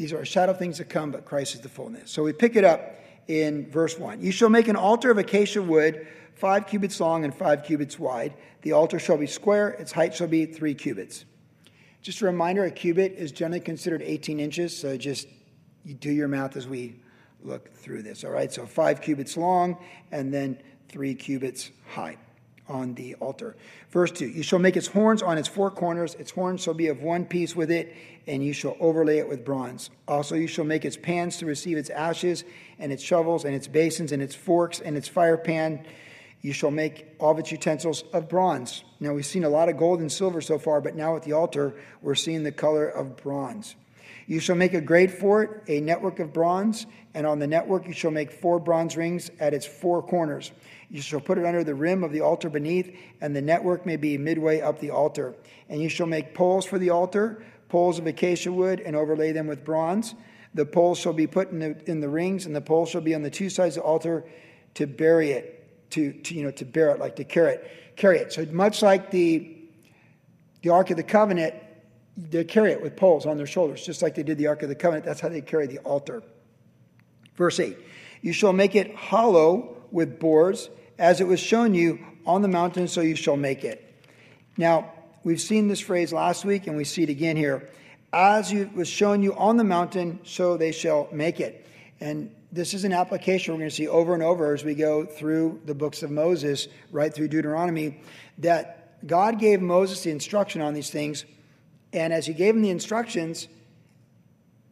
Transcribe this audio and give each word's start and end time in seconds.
These 0.00 0.14
are 0.14 0.20
a 0.20 0.24
shadow 0.24 0.52
of 0.52 0.58
things 0.58 0.78
to 0.78 0.86
come, 0.86 1.10
but 1.10 1.26
Christ 1.26 1.56
is 1.56 1.60
the 1.60 1.68
fullness. 1.68 2.10
So 2.10 2.22
we 2.22 2.32
pick 2.32 2.56
it 2.56 2.64
up 2.64 2.94
in 3.28 3.70
verse 3.70 3.98
1. 3.98 4.22
You 4.22 4.32
shall 4.32 4.48
make 4.48 4.66
an 4.66 4.74
altar 4.74 5.10
of 5.10 5.18
acacia 5.18 5.62
wood, 5.62 6.06
five 6.36 6.66
cubits 6.66 6.98
long 7.00 7.26
and 7.26 7.34
five 7.34 7.64
cubits 7.64 7.98
wide. 7.98 8.32
The 8.62 8.72
altar 8.72 8.98
shall 8.98 9.18
be 9.18 9.26
square, 9.26 9.68
its 9.68 9.92
height 9.92 10.14
shall 10.14 10.26
be 10.26 10.46
three 10.46 10.72
cubits. 10.72 11.26
Just 12.00 12.22
a 12.22 12.24
reminder 12.24 12.64
a 12.64 12.70
cubit 12.70 13.12
is 13.12 13.30
generally 13.30 13.60
considered 13.60 14.00
18 14.00 14.40
inches, 14.40 14.74
so 14.74 14.96
just 14.96 15.28
you 15.84 15.92
do 15.92 16.10
your 16.10 16.28
math 16.28 16.56
as 16.56 16.66
we 16.66 16.96
look 17.42 17.70
through 17.74 18.02
this. 18.02 18.24
All 18.24 18.30
right, 18.30 18.50
so 18.50 18.64
five 18.64 19.02
cubits 19.02 19.36
long 19.36 19.76
and 20.12 20.32
then 20.32 20.56
three 20.88 21.14
cubits 21.14 21.72
high 21.90 22.16
on 22.70 22.94
the 22.94 23.14
altar. 23.16 23.56
Verse 23.90 24.10
2 24.12 24.26
You 24.26 24.42
shall 24.42 24.58
make 24.58 24.76
its 24.76 24.86
horns 24.86 25.22
on 25.22 25.36
its 25.36 25.48
four 25.48 25.70
corners, 25.70 26.14
its 26.14 26.30
horns 26.30 26.62
shall 26.62 26.74
be 26.74 26.86
of 26.86 27.02
one 27.02 27.26
piece 27.26 27.54
with 27.54 27.70
it, 27.70 27.94
and 28.26 28.42
you 28.42 28.52
shall 28.52 28.76
overlay 28.80 29.18
it 29.18 29.28
with 29.28 29.44
bronze. 29.44 29.90
Also, 30.08 30.36
you 30.36 30.46
shall 30.46 30.64
make 30.64 30.84
its 30.84 30.96
pans 30.96 31.36
to 31.38 31.46
receive 31.46 31.76
its 31.76 31.90
ashes, 31.90 32.44
and 32.78 32.92
its 32.92 33.02
shovels, 33.02 33.44
and 33.44 33.54
its 33.54 33.66
basins, 33.66 34.12
and 34.12 34.22
its 34.22 34.34
forks, 34.34 34.80
and 34.80 34.96
its 34.96 35.08
fire 35.08 35.36
pan. 35.36 35.84
You 36.42 36.54
shall 36.54 36.70
make 36.70 37.06
all 37.18 37.32
of 37.32 37.38
its 37.38 37.52
utensils 37.52 38.04
of 38.14 38.28
bronze. 38.28 38.84
Now, 38.98 39.12
we've 39.12 39.26
seen 39.26 39.44
a 39.44 39.50
lot 39.50 39.68
of 39.68 39.76
gold 39.76 40.00
and 40.00 40.10
silver 40.10 40.40
so 40.40 40.58
far, 40.58 40.80
but 40.80 40.94
now 40.94 41.16
at 41.16 41.24
the 41.24 41.32
altar, 41.32 41.74
we're 42.00 42.14
seeing 42.14 42.44
the 42.44 42.52
color 42.52 42.88
of 42.88 43.16
bronze. 43.16 43.74
You 44.30 44.38
shall 44.38 44.54
make 44.54 44.74
a 44.74 44.80
grate 44.80 45.10
for 45.10 45.42
it, 45.42 45.50
a 45.66 45.80
network 45.80 46.20
of 46.20 46.32
bronze, 46.32 46.86
and 47.14 47.26
on 47.26 47.40
the 47.40 47.48
network 47.48 47.88
you 47.88 47.92
shall 47.92 48.12
make 48.12 48.30
four 48.30 48.60
bronze 48.60 48.96
rings 48.96 49.28
at 49.40 49.52
its 49.54 49.66
four 49.66 50.04
corners. 50.04 50.52
You 50.88 51.02
shall 51.02 51.18
put 51.18 51.36
it 51.36 51.44
under 51.44 51.64
the 51.64 51.74
rim 51.74 52.04
of 52.04 52.12
the 52.12 52.20
altar 52.20 52.48
beneath, 52.48 52.96
and 53.20 53.34
the 53.34 53.42
network 53.42 53.86
may 53.86 53.96
be 53.96 54.16
midway 54.16 54.60
up 54.60 54.78
the 54.78 54.90
altar. 54.90 55.34
And 55.68 55.82
you 55.82 55.88
shall 55.88 56.06
make 56.06 56.32
poles 56.32 56.64
for 56.64 56.78
the 56.78 56.90
altar, 56.90 57.42
poles 57.68 57.98
of 57.98 58.06
acacia 58.06 58.52
wood, 58.52 58.78
and 58.78 58.94
overlay 58.94 59.32
them 59.32 59.48
with 59.48 59.64
bronze. 59.64 60.14
The 60.54 60.64
poles 60.64 61.00
shall 61.00 61.12
be 61.12 61.26
put 61.26 61.50
in 61.50 61.58
the, 61.58 61.90
in 61.90 61.98
the 61.98 62.08
rings, 62.08 62.46
and 62.46 62.54
the 62.54 62.60
poles 62.60 62.88
shall 62.88 63.00
be 63.00 63.16
on 63.16 63.22
the 63.22 63.30
two 63.30 63.50
sides 63.50 63.76
of 63.76 63.82
the 63.82 63.88
altar 63.88 64.24
to 64.74 64.86
bury 64.86 65.32
it, 65.32 65.90
to, 65.90 66.12
to 66.12 66.34
you 66.36 66.44
know, 66.44 66.52
to 66.52 66.64
bear 66.64 66.90
it, 66.90 67.00
like 67.00 67.16
to 67.16 67.24
carry 67.24 67.54
it. 67.54 67.96
Carry 67.96 68.18
it. 68.18 68.32
So 68.32 68.46
much 68.52 68.80
like 68.80 69.10
the 69.10 69.56
the 70.62 70.68
Ark 70.70 70.90
of 70.90 70.98
the 70.98 71.02
Covenant, 71.02 71.54
they 72.28 72.44
carry 72.44 72.72
it 72.72 72.82
with 72.82 72.96
poles 72.96 73.26
on 73.26 73.36
their 73.36 73.46
shoulders, 73.46 73.84
just 73.84 74.02
like 74.02 74.14
they 74.14 74.22
did 74.22 74.36
the 74.36 74.46
Ark 74.46 74.62
of 74.62 74.68
the 74.68 74.74
Covenant. 74.74 75.04
That's 75.04 75.20
how 75.20 75.28
they 75.28 75.40
carry 75.40 75.66
the 75.66 75.78
altar. 75.78 76.22
Verse 77.36 77.58
8 77.58 77.78
You 78.20 78.32
shall 78.32 78.52
make 78.52 78.74
it 78.74 78.94
hollow 78.94 79.76
with 79.90 80.18
boards, 80.18 80.68
as 80.98 81.20
it 81.20 81.26
was 81.26 81.40
shown 81.40 81.74
you 81.74 81.98
on 82.26 82.42
the 82.42 82.48
mountain, 82.48 82.88
so 82.88 83.00
you 83.00 83.16
shall 83.16 83.36
make 83.36 83.64
it. 83.64 83.86
Now, 84.56 84.92
we've 85.24 85.40
seen 85.40 85.68
this 85.68 85.80
phrase 85.80 86.12
last 86.12 86.44
week, 86.44 86.66
and 86.66 86.76
we 86.76 86.84
see 86.84 87.02
it 87.02 87.08
again 87.08 87.36
here. 87.36 87.68
As 88.12 88.52
it 88.52 88.74
was 88.74 88.88
shown 88.88 89.22
you 89.22 89.34
on 89.36 89.56
the 89.56 89.64
mountain, 89.64 90.20
so 90.24 90.56
they 90.56 90.72
shall 90.72 91.08
make 91.12 91.40
it. 91.40 91.66
And 92.00 92.34
this 92.52 92.74
is 92.74 92.84
an 92.84 92.92
application 92.92 93.54
we're 93.54 93.58
going 93.58 93.70
to 93.70 93.76
see 93.76 93.88
over 93.88 94.14
and 94.14 94.22
over 94.22 94.52
as 94.52 94.64
we 94.64 94.74
go 94.74 95.06
through 95.06 95.60
the 95.64 95.74
books 95.74 96.02
of 96.02 96.10
Moses, 96.10 96.66
right 96.90 97.14
through 97.14 97.28
Deuteronomy, 97.28 98.00
that 98.38 99.06
God 99.06 99.38
gave 99.38 99.62
Moses 99.62 100.02
the 100.02 100.10
instruction 100.10 100.60
on 100.60 100.74
these 100.74 100.90
things 100.90 101.24
and 101.92 102.12
as 102.12 102.26
he 102.26 102.32
gave 102.32 102.54
them 102.54 102.62
the 102.62 102.70
instructions, 102.70 103.48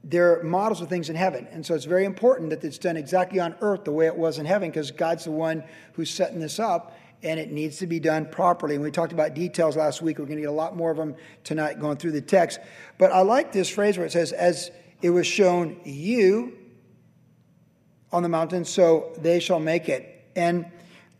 they're 0.04 0.42
models 0.42 0.80
of 0.80 0.88
things 0.88 1.10
in 1.10 1.16
heaven. 1.16 1.46
And 1.50 1.64
so 1.64 1.74
it's 1.74 1.84
very 1.84 2.04
important 2.04 2.50
that 2.50 2.64
it's 2.64 2.78
done 2.78 2.96
exactly 2.96 3.40
on 3.40 3.54
earth 3.60 3.84
the 3.84 3.92
way 3.92 4.06
it 4.06 4.16
was 4.16 4.38
in 4.38 4.46
heaven 4.46 4.70
because 4.70 4.90
God's 4.90 5.24
the 5.24 5.30
one 5.30 5.64
who's 5.94 6.10
setting 6.10 6.40
this 6.40 6.58
up 6.58 6.96
and 7.22 7.40
it 7.40 7.50
needs 7.50 7.78
to 7.78 7.86
be 7.86 7.98
done 7.98 8.26
properly. 8.26 8.76
And 8.76 8.84
we 8.84 8.90
talked 8.90 9.12
about 9.12 9.34
details 9.34 9.76
last 9.76 10.00
week. 10.00 10.18
We're 10.18 10.26
going 10.26 10.36
to 10.36 10.42
get 10.42 10.50
a 10.50 10.52
lot 10.52 10.76
more 10.76 10.90
of 10.90 10.96
them 10.96 11.16
tonight 11.42 11.80
going 11.80 11.96
through 11.96 12.12
the 12.12 12.20
text. 12.20 12.60
But 12.96 13.12
I 13.12 13.22
like 13.22 13.52
this 13.52 13.68
phrase 13.68 13.98
where 13.98 14.06
it 14.06 14.12
says, 14.12 14.32
as 14.32 14.70
it 15.02 15.10
was 15.10 15.26
shown 15.26 15.80
you 15.84 16.56
on 18.12 18.22
the 18.22 18.28
mountain, 18.28 18.64
so 18.64 19.12
they 19.18 19.40
shall 19.40 19.60
make 19.60 19.88
it. 19.88 20.30
And 20.36 20.66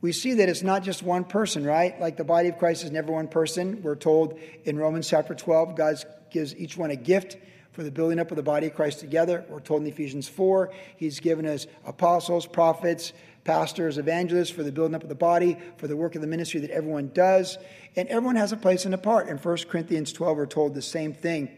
we 0.01 0.13
see 0.13 0.35
that 0.35 0.49
it's 0.49 0.63
not 0.63 0.83
just 0.83 1.03
one 1.03 1.25
person, 1.25 1.65
right? 1.65 1.99
Like 2.01 2.17
the 2.17 2.25
body 2.25 2.49
of 2.49 2.59
Christ 2.59 2.85
is 2.85 2.91
never 2.91 3.13
one 3.13 3.29
person. 3.29 3.83
We're 3.83 3.97
told 3.97 4.39
in 4.65 4.79
Romans 4.79 5.09
chapter 5.09 5.35
12, 5.35 5.77
God 5.77 5.97
gives 6.31 6.55
each 6.55 6.77
one 6.77 6.91
a 6.91 6.97
gift 6.97 7.37
for 7.73 7.83
the 7.83 7.91
building 7.91 8.19
up 8.19 8.31
of 8.31 8.37
the 8.37 8.43
body 8.43 8.69
of 8.69 8.75
Christ 8.75 9.01
together. 9.01 9.45
We're 9.49 9.61
told 9.61 9.83
in 9.83 9.89
Ephesians 9.89 10.29
4, 10.29 10.73
He's 10.97 11.21
given 11.21 11.47
us 11.47 11.67
apostles, 11.85 12.47
prophets, 12.47 13.13
pastors, 13.45 13.99
evangelists 13.99 14.51
for 14.51 14.63
the 14.63 14.71
building 14.73 14.95
up 14.95 15.03
of 15.03 15.09
the 15.09 15.15
body, 15.15 15.57
for 15.79 15.89
the 15.89 15.97
work 15.97 16.15
of 16.15 16.21
the 16.21 16.27
ministry 16.27 16.61
that 16.61 16.71
everyone 16.71 17.11
does. 17.15 17.57
And 17.97 18.09
everyone 18.09 18.37
has 18.37 18.53
a 18.53 18.57
place 18.57 18.85
and 18.85 18.95
a 18.95 18.99
part. 18.99 19.29
In 19.29 19.39
1 19.39 19.57
Corinthians 19.69 20.13
12, 20.13 20.37
we're 20.37 20.47
told 20.47 20.75
the 20.75 20.83
same 20.83 21.13
thing. 21.13 21.51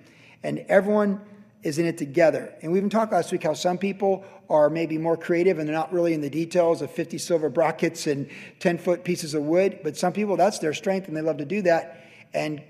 And 0.42 0.60
everyone 0.68 1.20
is 1.62 1.78
in 1.78 1.86
it 1.86 1.98
together. 1.98 2.54
And 2.62 2.72
we 2.72 2.78
even 2.78 2.90
talked 2.90 3.12
last 3.12 3.30
week 3.32 3.42
how 3.42 3.54
some 3.54 3.76
people 3.76 4.24
are 4.48 4.70
maybe 4.70 4.98
more 4.98 5.16
creative 5.16 5.58
and 5.58 5.68
they're 5.68 5.76
not 5.76 5.92
really 5.92 6.14
in 6.14 6.20
the 6.20 6.30
details 6.30 6.82
of 6.82 6.90
50 6.90 7.18
silver 7.18 7.48
brackets 7.48 8.06
and 8.06 8.28
10 8.60 8.78
foot 8.78 9.04
pieces 9.04 9.34
of 9.34 9.42
wood. 9.42 9.80
But 9.82 9.96
some 9.96 10.12
people, 10.12 10.36
that's 10.36 10.58
their 10.58 10.74
strength 10.74 11.08
and 11.08 11.16
they 11.16 11.20
love 11.20 11.36
to 11.38 11.44
do 11.44 11.62
that. 11.62 12.04
And 12.32 12.62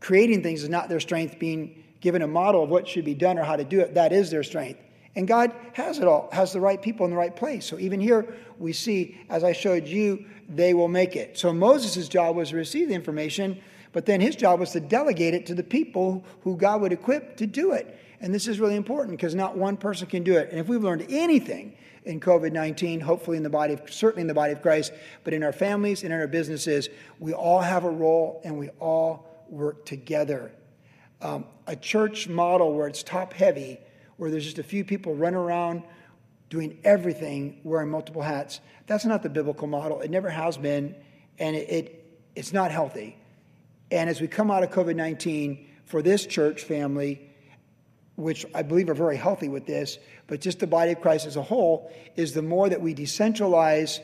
creating 0.00 0.42
things 0.42 0.62
is 0.62 0.68
not 0.68 0.88
their 0.88 1.00
strength. 1.00 1.38
Being 1.38 1.84
given 2.00 2.22
a 2.22 2.26
model 2.26 2.62
of 2.62 2.70
what 2.70 2.88
should 2.88 3.04
be 3.04 3.14
done 3.14 3.38
or 3.38 3.44
how 3.44 3.56
to 3.56 3.64
do 3.64 3.80
it, 3.80 3.94
that 3.94 4.12
is 4.12 4.30
their 4.30 4.42
strength. 4.42 4.80
And 5.16 5.28
God 5.28 5.52
has 5.74 5.98
it 5.98 6.08
all, 6.08 6.28
has 6.32 6.52
the 6.52 6.60
right 6.60 6.80
people 6.80 7.04
in 7.04 7.10
the 7.10 7.16
right 7.16 7.34
place. 7.34 7.64
So 7.66 7.78
even 7.78 8.00
here, 8.00 8.34
we 8.58 8.72
see, 8.72 9.20
as 9.30 9.44
I 9.44 9.52
showed 9.52 9.86
you, 9.86 10.24
they 10.48 10.74
will 10.74 10.88
make 10.88 11.14
it. 11.14 11.38
So 11.38 11.52
Moses' 11.52 12.08
job 12.08 12.36
was 12.36 12.50
to 12.50 12.56
receive 12.56 12.88
the 12.88 12.94
information, 12.94 13.60
but 13.92 14.06
then 14.06 14.20
his 14.20 14.34
job 14.34 14.58
was 14.58 14.72
to 14.72 14.80
delegate 14.80 15.34
it 15.34 15.46
to 15.46 15.54
the 15.54 15.62
people 15.62 16.24
who 16.42 16.56
God 16.56 16.80
would 16.80 16.92
equip 16.92 17.36
to 17.36 17.46
do 17.46 17.72
it. 17.72 17.96
And 18.24 18.34
this 18.34 18.48
is 18.48 18.58
really 18.58 18.74
important 18.74 19.18
because 19.18 19.34
not 19.34 19.54
one 19.54 19.76
person 19.76 20.06
can 20.06 20.22
do 20.22 20.38
it. 20.38 20.48
And 20.50 20.58
if 20.58 20.66
we've 20.66 20.82
learned 20.82 21.04
anything 21.10 21.76
in 22.06 22.20
COVID 22.20 22.52
19, 22.52 23.00
hopefully 23.00 23.36
in 23.36 23.42
the 23.42 23.50
body 23.50 23.74
of, 23.74 23.82
certainly 23.92 24.22
in 24.22 24.28
the 24.28 24.32
body 24.32 24.54
of 24.54 24.62
Christ, 24.62 24.94
but 25.24 25.34
in 25.34 25.42
our 25.42 25.52
families 25.52 26.04
and 26.04 26.10
in 26.10 26.18
our 26.18 26.26
businesses, 26.26 26.88
we 27.18 27.34
all 27.34 27.60
have 27.60 27.84
a 27.84 27.90
role 27.90 28.40
and 28.42 28.58
we 28.58 28.70
all 28.80 29.44
work 29.50 29.84
together. 29.84 30.52
Um, 31.20 31.44
a 31.66 31.76
church 31.76 32.26
model 32.26 32.72
where 32.72 32.88
it's 32.88 33.02
top 33.02 33.34
heavy, 33.34 33.78
where 34.16 34.30
there's 34.30 34.44
just 34.44 34.58
a 34.58 34.62
few 34.62 34.86
people 34.86 35.14
running 35.14 35.38
around 35.38 35.82
doing 36.48 36.78
everything, 36.82 37.60
wearing 37.62 37.90
multiple 37.90 38.22
hats, 38.22 38.60
that's 38.86 39.04
not 39.04 39.22
the 39.22 39.28
biblical 39.28 39.66
model. 39.66 40.00
It 40.00 40.10
never 40.10 40.30
has 40.30 40.56
been, 40.56 40.94
and 41.38 41.54
it, 41.54 41.68
it 41.68 42.18
it's 42.34 42.54
not 42.54 42.70
healthy. 42.70 43.18
And 43.90 44.08
as 44.08 44.22
we 44.22 44.28
come 44.28 44.50
out 44.50 44.62
of 44.62 44.70
COVID 44.70 44.96
19, 44.96 45.66
for 45.84 46.00
this 46.00 46.24
church 46.24 46.62
family, 46.62 47.33
which 48.16 48.46
I 48.54 48.62
believe 48.62 48.88
are 48.88 48.94
very 48.94 49.16
healthy 49.16 49.48
with 49.48 49.66
this, 49.66 49.98
but 50.26 50.40
just 50.40 50.60
the 50.60 50.66
body 50.66 50.92
of 50.92 51.00
Christ 51.00 51.26
as 51.26 51.36
a 51.36 51.42
whole, 51.42 51.92
is 52.16 52.32
the 52.32 52.42
more 52.42 52.68
that 52.68 52.80
we 52.80 52.94
decentralize 52.94 54.00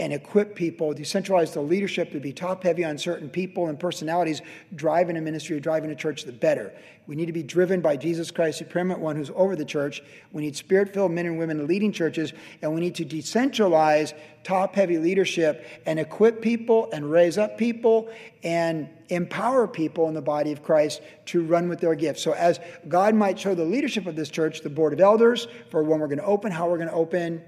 and 0.00 0.12
equip 0.12 0.56
people, 0.56 0.92
decentralize 0.92 1.52
the 1.52 1.60
leadership 1.60 2.10
to 2.10 2.18
be 2.18 2.32
top 2.32 2.64
heavy 2.64 2.84
on 2.84 2.98
certain 2.98 3.28
people 3.30 3.68
and 3.68 3.78
personalities 3.78 4.42
driving 4.74 5.16
a 5.16 5.20
ministry, 5.20 5.56
or 5.56 5.60
driving 5.60 5.90
a 5.92 5.94
church, 5.94 6.24
the 6.24 6.32
better. 6.32 6.72
We 7.06 7.14
need 7.14 7.26
to 7.26 7.32
be 7.32 7.44
driven 7.44 7.80
by 7.80 7.96
Jesus 7.96 8.32
Christ, 8.32 8.58
the 8.58 8.64
preeminent 8.64 9.00
one 9.00 9.14
who's 9.14 9.30
over 9.36 9.54
the 9.54 9.64
church. 9.64 10.02
We 10.32 10.42
need 10.42 10.56
spirit 10.56 10.92
filled 10.92 11.12
men 11.12 11.26
and 11.26 11.38
women 11.38 11.68
leading 11.68 11.92
churches, 11.92 12.32
and 12.60 12.74
we 12.74 12.80
need 12.80 12.96
to 12.96 13.04
decentralize 13.04 14.14
top 14.42 14.74
heavy 14.74 14.98
leadership 14.98 15.64
and 15.86 16.00
equip 16.00 16.42
people 16.42 16.88
and 16.92 17.08
raise 17.08 17.38
up 17.38 17.56
people 17.56 18.08
and 18.42 18.88
empower 19.10 19.68
people 19.68 20.08
in 20.08 20.14
the 20.14 20.22
body 20.22 20.50
of 20.50 20.62
Christ 20.64 21.02
to 21.26 21.44
run 21.44 21.68
with 21.68 21.78
their 21.78 21.94
gifts. 21.94 22.22
So, 22.22 22.32
as 22.32 22.58
God 22.88 23.14
might 23.14 23.38
show 23.38 23.54
the 23.54 23.64
leadership 23.64 24.06
of 24.06 24.16
this 24.16 24.28
church, 24.28 24.62
the 24.62 24.70
board 24.70 24.92
of 24.92 25.00
elders, 25.00 25.46
for 25.70 25.84
when 25.84 26.00
we're 26.00 26.08
going 26.08 26.18
to 26.18 26.24
open, 26.24 26.50
how 26.50 26.68
we're 26.68 26.78
going 26.78 26.88
to 26.88 26.94
open, 26.94 27.42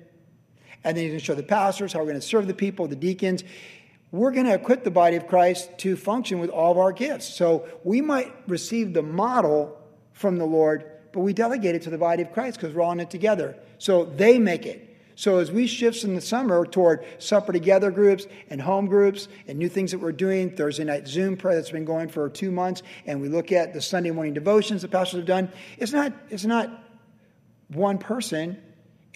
and 0.86 0.96
then 0.96 1.02
he's 1.02 1.10
going 1.10 1.18
to 1.18 1.24
show 1.24 1.34
the 1.34 1.42
pastors 1.42 1.92
how 1.92 1.98
we're 1.98 2.06
going 2.06 2.20
to 2.20 2.26
serve 2.26 2.46
the 2.46 2.54
people, 2.54 2.86
the 2.86 2.94
deacons. 2.94 3.42
We're 4.12 4.30
going 4.30 4.46
to 4.46 4.54
equip 4.54 4.84
the 4.84 4.90
body 4.92 5.16
of 5.16 5.26
Christ 5.26 5.76
to 5.78 5.96
function 5.96 6.38
with 6.38 6.48
all 6.48 6.70
of 6.70 6.78
our 6.78 6.92
gifts. 6.92 7.26
So 7.26 7.66
we 7.82 8.00
might 8.00 8.32
receive 8.46 8.94
the 8.94 9.02
model 9.02 9.76
from 10.12 10.38
the 10.38 10.44
Lord, 10.44 10.84
but 11.12 11.20
we 11.20 11.32
delegate 11.32 11.74
it 11.74 11.82
to 11.82 11.90
the 11.90 11.98
body 11.98 12.22
of 12.22 12.32
Christ 12.32 12.58
because 12.58 12.72
we're 12.72 12.82
all 12.82 12.92
in 12.92 13.00
it 13.00 13.10
together. 13.10 13.56
So 13.78 14.04
they 14.04 14.38
make 14.38 14.64
it. 14.64 14.84
So 15.16 15.38
as 15.38 15.50
we 15.50 15.66
shift 15.66 16.04
in 16.04 16.14
the 16.14 16.20
summer 16.20 16.64
toward 16.64 17.04
supper 17.18 17.52
together 17.52 17.90
groups 17.90 18.28
and 18.48 18.60
home 18.60 18.86
groups 18.86 19.26
and 19.48 19.58
new 19.58 19.68
things 19.68 19.90
that 19.90 19.98
we're 19.98 20.12
doing, 20.12 20.54
Thursday 20.54 20.84
night 20.84 21.08
Zoom 21.08 21.36
prayer 21.36 21.56
that's 21.56 21.70
been 21.70 21.84
going 21.84 22.08
for 22.08 22.28
two 22.28 22.52
months, 22.52 22.84
and 23.06 23.20
we 23.20 23.28
look 23.28 23.50
at 23.50 23.72
the 23.72 23.82
Sunday 23.82 24.12
morning 24.12 24.34
devotions 24.34 24.82
the 24.82 24.88
pastors 24.88 25.18
have 25.18 25.26
done, 25.26 25.50
it's 25.78 25.92
not, 25.92 26.12
it's 26.30 26.44
not 26.44 26.70
one 27.68 27.98
person 27.98 28.62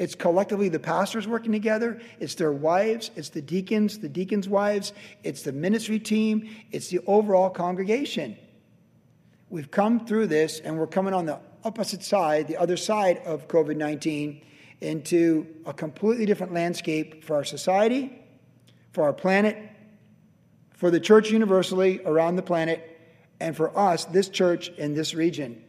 it's 0.00 0.14
collectively 0.14 0.70
the 0.70 0.78
pastors 0.78 1.28
working 1.28 1.52
together, 1.52 2.00
it's 2.20 2.34
their 2.34 2.52
wives, 2.52 3.10
it's 3.16 3.28
the 3.28 3.42
deacons, 3.42 3.98
the 3.98 4.08
deacons' 4.08 4.48
wives, 4.48 4.94
it's 5.24 5.42
the 5.42 5.52
ministry 5.52 5.98
team, 5.98 6.48
it's 6.72 6.88
the 6.88 7.00
overall 7.06 7.50
congregation. 7.50 8.34
We've 9.50 9.70
come 9.70 10.06
through 10.06 10.28
this 10.28 10.58
and 10.60 10.78
we're 10.78 10.86
coming 10.86 11.12
on 11.12 11.26
the 11.26 11.38
opposite 11.64 12.02
side, 12.02 12.48
the 12.48 12.56
other 12.56 12.78
side 12.78 13.18
of 13.26 13.46
COVID 13.46 13.76
19, 13.76 14.40
into 14.80 15.46
a 15.66 15.74
completely 15.74 16.24
different 16.24 16.54
landscape 16.54 17.22
for 17.22 17.36
our 17.36 17.44
society, 17.44 18.10
for 18.92 19.04
our 19.04 19.12
planet, 19.12 19.58
for 20.72 20.90
the 20.90 20.98
church 20.98 21.30
universally 21.30 22.00
around 22.06 22.36
the 22.36 22.42
planet, 22.42 22.98
and 23.38 23.54
for 23.54 23.78
us, 23.78 24.06
this 24.06 24.30
church 24.30 24.70
in 24.78 24.94
this 24.94 25.12
region. 25.12 25.62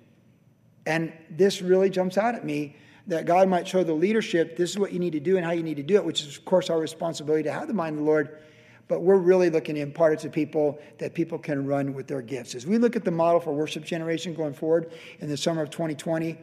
And 0.86 1.12
this 1.30 1.62
really 1.62 1.90
jumps 1.90 2.18
out 2.18 2.34
at 2.34 2.46
me 2.46 2.78
that 3.08 3.26
God 3.26 3.48
might 3.48 3.68
show 3.68 3.84
the 3.84 3.94
leadership 3.94 4.58
this 4.58 4.70
is 4.70 4.80
what 4.80 4.92
you 4.92 5.00
need 5.00 5.14
to 5.14 5.20
do 5.20 5.38
and 5.38 5.46
how 5.46 5.52
you 5.52 5.64
need 5.64 5.78
to 5.78 5.84
do 5.84 5.96
it, 5.96 6.06
which 6.06 6.22
is, 6.22 6.38
of 6.38 6.46
course, 6.46 6.70
our 6.70 6.80
responsibility 6.80 7.44
to 7.44 7.52
have 7.52 7.68
the 7.68 7.74
mind 7.74 7.98
of 7.98 8.00
the 8.00 8.06
Lord. 8.06 8.40
But 8.88 9.02
we're 9.02 9.18
really 9.18 9.50
looking 9.50 9.76
to 9.76 9.82
impart 9.82 10.14
it 10.14 10.20
to 10.20 10.30
people 10.30 10.80
that 10.98 11.14
people 11.14 11.40
can 11.40 11.66
run 11.66 11.94
with 11.94 12.08
their 12.08 12.22
gifts. 12.22 12.56
As 12.56 12.68
we 12.68 12.78
look 12.78 12.96
at 12.96 13.06
the 13.06 13.12
model 13.12 13.40
for 13.40 13.54
worship 13.54 13.86
generation 13.86 14.34
going 14.34 14.54
forward 14.54 14.92
in 15.20 15.30
the 15.30 15.38
summer 15.38 15.62
of 15.62 15.70
2020, 15.70 16.38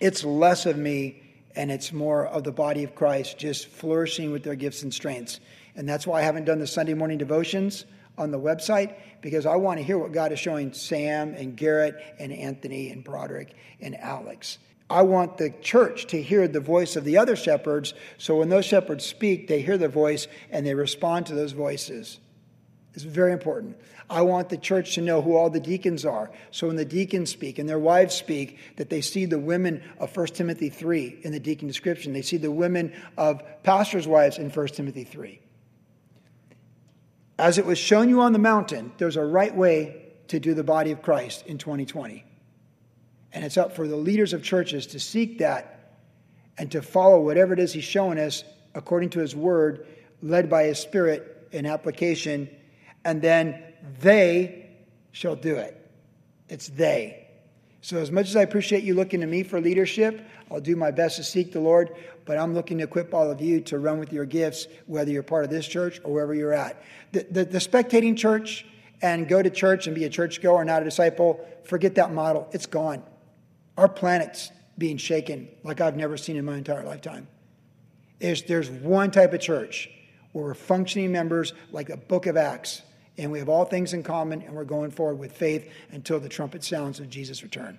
it's 0.00 0.24
less 0.24 0.66
of 0.66 0.76
me 0.76 1.22
and 1.54 1.70
it's 1.70 1.92
more 1.92 2.26
of 2.26 2.44
the 2.44 2.52
body 2.52 2.84
of 2.84 2.94
Christ 2.94 3.38
just 3.38 3.68
flourishing 3.68 4.30
with 4.30 4.42
their 4.42 4.54
gifts 4.54 4.82
and 4.82 4.92
strengths. 4.92 5.40
And 5.74 5.88
that's 5.88 6.06
why 6.06 6.20
I 6.20 6.22
haven't 6.22 6.44
done 6.44 6.58
the 6.58 6.66
Sunday 6.66 6.94
morning 6.94 7.18
devotions 7.18 7.86
on 8.18 8.30
the 8.30 8.38
website 8.38 8.94
because 9.20 9.46
I 9.46 9.56
want 9.56 9.78
to 9.78 9.84
hear 9.84 9.98
what 9.98 10.12
God 10.12 10.32
is 10.32 10.38
showing 10.38 10.72
Sam 10.72 11.34
and 11.34 11.56
Garrett 11.56 11.96
and 12.18 12.32
Anthony 12.32 12.90
and 12.90 13.02
Broderick 13.02 13.54
and 13.80 13.96
Alex. 13.96 14.58
I 14.88 15.02
want 15.02 15.36
the 15.36 15.50
church 15.50 16.06
to 16.08 16.22
hear 16.22 16.46
the 16.46 16.60
voice 16.60 16.94
of 16.94 17.04
the 17.04 17.18
other 17.18 17.34
shepherds 17.34 17.92
so 18.18 18.36
when 18.36 18.48
those 18.48 18.64
shepherds 18.64 19.04
speak, 19.04 19.48
they 19.48 19.60
hear 19.60 19.78
the 19.78 19.88
voice 19.88 20.28
and 20.50 20.64
they 20.64 20.74
respond 20.74 21.26
to 21.26 21.34
those 21.34 21.52
voices. 21.52 22.20
It's 22.94 23.04
very 23.04 23.32
important. 23.32 23.76
I 24.08 24.22
want 24.22 24.48
the 24.48 24.56
church 24.56 24.94
to 24.94 25.02
know 25.02 25.20
who 25.20 25.36
all 25.36 25.50
the 25.50 25.60
deacons 25.60 26.04
are. 26.04 26.30
So 26.50 26.68
when 26.68 26.76
the 26.76 26.84
deacons 26.84 27.30
speak 27.30 27.58
and 27.58 27.68
their 27.68 27.78
wives 27.78 28.14
speak, 28.14 28.58
that 28.76 28.88
they 28.88 29.00
see 29.00 29.26
the 29.26 29.38
women 29.38 29.82
of 29.98 30.16
1 30.16 30.28
Timothy 30.28 30.70
3 30.70 31.18
in 31.22 31.32
the 31.32 31.40
deacon 31.40 31.66
description. 31.66 32.12
They 32.12 32.22
see 32.22 32.36
the 32.36 32.50
women 32.50 32.92
of 33.18 33.42
pastors' 33.64 34.06
wives 34.06 34.38
in 34.38 34.50
1 34.50 34.66
Timothy 34.68 35.04
3. 35.04 35.40
As 37.38 37.58
it 37.58 37.66
was 37.66 37.78
shown 37.78 38.08
you 38.08 38.20
on 38.20 38.32
the 38.32 38.38
mountain, 38.38 38.92
there's 38.96 39.16
a 39.16 39.24
right 39.24 39.54
way 39.54 40.02
to 40.28 40.40
do 40.40 40.54
the 40.54 40.64
body 40.64 40.92
of 40.92 41.02
Christ 41.02 41.44
in 41.46 41.58
2020. 41.58 42.25
And 43.36 43.44
it's 43.44 43.58
up 43.58 43.76
for 43.76 43.86
the 43.86 43.96
leaders 43.96 44.32
of 44.32 44.42
churches 44.42 44.86
to 44.86 44.98
seek 44.98 45.40
that 45.40 45.98
and 46.56 46.72
to 46.72 46.80
follow 46.80 47.20
whatever 47.20 47.52
it 47.52 47.58
is 47.58 47.70
he's 47.70 47.84
showing 47.84 48.18
us 48.18 48.44
according 48.74 49.10
to 49.10 49.20
his 49.20 49.36
word, 49.36 49.86
led 50.22 50.48
by 50.48 50.64
his 50.64 50.78
spirit 50.78 51.46
in 51.52 51.66
application, 51.66 52.48
and 53.04 53.20
then 53.20 53.62
they 54.00 54.70
shall 55.12 55.36
do 55.36 55.54
it. 55.54 55.78
It's 56.48 56.68
they. 56.68 57.28
So, 57.82 57.98
as 57.98 58.10
much 58.10 58.30
as 58.30 58.36
I 58.36 58.40
appreciate 58.40 58.84
you 58.84 58.94
looking 58.94 59.20
to 59.20 59.26
me 59.26 59.42
for 59.42 59.60
leadership, 59.60 60.26
I'll 60.50 60.62
do 60.62 60.74
my 60.74 60.90
best 60.90 61.16
to 61.16 61.22
seek 61.22 61.52
the 61.52 61.60
Lord, 61.60 61.94
but 62.24 62.38
I'm 62.38 62.54
looking 62.54 62.78
to 62.78 62.84
equip 62.84 63.12
all 63.12 63.30
of 63.30 63.42
you 63.42 63.60
to 63.60 63.78
run 63.78 63.98
with 63.98 64.14
your 64.14 64.24
gifts, 64.24 64.66
whether 64.86 65.10
you're 65.10 65.22
part 65.22 65.44
of 65.44 65.50
this 65.50 65.68
church 65.68 66.00
or 66.04 66.14
wherever 66.14 66.34
you're 66.34 66.54
at. 66.54 66.82
The, 67.12 67.26
the, 67.30 67.44
the 67.44 67.58
spectating 67.58 68.16
church 68.16 68.64
and 69.02 69.28
go 69.28 69.42
to 69.42 69.50
church 69.50 69.86
and 69.88 69.94
be 69.94 70.04
a 70.04 70.08
church 70.08 70.40
goer, 70.40 70.64
not 70.64 70.80
a 70.80 70.86
disciple, 70.86 71.46
forget 71.64 71.96
that 71.96 72.14
model. 72.14 72.48
It's 72.52 72.64
gone. 72.64 73.02
Our 73.76 73.88
planet's 73.88 74.50
being 74.78 74.96
shaken 74.96 75.48
like 75.62 75.80
I've 75.80 75.96
never 75.96 76.16
seen 76.16 76.36
in 76.36 76.44
my 76.44 76.56
entire 76.56 76.84
lifetime. 76.84 77.28
There's, 78.18 78.42
there's 78.44 78.70
one 78.70 79.10
type 79.10 79.32
of 79.32 79.40
church 79.40 79.90
where 80.32 80.44
we're 80.44 80.54
functioning 80.54 81.12
members 81.12 81.52
like 81.72 81.88
the 81.88 81.96
book 81.96 82.26
of 82.26 82.36
Acts, 82.36 82.82
and 83.18 83.30
we 83.30 83.38
have 83.38 83.48
all 83.48 83.64
things 83.64 83.92
in 83.92 84.02
common, 84.02 84.42
and 84.42 84.54
we're 84.54 84.64
going 84.64 84.90
forward 84.90 85.18
with 85.18 85.32
faith 85.32 85.70
until 85.90 86.20
the 86.20 86.28
trumpet 86.28 86.62
sounds 86.64 87.00
of 87.00 87.08
Jesus' 87.08 87.42
return. 87.42 87.78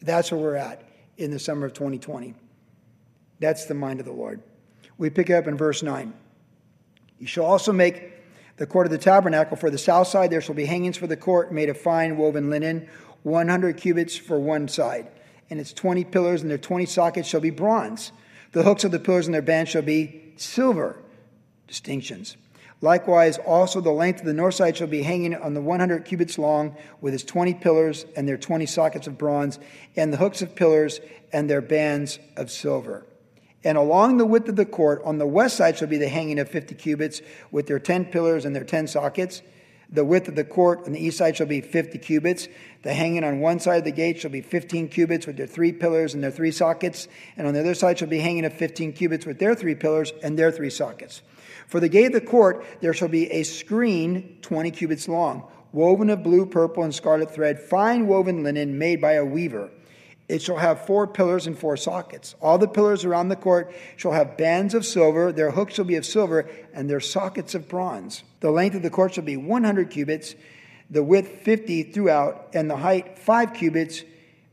That's 0.00 0.30
where 0.30 0.40
we're 0.40 0.54
at 0.56 0.82
in 1.16 1.30
the 1.30 1.38
summer 1.38 1.66
of 1.66 1.72
2020. 1.72 2.34
That's 3.40 3.66
the 3.66 3.74
mind 3.74 4.00
of 4.00 4.06
the 4.06 4.12
Lord. 4.12 4.42
We 4.98 5.10
pick 5.10 5.30
up 5.30 5.46
in 5.46 5.56
verse 5.56 5.82
9. 5.82 6.12
You 7.18 7.26
shall 7.26 7.44
also 7.44 7.72
make 7.72 8.12
the 8.56 8.66
court 8.66 8.86
of 8.86 8.92
the 8.92 8.98
tabernacle 8.98 9.56
for 9.56 9.70
the 9.70 9.78
south 9.78 10.08
side. 10.08 10.30
There 10.30 10.40
shall 10.40 10.54
be 10.54 10.64
hangings 10.64 10.96
for 10.96 11.06
the 11.06 11.16
court 11.16 11.52
made 11.52 11.68
of 11.68 11.78
fine 11.78 12.16
woven 12.16 12.50
linen, 12.50 12.88
100 13.22 13.76
cubits 13.76 14.16
for 14.16 14.38
one 14.38 14.68
side. 14.68 15.08
And 15.50 15.60
its 15.60 15.72
20 15.72 16.04
pillars 16.04 16.42
and 16.42 16.50
their 16.50 16.58
20 16.58 16.86
sockets 16.86 17.28
shall 17.28 17.40
be 17.40 17.50
bronze. 17.50 18.12
The 18.52 18.62
hooks 18.62 18.84
of 18.84 18.90
the 18.90 18.98
pillars 18.98 19.26
and 19.26 19.34
their 19.34 19.42
bands 19.42 19.70
shall 19.70 19.82
be 19.82 20.32
silver. 20.36 20.98
Distinctions. 21.68 22.36
Likewise, 22.82 23.38
also 23.38 23.80
the 23.80 23.90
length 23.90 24.20
of 24.20 24.26
the 24.26 24.34
north 24.34 24.54
side 24.54 24.76
shall 24.76 24.86
be 24.86 25.02
hanging 25.02 25.34
on 25.34 25.54
the 25.54 25.62
100 25.62 26.04
cubits 26.04 26.38
long, 26.38 26.76
with 27.00 27.14
its 27.14 27.24
20 27.24 27.54
pillars 27.54 28.04
and 28.16 28.28
their 28.28 28.36
20 28.36 28.66
sockets 28.66 29.06
of 29.06 29.16
bronze, 29.16 29.58
and 29.96 30.12
the 30.12 30.18
hooks 30.18 30.42
of 30.42 30.54
pillars 30.54 31.00
and 31.32 31.48
their 31.48 31.62
bands 31.62 32.18
of 32.36 32.50
silver. 32.50 33.06
And 33.64 33.78
along 33.78 34.18
the 34.18 34.26
width 34.26 34.48
of 34.48 34.56
the 34.56 34.66
court, 34.66 35.02
on 35.04 35.18
the 35.18 35.26
west 35.26 35.56
side 35.56 35.78
shall 35.78 35.88
be 35.88 35.96
the 35.96 36.08
hanging 36.08 36.38
of 36.38 36.50
50 36.50 36.74
cubits, 36.74 37.22
with 37.50 37.66
their 37.66 37.78
10 37.78 38.06
pillars 38.06 38.44
and 38.44 38.54
their 38.54 38.62
10 38.62 38.86
sockets. 38.88 39.42
The 39.90 40.04
width 40.04 40.28
of 40.28 40.34
the 40.34 40.44
court 40.44 40.84
on 40.86 40.92
the 40.92 41.04
east 41.04 41.18
side 41.18 41.36
shall 41.36 41.46
be 41.46 41.60
50 41.60 41.98
cubits. 41.98 42.48
The 42.82 42.92
hanging 42.92 43.22
on 43.22 43.40
one 43.40 43.60
side 43.60 43.78
of 43.78 43.84
the 43.84 43.92
gate 43.92 44.18
shall 44.18 44.30
be 44.30 44.40
15 44.40 44.88
cubits 44.88 45.26
with 45.26 45.36
their 45.36 45.46
three 45.46 45.72
pillars 45.72 46.14
and 46.14 46.22
their 46.22 46.30
three 46.30 46.50
sockets. 46.50 47.06
And 47.36 47.46
on 47.46 47.54
the 47.54 47.60
other 47.60 47.74
side 47.74 47.98
shall 47.98 48.08
be 48.08 48.18
hanging 48.18 48.44
of 48.44 48.52
15 48.52 48.92
cubits 48.94 49.26
with 49.26 49.38
their 49.38 49.54
three 49.54 49.76
pillars 49.76 50.12
and 50.22 50.36
their 50.36 50.50
three 50.50 50.70
sockets. 50.70 51.22
For 51.68 51.80
the 51.80 51.88
gate 51.88 52.06
of 52.06 52.12
the 52.12 52.20
court, 52.20 52.64
there 52.80 52.94
shall 52.94 53.08
be 53.08 53.30
a 53.30 53.42
screen 53.44 54.38
20 54.42 54.70
cubits 54.72 55.08
long, 55.08 55.48
woven 55.72 56.10
of 56.10 56.22
blue, 56.22 56.46
purple, 56.46 56.82
and 56.82 56.94
scarlet 56.94 57.32
thread, 57.32 57.60
fine 57.60 58.06
woven 58.06 58.42
linen 58.42 58.78
made 58.78 59.00
by 59.00 59.12
a 59.12 59.24
weaver. 59.24 59.70
It 60.28 60.42
shall 60.42 60.56
have 60.56 60.86
four 60.86 61.06
pillars 61.06 61.46
and 61.46 61.56
four 61.56 61.76
sockets. 61.76 62.34
All 62.40 62.58
the 62.58 62.66
pillars 62.66 63.04
around 63.04 63.28
the 63.28 63.36
court 63.36 63.72
shall 63.96 64.12
have 64.12 64.36
bands 64.36 64.74
of 64.74 64.84
silver. 64.84 65.30
Their 65.30 65.52
hooks 65.52 65.74
shall 65.74 65.84
be 65.84 65.94
of 65.94 66.04
silver, 66.04 66.48
and 66.74 66.90
their 66.90 67.00
sockets 67.00 67.54
of 67.54 67.68
bronze. 67.68 68.24
The 68.40 68.50
length 68.50 68.74
of 68.74 68.82
the 68.82 68.90
court 68.90 69.14
shall 69.14 69.24
be 69.24 69.36
100 69.36 69.90
cubits, 69.90 70.34
the 70.90 71.02
width 71.02 71.42
50 71.42 71.84
throughout, 71.84 72.50
and 72.54 72.68
the 72.68 72.76
height 72.76 73.18
5 73.18 73.54
cubits 73.54 74.02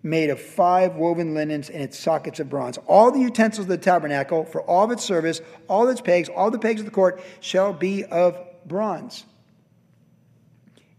made 0.03 0.29
of 0.29 0.39
five 0.39 0.95
woven 0.95 1.33
linens 1.33 1.69
and 1.69 1.81
its 1.81 1.97
sockets 1.97 2.39
of 2.39 2.49
bronze. 2.49 2.77
All 2.87 3.09
the 3.09 3.21
utensils 3.21 3.65
of 3.65 3.69
the 3.69 3.77
tabernacle, 3.77 4.43
for 4.43 4.61
all 4.61 4.83
of 4.83 4.91
its 4.91 5.03
service, 5.03 5.41
all 5.69 5.87
its 5.87 6.01
pegs, 6.01 6.29
all 6.29 6.51
the 6.51 6.59
pegs 6.59 6.81
of 6.81 6.85
the 6.85 6.91
court, 6.91 7.23
shall 7.39 7.73
be 7.73 8.03
of 8.03 8.37
bronze. 8.65 9.23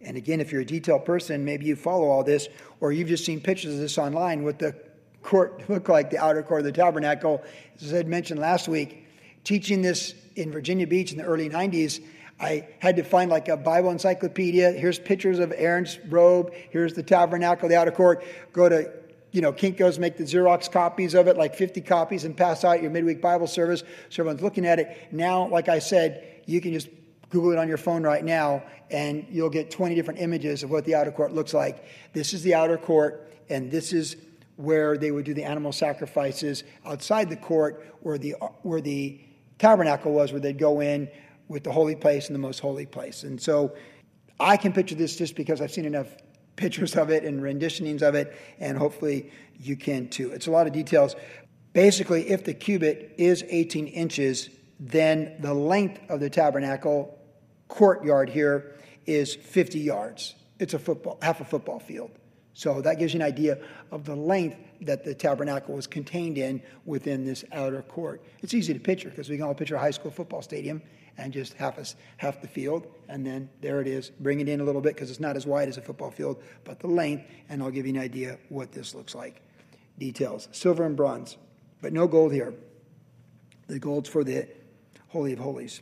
And 0.05 0.17
again, 0.17 0.41
if 0.41 0.53
you're 0.53 0.62
a 0.62 0.67
detailed 0.67 1.05
person, 1.05 1.45
maybe 1.45 1.67
you 1.67 1.77
follow 1.77 2.09
all 2.09 2.23
this, 2.23 2.49
or 2.81 2.93
you've 2.93 3.09
just 3.09 3.25
seen 3.25 3.41
pictures 3.41 3.75
of 3.75 3.81
this 3.81 3.99
online, 3.99 4.45
what 4.45 4.59
the 4.59 4.75
court 5.23 5.62
looked 5.69 5.89
like, 5.89 6.11
the 6.11 6.19
outer 6.19 6.43
court 6.43 6.61
of 6.61 6.67
the 6.67 6.73
tabernacle. 6.73 7.43
As 7.81 7.93
I 7.93 8.03
mentioned 8.03 8.41
last 8.41 8.69
week, 8.69 9.06
teaching 9.43 9.83
this 9.83 10.15
in 10.37 10.53
Virginia 10.53 10.87
Beach 10.87 11.12
in 11.12 11.19
the 11.19 11.25
early 11.25 11.49
90s, 11.49 12.01
I 12.41 12.67
had 12.81 12.97
to 12.97 13.03
find 13.03 13.31
like 13.31 13.49
a 13.49 13.56
Bible 13.56 13.91
encyclopedia. 13.91 14.73
Here's 14.73 14.99
pictures 14.99 15.39
of 15.39 15.53
Aaron's 15.56 15.99
robe. 16.09 16.53
Here's 16.71 16.95
the 16.95 17.03
tabernacle, 17.03 17.69
the 17.69 17.77
outer 17.77 17.93
court. 17.93 18.25
Go 18.53 18.69
to, 18.69 18.91
you 19.31 19.41
know, 19.41 19.53
Kinko's, 19.53 19.99
make 19.99 20.17
the 20.17 20.25
Xerox 20.25 20.71
copies 20.71 21.15
of 21.15 21.29
it, 21.29 21.37
like 21.37 21.55
50 21.55 21.81
copies, 21.83 22.25
and 22.25 22.37
pass 22.37 22.64
out 22.64 22.83
your 22.83 22.90
midweek 22.90 23.21
Bible 23.21 23.47
service 23.47 23.85
so 24.09 24.23
everyone's 24.23 24.43
looking 24.43 24.67
at 24.67 24.78
it. 24.78 25.09
Now, 25.12 25.47
like 25.49 25.69
I 25.69 25.78
said, 25.78 26.43
you 26.47 26.61
can 26.61 26.73
just 26.73 26.88
Google 27.35 27.50
it 27.50 27.59
on 27.59 27.67
your 27.67 27.76
phone 27.76 28.05
right 28.05 28.25
now, 28.25 28.62
and 28.93 29.26
you'll 29.29 29.50
get 29.50 29.69
20 29.69 29.97
different 29.97 30.21
images 30.21 30.62
of 30.62 30.71
what 30.71 30.85
the 30.85 30.95
outer 30.95 31.11
court 31.11 31.33
looks 31.33 31.53
like. 31.53 31.85
This 32.12 32.33
is 32.33 32.45
the 32.45 32.55
outer 32.55 32.79
court, 32.79 33.29
and 33.49 33.73
this 33.73 33.93
is 33.93 34.14
where 34.55 34.97
they 34.97 35.11
would 35.11 35.25
do 35.25 35.35
the 35.35 35.43
animal 35.43 35.73
sacrifices 35.73 36.62
outside 36.87 37.29
the 37.29 37.37
court, 37.37 37.93
where 38.03 38.19
the 38.19 38.37
where 38.62 38.81
the 38.81 39.21
tabernacle 39.59 40.12
was, 40.12 40.31
where 40.31 40.41
they'd 40.41 40.61
go 40.61 40.81
in 40.81 41.11
with 41.49 41.64
the 41.64 41.73
holy 41.73 41.97
place 41.97 42.29
and 42.29 42.37
the 42.37 42.41
most 42.41 42.61
holy 42.61 42.87
place. 42.87 43.25
And 43.25 43.43
so 43.43 43.75
I 44.38 44.57
can 44.57 44.73
picture 44.73 44.95
this 44.95 45.17
just 45.17 45.35
because 45.35 45.61
I've 45.61 45.73
seen 45.73 45.87
enough 45.87 46.07
pictures 46.57 46.95
of 46.95 47.11
it 47.11 47.25
and 47.25 47.41
renditionings 47.41 48.03
of 48.03 48.14
it, 48.14 48.33
and 48.61 48.79
hopefully 48.79 49.33
you 49.59 49.76
can 49.76 50.07
too. 50.07 50.31
It's 50.31 50.47
a 50.47 50.53
lot 50.53 50.69
of 50.69 50.73
details. 50.73 51.17
Basically, 51.73 52.29
if 52.31 52.45
the 52.45 52.55
cubit 52.55 53.12
is 53.19 53.45
18 53.49 53.88
inches, 53.88 54.50
then 54.79 55.35
the 55.41 55.53
length 55.53 56.00
of 56.09 56.21
the 56.21 56.31
tabernacle 56.31 57.19
courtyard 57.75 58.28
here 58.28 58.76
is 59.04 59.35
50 59.35 59.81
yards. 59.81 60.35
It's 60.61 60.75
a 60.75 60.78
football, 60.78 61.19
half 61.21 61.40
a 61.40 61.45
football 61.45 61.81
field. 61.81 62.12
So 62.52 62.81
that 62.83 63.00
gives 63.00 63.12
you 63.12 63.19
an 63.19 63.26
idea 63.26 63.59
of 63.90 64.04
the 64.04 64.14
length 64.14 64.57
that 64.83 65.04
the 65.04 65.12
tabernacle 65.12 65.75
was 65.75 65.88
contained 65.88 66.38
in 66.38 66.62
within 66.85 67.25
this 67.25 67.45
outer 67.50 67.83
court. 67.83 68.23
It's 68.43 68.54
easy 68.54 68.73
to 68.73 68.78
picture 68.78 69.11
because 69.11 69.28
we 69.28 69.37
can 69.37 69.45
all 69.45 69.54
picture 69.54 69.75
a 69.75 69.81
high 69.81 69.90
school 69.90 70.12
football 70.12 70.40
stadium 70.40 70.81
and 71.16 71.33
just 71.33 71.54
half, 71.54 71.78
a, 71.78 71.85
half 72.16 72.40
the 72.40 72.47
field, 72.47 72.87
and 73.09 73.26
then 73.26 73.50
there 73.61 73.81
it 73.81 73.88
is. 73.88 74.11
Bring 74.21 74.38
it 74.38 74.49
in 74.49 74.61
a 74.61 74.64
little 74.64 74.81
bit 74.81 74.95
because 74.95 75.11
it's 75.11 75.21
not 75.21 75.35
as 75.35 75.45
wide 75.45 75.69
as 75.69 75.76
a 75.76 75.83
football 75.83 76.12
field, 76.12 76.40
but 76.62 76.78
the 76.78 76.87
length, 76.87 77.28
and 77.49 77.61
I'll 77.61 77.73
give 77.73 77.87
you 77.87 77.95
an 77.95 78.00
idea 78.00 78.38
what 78.50 78.71
this 78.71 78.95
looks 78.95 79.16
like. 79.16 79.43
Details 79.99 80.49
silver 80.52 80.85
and 80.85 80.97
bronze, 80.97 81.37
but 81.83 81.93
no 81.93 82.07
gold 82.07 82.33
here. 82.33 82.54
The 83.66 83.81
gold's 83.81 84.09
for 84.09 84.23
the 84.23 84.47
Holy 85.09 85.33
of 85.33 85.40
Holies 85.40 85.81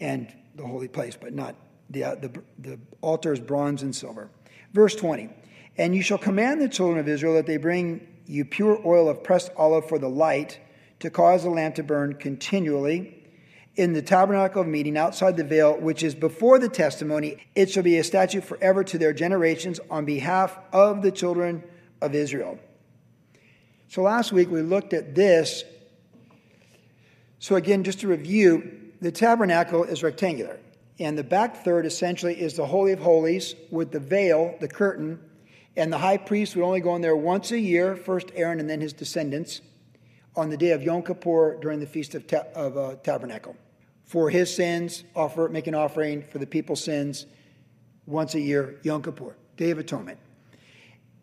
and 0.00 0.34
the 0.54 0.66
holy 0.66 0.88
place, 0.88 1.16
but 1.20 1.32
not 1.32 1.54
the, 1.90 2.04
uh, 2.04 2.14
the, 2.16 2.42
the 2.58 2.78
altar 3.00 3.32
is 3.32 3.40
bronze 3.40 3.82
and 3.82 3.94
silver. 3.94 4.30
Verse 4.72 4.94
20 4.94 5.28
And 5.76 5.94
you 5.94 6.02
shall 6.02 6.18
command 6.18 6.60
the 6.60 6.68
children 6.68 6.98
of 6.98 7.08
Israel 7.08 7.34
that 7.34 7.46
they 7.46 7.56
bring 7.56 8.06
you 8.26 8.44
pure 8.44 8.80
oil 8.86 9.08
of 9.08 9.22
pressed 9.22 9.50
olive 9.56 9.88
for 9.88 9.98
the 9.98 10.08
light 10.08 10.58
to 11.00 11.10
cause 11.10 11.42
the 11.42 11.50
lamp 11.50 11.74
to 11.76 11.82
burn 11.82 12.14
continually 12.14 13.18
in 13.74 13.92
the 13.92 14.02
tabernacle 14.02 14.60
of 14.62 14.68
meeting 14.68 14.96
outside 14.96 15.36
the 15.36 15.44
veil, 15.44 15.78
which 15.78 16.02
is 16.02 16.14
before 16.14 16.58
the 16.58 16.68
testimony. 16.68 17.44
It 17.54 17.70
shall 17.70 17.82
be 17.82 17.98
a 17.98 18.04
statute 18.04 18.44
forever 18.44 18.84
to 18.84 18.98
their 18.98 19.12
generations 19.12 19.80
on 19.90 20.04
behalf 20.04 20.58
of 20.72 21.02
the 21.02 21.10
children 21.10 21.64
of 22.00 22.14
Israel. 22.14 22.58
So 23.88 24.02
last 24.02 24.32
week 24.32 24.50
we 24.50 24.62
looked 24.62 24.92
at 24.92 25.14
this. 25.14 25.64
So, 27.38 27.56
again, 27.56 27.82
just 27.82 28.00
to 28.00 28.08
review, 28.08 28.81
the 29.02 29.10
tabernacle 29.10 29.82
is 29.82 30.04
rectangular, 30.04 30.60
and 31.00 31.18
the 31.18 31.24
back 31.24 31.64
third 31.64 31.86
essentially 31.86 32.40
is 32.40 32.54
the 32.54 32.64
Holy 32.64 32.92
of 32.92 33.00
Holies 33.00 33.56
with 33.68 33.90
the 33.90 33.98
veil, 33.98 34.54
the 34.60 34.68
curtain, 34.68 35.18
and 35.76 35.92
the 35.92 35.98
high 35.98 36.18
priest 36.18 36.54
would 36.54 36.64
only 36.64 36.78
go 36.78 36.94
in 36.94 37.02
there 37.02 37.16
once 37.16 37.50
a 37.50 37.58
year, 37.58 37.96
first 37.96 38.30
Aaron 38.36 38.60
and 38.60 38.70
then 38.70 38.80
his 38.80 38.92
descendants, 38.92 39.60
on 40.36 40.50
the 40.50 40.56
day 40.56 40.70
of 40.70 40.84
Yom 40.84 41.02
Kippur 41.02 41.58
during 41.60 41.80
the 41.80 41.86
Feast 41.86 42.14
of, 42.14 42.28
ta- 42.28 42.44
of 42.54 42.76
uh, 42.76 42.94
Tabernacle. 43.02 43.56
For 44.04 44.30
his 44.30 44.54
sins, 44.54 45.02
offer, 45.16 45.48
make 45.48 45.66
an 45.66 45.74
offering. 45.74 46.22
For 46.30 46.38
the 46.38 46.46
people's 46.46 46.84
sins, 46.84 47.26
once 48.06 48.36
a 48.36 48.40
year, 48.40 48.78
Yom 48.84 49.02
Kippur, 49.02 49.34
Day 49.56 49.72
of 49.72 49.78
Atonement. 49.78 50.18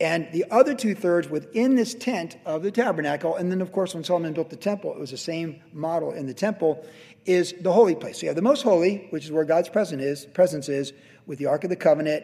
And 0.01 0.31
the 0.31 0.45
other 0.49 0.73
two 0.73 0.95
thirds 0.95 1.27
within 1.27 1.75
this 1.75 1.93
tent 1.93 2.37
of 2.45 2.63
the 2.63 2.71
tabernacle, 2.71 3.35
and 3.35 3.51
then 3.51 3.59
of 3.59 3.73
course 3.73 3.93
when 3.93 4.03
Solomon 4.03 4.33
built 4.33 4.49
the 4.49 4.55
temple, 4.55 4.93
it 4.93 4.99
was 4.99 5.11
the 5.11 5.17
same 5.17 5.61
model 5.73 6.11
in 6.11 6.25
the 6.25 6.33
temple, 6.33 6.85
is 7.25 7.53
the 7.61 7.71
holy 7.71 7.95
place. 7.95 8.17
So 8.17 8.23
you 8.23 8.29
have 8.29 8.35
the 8.35 8.41
most 8.41 8.63
holy, 8.63 9.07
which 9.09 9.25
is 9.25 9.31
where 9.31 9.45
God's 9.45 9.69
presence 9.69 10.01
is, 10.01 10.25
presence 10.25 10.69
is, 10.69 10.93
with 11.25 11.39
the 11.39 11.45
Ark 11.47 11.63
of 11.63 11.69
the 11.69 11.75
Covenant, 11.75 12.23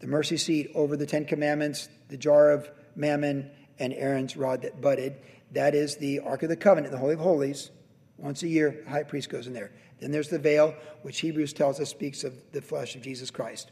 the 0.00 0.06
mercy 0.06 0.36
seat 0.36 0.70
over 0.74 0.96
the 0.96 1.06
Ten 1.06 1.24
Commandments, 1.24 1.88
the 2.08 2.16
jar 2.16 2.50
of 2.50 2.70
manna, 2.94 3.44
and 3.78 3.92
Aaron's 3.94 4.36
rod 4.36 4.62
that 4.62 4.80
budded. 4.80 5.16
That 5.52 5.74
is 5.74 5.96
the 5.96 6.20
Ark 6.20 6.42
of 6.42 6.48
the 6.48 6.56
Covenant, 6.56 6.92
the 6.92 6.98
Holy 6.98 7.14
of 7.14 7.20
Holies. 7.20 7.70
Once 8.16 8.42
a 8.42 8.48
year, 8.48 8.82
the 8.84 8.90
high 8.90 9.02
priest 9.02 9.28
goes 9.28 9.46
in 9.46 9.52
there. 9.52 9.72
Then 10.00 10.12
there's 10.12 10.28
the 10.28 10.38
veil, 10.38 10.74
which 11.02 11.20
Hebrews 11.20 11.52
tells 11.52 11.80
us 11.80 11.90
speaks 11.90 12.24
of 12.24 12.34
the 12.52 12.62
flesh 12.62 12.94
of 12.94 13.02
Jesus 13.02 13.30
Christ. 13.30 13.70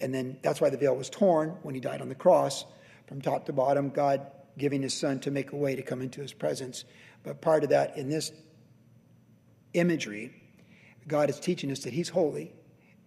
And 0.00 0.14
then 0.14 0.38
that's 0.42 0.60
why 0.60 0.70
the 0.70 0.76
veil 0.76 0.94
was 0.94 1.10
torn 1.10 1.56
when 1.62 1.74
he 1.74 1.80
died 1.80 2.00
on 2.00 2.08
the 2.08 2.14
cross 2.14 2.64
from 3.06 3.20
top 3.20 3.46
to 3.46 3.52
bottom, 3.52 3.90
God 3.90 4.26
giving 4.58 4.82
his 4.82 4.94
son 4.94 5.20
to 5.20 5.30
make 5.30 5.52
a 5.52 5.56
way 5.56 5.74
to 5.74 5.82
come 5.82 6.00
into 6.00 6.20
his 6.20 6.32
presence. 6.32 6.84
But 7.22 7.40
part 7.40 7.64
of 7.64 7.70
that, 7.70 7.96
in 7.96 8.08
this 8.08 8.32
imagery, 9.74 10.32
God 11.06 11.28
is 11.28 11.38
teaching 11.38 11.70
us 11.70 11.80
that 11.80 11.92
he's 11.92 12.08
holy 12.08 12.52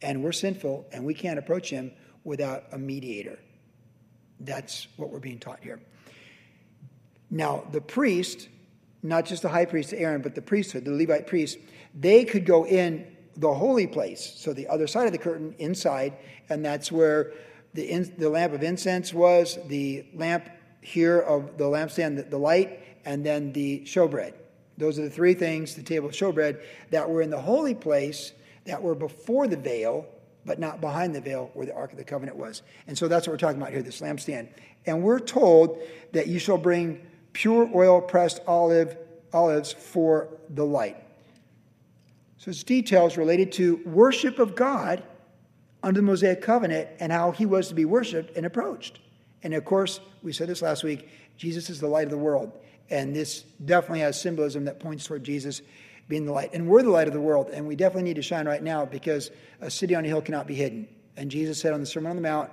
and 0.01 0.23
we're 0.23 0.31
sinful 0.31 0.87
and 0.91 1.03
we 1.03 1.13
can't 1.13 1.39
approach 1.39 1.69
him 1.69 1.91
without 2.23 2.65
a 2.71 2.77
mediator. 2.77 3.39
That's 4.39 4.87
what 4.97 5.09
we're 5.09 5.19
being 5.19 5.39
taught 5.39 5.59
here. 5.61 5.79
Now, 7.29 7.63
the 7.71 7.81
priest, 7.81 8.47
not 9.01 9.25
just 9.25 9.41
the 9.41 9.49
high 9.49 9.65
priest 9.65 9.93
Aaron, 9.93 10.21
but 10.21 10.35
the 10.35 10.41
priesthood, 10.41 10.85
the 10.85 10.91
Levite 10.91 11.27
priest, 11.27 11.57
they 11.93 12.23
could 12.25 12.45
go 12.45 12.65
in 12.65 13.07
the 13.35 13.53
holy 13.53 13.87
place, 13.87 14.33
so 14.35 14.53
the 14.53 14.67
other 14.67 14.87
side 14.87 15.05
of 15.05 15.11
the 15.11 15.17
curtain 15.17 15.55
inside, 15.59 16.13
and 16.49 16.65
that's 16.65 16.91
where 16.91 17.33
the, 17.73 17.83
in, 17.83 18.13
the 18.17 18.29
lamp 18.29 18.53
of 18.53 18.63
incense 18.63 19.13
was, 19.13 19.59
the 19.67 20.05
lamp 20.13 20.49
here 20.81 21.19
of 21.19 21.57
the 21.57 21.65
lampstand, 21.65 22.15
the, 22.15 22.23
the 22.23 22.37
light, 22.37 22.79
and 23.05 23.25
then 23.25 23.53
the 23.53 23.81
showbread. 23.85 24.33
Those 24.77 24.99
are 24.99 25.03
the 25.03 25.09
three 25.09 25.33
things, 25.33 25.75
the 25.75 25.83
table 25.83 26.09
of 26.09 26.13
showbread, 26.13 26.61
that 26.91 27.09
were 27.09 27.21
in 27.21 27.29
the 27.29 27.41
holy 27.41 27.73
place, 27.73 28.33
that 28.65 28.81
were 28.81 28.95
before 28.95 29.47
the 29.47 29.57
veil, 29.57 30.05
but 30.45 30.59
not 30.59 30.79
behind 30.79 31.15
the 31.15 31.21
veil 31.21 31.49
where 31.53 31.65
the 31.65 31.73
Ark 31.73 31.91
of 31.91 31.97
the 31.97 32.03
Covenant 32.03 32.37
was. 32.37 32.61
And 32.87 32.97
so 32.97 33.07
that's 33.07 33.27
what 33.27 33.33
we're 33.33 33.37
talking 33.37 33.61
about 33.61 33.73
here, 33.73 33.81
this 33.81 34.01
lampstand. 34.01 34.49
And 34.85 35.03
we're 35.03 35.19
told 35.19 35.81
that 36.13 36.27
you 36.27 36.39
shall 36.39 36.57
bring 36.57 37.05
pure 37.33 37.69
oil 37.75 38.01
pressed 38.01 38.41
olive, 38.47 38.97
olives 39.33 39.73
for 39.73 40.29
the 40.49 40.65
light. 40.65 40.97
So 42.37 42.51
it's 42.51 42.63
details 42.63 43.17
related 43.17 43.51
to 43.53 43.81
worship 43.85 44.39
of 44.39 44.55
God 44.55 45.03
under 45.83 45.99
the 45.99 46.05
Mosaic 46.05 46.41
covenant 46.41 46.87
and 46.99 47.11
how 47.11 47.31
he 47.31 47.45
was 47.45 47.67
to 47.69 47.75
be 47.75 47.85
worshiped 47.85 48.35
and 48.37 48.45
approached. 48.45 48.99
And 49.43 49.53
of 49.53 49.65
course, 49.65 49.99
we 50.23 50.33
said 50.33 50.47
this 50.47 50.61
last 50.61 50.83
week 50.83 51.09
Jesus 51.37 51.69
is 51.69 51.79
the 51.79 51.87
light 51.87 52.05
of 52.05 52.11
the 52.11 52.17
world. 52.17 52.51
And 52.89 53.15
this 53.15 53.43
definitely 53.63 53.99
has 53.99 54.19
symbolism 54.19 54.65
that 54.65 54.79
points 54.79 55.05
toward 55.05 55.23
Jesus 55.23 55.61
being 56.07 56.25
the 56.25 56.31
light. 56.31 56.51
And 56.53 56.67
we're 56.67 56.83
the 56.83 56.89
light 56.89 57.07
of 57.07 57.13
the 57.13 57.21
world. 57.21 57.49
And 57.51 57.67
we 57.67 57.75
definitely 57.75 58.03
need 58.03 58.15
to 58.15 58.21
shine 58.21 58.47
right 58.47 58.63
now 58.63 58.85
because 58.85 59.31
a 59.61 59.69
city 59.69 59.95
on 59.95 60.05
a 60.05 60.07
hill 60.07 60.21
cannot 60.21 60.47
be 60.47 60.55
hidden. 60.55 60.87
And 61.17 61.29
Jesus 61.29 61.59
said 61.59 61.73
on 61.73 61.79
the 61.79 61.85
Sermon 61.85 62.11
on 62.11 62.15
the 62.15 62.21
Mount, 62.21 62.49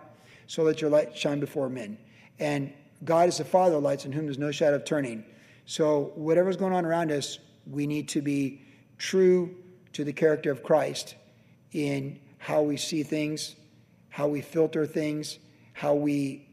So 0.47 0.63
let 0.63 0.81
your 0.81 0.91
light 0.91 1.17
shine 1.17 1.41
before 1.41 1.69
men. 1.69 1.99
And 2.39 2.73
God 3.05 3.29
is 3.29 3.39
the 3.39 3.45
Father 3.45 3.77
of 3.77 3.83
lights 3.83 4.05
in 4.05 4.13
whom 4.13 4.25
there's 4.25 4.39
no 4.39 4.51
shadow 4.51 4.77
of 4.77 4.85
turning. 4.85 5.25
So 5.67 6.13
whatever's 6.15 6.57
going 6.57 6.73
on 6.73 6.85
around 6.85 7.13
us, 7.13 7.39
we 7.67 7.87
need 7.87 8.09
to 8.11 8.23
be 8.23 8.63
true 8.99 9.55
to 9.93 10.05
the 10.05 10.13
character 10.13 10.51
of 10.51 10.63
Christ 10.63 11.15
in 11.73 12.19
how 12.39 12.63
we 12.63 12.77
see 12.77 13.03
things, 13.03 13.57
how 14.09 14.29
we 14.29 14.41
filter 14.41 14.87
things, 14.87 15.39
how 15.73 15.95
we 15.95 16.49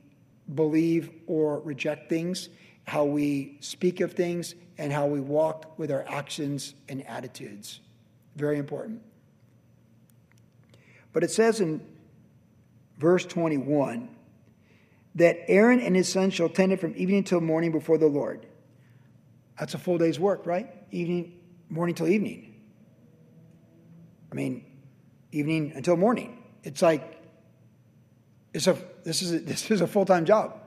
believe 0.56 1.12
or 1.28 1.60
reject 1.62 2.10
things, 2.10 2.50
how 2.92 3.06
we 3.06 3.56
speak 3.62 4.02
of 4.02 4.12
things, 4.12 4.54
and 4.78 4.92
how 4.92 5.06
we 5.06 5.22
walk 5.22 5.80
with 5.80 5.90
our 5.90 6.04
actions 6.10 6.74
and 6.90 7.08
attitudes. 7.08 7.80
Very 8.36 8.58
important. 8.58 9.02
But 11.14 11.24
it 11.24 11.32
says 11.32 11.62
in 11.62 11.80
verse 12.98 13.24
21 13.24 14.10
that 15.16 15.38
Aaron 15.48 15.80
and 15.80 15.96
his 15.96 16.12
sons 16.12 16.34
shall 16.34 16.50
tend 16.50 16.74
it 16.74 16.82
from 16.82 16.94
evening 16.98 17.24
till 17.24 17.40
morning 17.40 17.72
before 17.72 17.98
the 17.98 18.08
Lord. 18.08 18.46
That's 19.58 19.74
a 19.74 19.78
full 19.78 19.98
day's 19.98 20.20
work, 20.20 20.46
right? 20.46 20.70
Evening, 20.92 21.40
morning 21.70 21.96
till 21.96 22.10
evening. 22.10 22.54
I 24.34 24.36
mean, 24.36 24.66
evening 25.32 25.72
until 25.78 25.96
morning. 25.96 26.44
It's 26.66 26.82
like 26.82 27.24
it's 28.54 28.68
a 28.68 28.76
this 29.06 29.22
is 29.22 29.32
a, 29.32 29.40
this 29.52 29.72
is 29.72 29.80
a 29.80 29.88
full-time 29.88 30.26
job. 30.26 30.58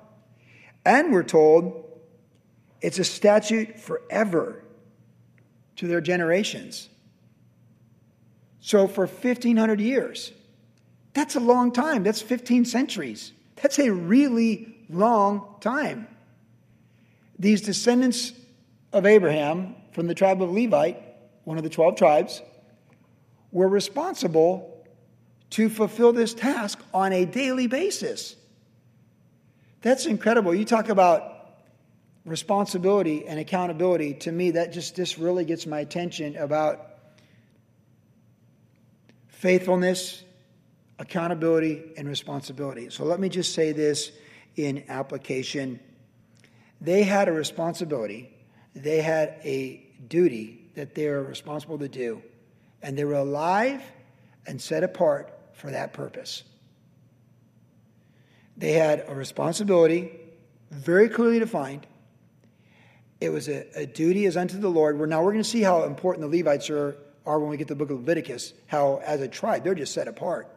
And 0.86 1.12
we're 1.12 1.22
told 1.22 1.83
it's 2.84 2.98
a 2.98 3.04
statute 3.04 3.80
forever 3.80 4.62
to 5.76 5.86
their 5.86 6.02
generations. 6.02 6.90
So 8.60 8.86
for 8.86 9.06
1500 9.06 9.80
years, 9.80 10.32
that's 11.14 11.34
a 11.34 11.40
long 11.40 11.72
time. 11.72 12.02
That's 12.02 12.20
15 12.20 12.66
centuries. 12.66 13.32
That's 13.56 13.78
a 13.78 13.90
really 13.90 14.76
long 14.90 15.56
time. 15.62 16.08
These 17.38 17.62
descendants 17.62 18.34
of 18.92 19.06
Abraham 19.06 19.76
from 19.92 20.06
the 20.06 20.14
tribe 20.14 20.42
of 20.42 20.52
Levite, 20.52 21.02
one 21.44 21.56
of 21.56 21.64
the 21.64 21.70
12 21.70 21.96
tribes, 21.96 22.42
were 23.50 23.68
responsible 23.68 24.86
to 25.48 25.70
fulfill 25.70 26.12
this 26.12 26.34
task 26.34 26.78
on 26.92 27.14
a 27.14 27.24
daily 27.24 27.66
basis. 27.66 28.36
That's 29.80 30.04
incredible. 30.04 30.54
You 30.54 30.66
talk 30.66 30.90
about 30.90 31.33
responsibility 32.24 33.26
and 33.26 33.38
accountability. 33.38 34.14
To 34.14 34.32
me, 34.32 34.52
that 34.52 34.72
just 34.72 34.96
this 34.96 35.18
really 35.18 35.44
gets 35.44 35.66
my 35.66 35.80
attention 35.80 36.36
about 36.36 36.90
faithfulness, 39.28 40.22
accountability, 40.98 41.92
and 41.96 42.08
responsibility. 42.08 42.88
So 42.90 43.04
let 43.04 43.20
me 43.20 43.28
just 43.28 43.54
say 43.54 43.72
this 43.72 44.12
in 44.56 44.84
application. 44.88 45.80
They 46.80 47.02
had 47.02 47.28
a 47.28 47.32
responsibility, 47.32 48.30
they 48.74 49.00
had 49.00 49.36
a 49.44 49.84
duty 50.08 50.64
that 50.74 50.94
they 50.94 51.08
are 51.08 51.22
responsible 51.22 51.78
to 51.78 51.88
do 51.88 52.22
and 52.82 52.98
they 52.98 53.04
were 53.04 53.14
alive 53.14 53.82
and 54.46 54.60
set 54.60 54.84
apart 54.84 55.32
for 55.54 55.70
that 55.70 55.92
purpose. 55.92 56.42
They 58.56 58.72
had 58.72 59.04
a 59.08 59.14
responsibility 59.14 60.12
very 60.70 61.08
clearly 61.08 61.38
defined. 61.38 61.86
It 63.24 63.32
was 63.32 63.48
a, 63.48 63.66
a 63.74 63.86
duty 63.86 64.26
as 64.26 64.36
unto 64.36 64.58
the 64.58 64.68
Lord. 64.68 64.98
We're, 64.98 65.06
now 65.06 65.22
we're 65.22 65.32
going 65.32 65.42
to 65.42 65.48
see 65.48 65.62
how 65.62 65.84
important 65.84 66.30
the 66.30 66.36
Levites 66.36 66.68
are, 66.68 66.96
are 67.24 67.40
when 67.40 67.48
we 67.48 67.56
get 67.56 67.68
to 67.68 67.74
the 67.74 67.78
book 67.78 67.90
of 67.90 68.00
Leviticus, 68.00 68.52
how 68.66 69.00
as 69.04 69.22
a 69.22 69.28
tribe, 69.28 69.64
they're 69.64 69.74
just 69.74 69.94
set 69.94 70.08
apart. 70.08 70.48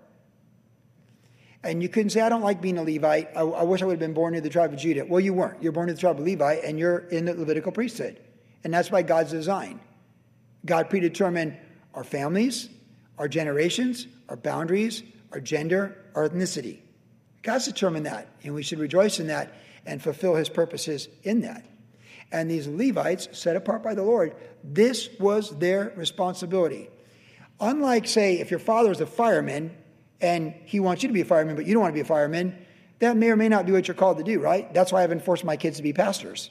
And 1.63 1.81
you 1.81 1.89
couldn't 1.89 2.09
say, 2.12 2.21
I 2.21 2.29
don't 2.29 2.41
like 2.41 2.62
being 2.62 2.77
a 2.77 2.83
Levite. 2.83 3.29
I, 3.36 3.41
I 3.41 3.63
wish 3.63 3.81
I 3.81 3.86
would 3.86 3.93
have 3.93 4.00
been 4.00 4.13
born 4.13 4.36
in 4.36 4.43
the 4.43 4.50
tribe 4.50 4.74
of 4.74 4.79
Judah. 4.79 5.05
Well, 5.05 5.19
you 5.19 5.33
weren't. 5.33 5.63
You're 5.63 5.71
born 5.71 5.89
in 5.89 5.95
the 5.95 6.01
tribe 6.01 6.19
of 6.19 6.25
Levi, 6.25 6.55
and 6.55 6.77
you're 6.77 7.00
in 7.00 7.25
the 7.25 7.33
Levitical 7.33 7.71
priesthood. 7.71 8.19
And 8.63 8.74
that's 8.74 8.89
by 8.89 9.01
God's 9.01 9.31
design. 9.31 9.79
God 10.65 10.89
predetermined 10.89 11.57
our 11.93 12.03
families, 12.03 12.69
our 13.17 13.27
generations, 13.27 14.07
our 14.27 14.36
boundaries, 14.36 15.03
our 15.31 15.39
gender, 15.39 15.97
our 16.15 16.27
ethnicity. 16.27 16.79
God's 17.43 17.65
determined 17.65 18.05
that, 18.05 18.27
and 18.43 18.53
we 18.53 18.62
should 18.62 18.79
rejoice 18.79 19.19
in 19.19 19.27
that 19.27 19.53
and 19.86 20.01
fulfill 20.01 20.36
his 20.36 20.50
purposes 20.50 21.07
in 21.24 21.41
that. 21.41 21.65
And 22.31 22.50
these 22.51 22.67
Levites, 22.67 23.29
set 23.31 23.55
apart 23.55 23.84
by 23.84 23.93
the 23.93 24.03
Lord, 24.03 24.36
this 24.63 25.10
was 25.19 25.57
their 25.57 25.93
responsibility. 25.96 26.89
Unlike, 27.60 28.07
say, 28.07 28.39
if 28.39 28.51
your 28.51 28.60
father 28.60 28.91
is 28.91 29.01
a 29.01 29.05
fireman 29.05 29.75
and 30.19 30.53
he 30.65 30.79
wants 30.79 31.03
you 31.03 31.07
to 31.07 31.13
be 31.13 31.22
a 31.22 31.25
fireman, 31.25 31.55
but 31.55 31.65
you 31.65 31.74
don't 31.74 31.81
want 31.81 31.93
to 31.93 31.98
be 31.98 32.01
a 32.01 32.05
fireman, 32.05 32.57
that 33.00 33.15
may 33.15 33.29
or 33.29 33.36
may 33.36 33.50
not 33.50 33.65
be 33.65 33.72
what 33.72 33.88
you're 33.88 33.96
called 33.96 34.17
to 34.17 34.24
do, 34.24 34.39
right? 34.39 34.74
That's 34.74 34.91
why 34.91 35.03
I've 35.03 35.12
enforced 35.12 35.43
my 35.43 35.55
kids 35.55 35.77
to 35.77 35.84
be 35.84 35.93
pastors. 35.93 36.50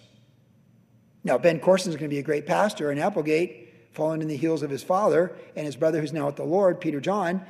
Now, 1.25 1.39
Ben 1.39 1.61
Courson 1.61 1.91
is 1.91 1.97
going 1.97 2.09
to 2.09 2.15
be 2.15 2.21
a 2.21 2.25
great 2.25 2.47
pastor 2.47 2.91
in 2.93 2.99
Applegate, 2.99 3.65
following 3.93 4.23
in 4.23 4.29
the 4.29 4.37
heels 4.37 4.63
of 4.63 4.71
his 4.71 4.83
father 4.83 5.35
and 5.57 5.67
his 5.67 5.75
brother 5.75 6.01
who's 6.01 6.13
now 6.13 6.27
with 6.27 6.37
the 6.37 6.45
Lord, 6.45 6.81
Peter 6.81 7.01
John. 7.01 7.45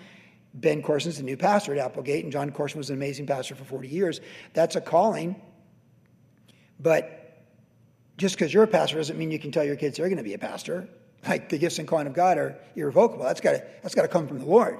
Ben 0.55 0.83
Courson's 0.83 1.19
the 1.19 1.23
new 1.23 1.37
pastor 1.37 1.73
at 1.73 1.79
Applegate, 1.79 2.25
and 2.25 2.33
Jon 2.33 2.51
Courson 2.51 2.79
was 2.79 2.89
an 2.89 2.97
amazing 2.97 3.27
pastor 3.27 3.55
for 3.55 3.65
40 3.65 3.89
years. 3.89 4.21
That's 4.55 4.77
a 4.77 4.81
calling. 4.81 5.37
But 6.81 7.16
just 8.17 8.35
because 8.35 8.53
you're 8.53 8.65
a 8.65 8.69
pastor 8.69 8.97
doesn't 8.97 9.19
mean 9.19 9.31
you 9.31 9.39
can 9.39 9.53
tell 9.53 9.65
your 9.65 9.77
kids 9.77 9.97
they're 9.97 10.09
going 10.09 10.19
to 10.19 10.25
be 10.25 10.35
a 10.35 10.39
pastor. 10.39 10.89
Like 11.27 11.49
the 11.49 11.59
gifts 11.59 11.79
and 11.79 11.89
calling 11.89 12.07
of 12.07 12.15
God 12.15 12.39
are 12.39 12.57
irrevocable. 12.75 13.25
That's 13.25 13.41
got 13.41 13.53
to 13.53 13.65
that's 13.83 13.95
to 13.95 14.09
come 14.09 14.29
from 14.29 14.39
the 14.39 14.47
Lord. 14.47 14.79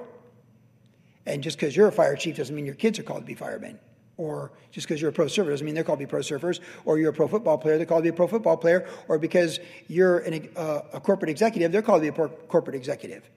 And 1.25 1.43
just 1.43 1.57
because 1.57 1.75
you're 1.75 1.87
a 1.87 1.91
fire 1.91 2.15
chief 2.15 2.37
doesn't 2.37 2.55
mean 2.55 2.65
your 2.65 2.75
kids 2.75 2.99
are 2.99 3.03
called 3.03 3.21
to 3.21 3.25
be 3.25 3.35
firemen. 3.35 3.79
Or 4.15 4.51
just 4.71 4.87
because 4.87 4.99
you're 4.99 5.11
a 5.11 5.13
pro 5.13 5.27
surfer 5.27 5.51
doesn't 5.51 5.65
mean 5.65 5.75
they're 5.75 5.83
called 5.83 5.99
to 5.99 6.05
be 6.05 6.09
pro 6.09 6.21
surfers. 6.21 6.59
Or 6.85 6.97
you're 6.97 7.11
a 7.11 7.13
pro 7.13 7.27
football 7.27 7.57
player, 7.57 7.77
they're 7.77 7.85
called 7.85 8.03
to 8.03 8.09
be 8.11 8.15
a 8.15 8.17
pro 8.17 8.27
football 8.27 8.57
player. 8.57 8.87
Or 9.07 9.19
because 9.19 9.59
you're 9.87 10.19
an, 10.19 10.49
uh, 10.55 10.81
a 10.93 10.99
corporate 10.99 11.29
executive, 11.29 11.71
they're 11.71 11.81
called 11.83 12.01
to 12.01 12.11
be 12.11 12.21
a 12.21 12.27
corporate 12.47 12.75
executive. 12.75 13.29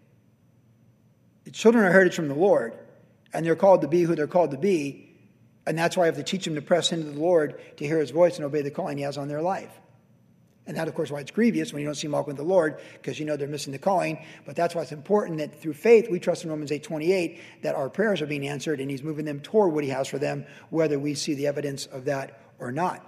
The 1.44 1.50
children 1.50 1.84
are 1.84 1.90
heritage 1.90 2.14
from 2.14 2.28
the 2.28 2.34
Lord, 2.34 2.78
and 3.32 3.44
they're 3.44 3.56
called 3.56 3.82
to 3.82 3.88
be 3.88 4.02
who 4.02 4.14
they're 4.14 4.26
called 4.26 4.52
to 4.52 4.58
be. 4.58 5.18
And 5.66 5.76
that's 5.76 5.96
why 5.96 6.04
I 6.04 6.06
have 6.06 6.16
to 6.16 6.22
teach 6.22 6.44
them 6.44 6.54
to 6.54 6.62
press 6.62 6.92
into 6.92 7.10
the 7.10 7.20
Lord 7.20 7.60
to 7.76 7.86
hear 7.86 7.98
his 7.98 8.10
voice 8.10 8.36
and 8.36 8.44
obey 8.44 8.62
the 8.62 8.70
calling 8.70 8.96
he 8.96 9.04
has 9.04 9.18
on 9.18 9.28
their 9.28 9.42
life. 9.42 9.72
And 10.66 10.76
that, 10.76 10.88
of 10.88 10.94
course, 10.94 11.10
why 11.10 11.20
it's 11.20 11.30
grievous 11.30 11.72
when 11.72 11.80
you 11.80 11.88
don't 11.88 11.94
see 11.94 12.06
them 12.06 12.12
walking 12.12 12.28
with 12.28 12.36
the 12.36 12.42
Lord, 12.42 12.80
because 12.94 13.18
you 13.18 13.26
know 13.26 13.36
they're 13.36 13.48
missing 13.48 13.72
the 13.72 13.78
calling. 13.78 14.24
But 14.46 14.56
that's 14.56 14.74
why 14.74 14.82
it's 14.82 14.92
important 14.92 15.38
that 15.38 15.60
through 15.60 15.72
faith, 15.72 16.08
we 16.10 16.20
trust 16.20 16.44
in 16.44 16.50
Romans 16.50 16.70
8 16.70 16.82
28 16.82 17.40
that 17.62 17.74
our 17.74 17.88
prayers 17.88 18.20
are 18.22 18.26
being 18.26 18.46
answered 18.46 18.80
and 18.80 18.90
He's 18.90 19.02
moving 19.02 19.24
them 19.24 19.40
toward 19.40 19.72
what 19.72 19.84
He 19.84 19.90
has 19.90 20.06
for 20.06 20.18
them, 20.18 20.46
whether 20.68 20.98
we 20.98 21.14
see 21.14 21.34
the 21.34 21.46
evidence 21.46 21.86
of 21.86 22.04
that 22.04 22.42
or 22.58 22.70
not. 22.70 23.04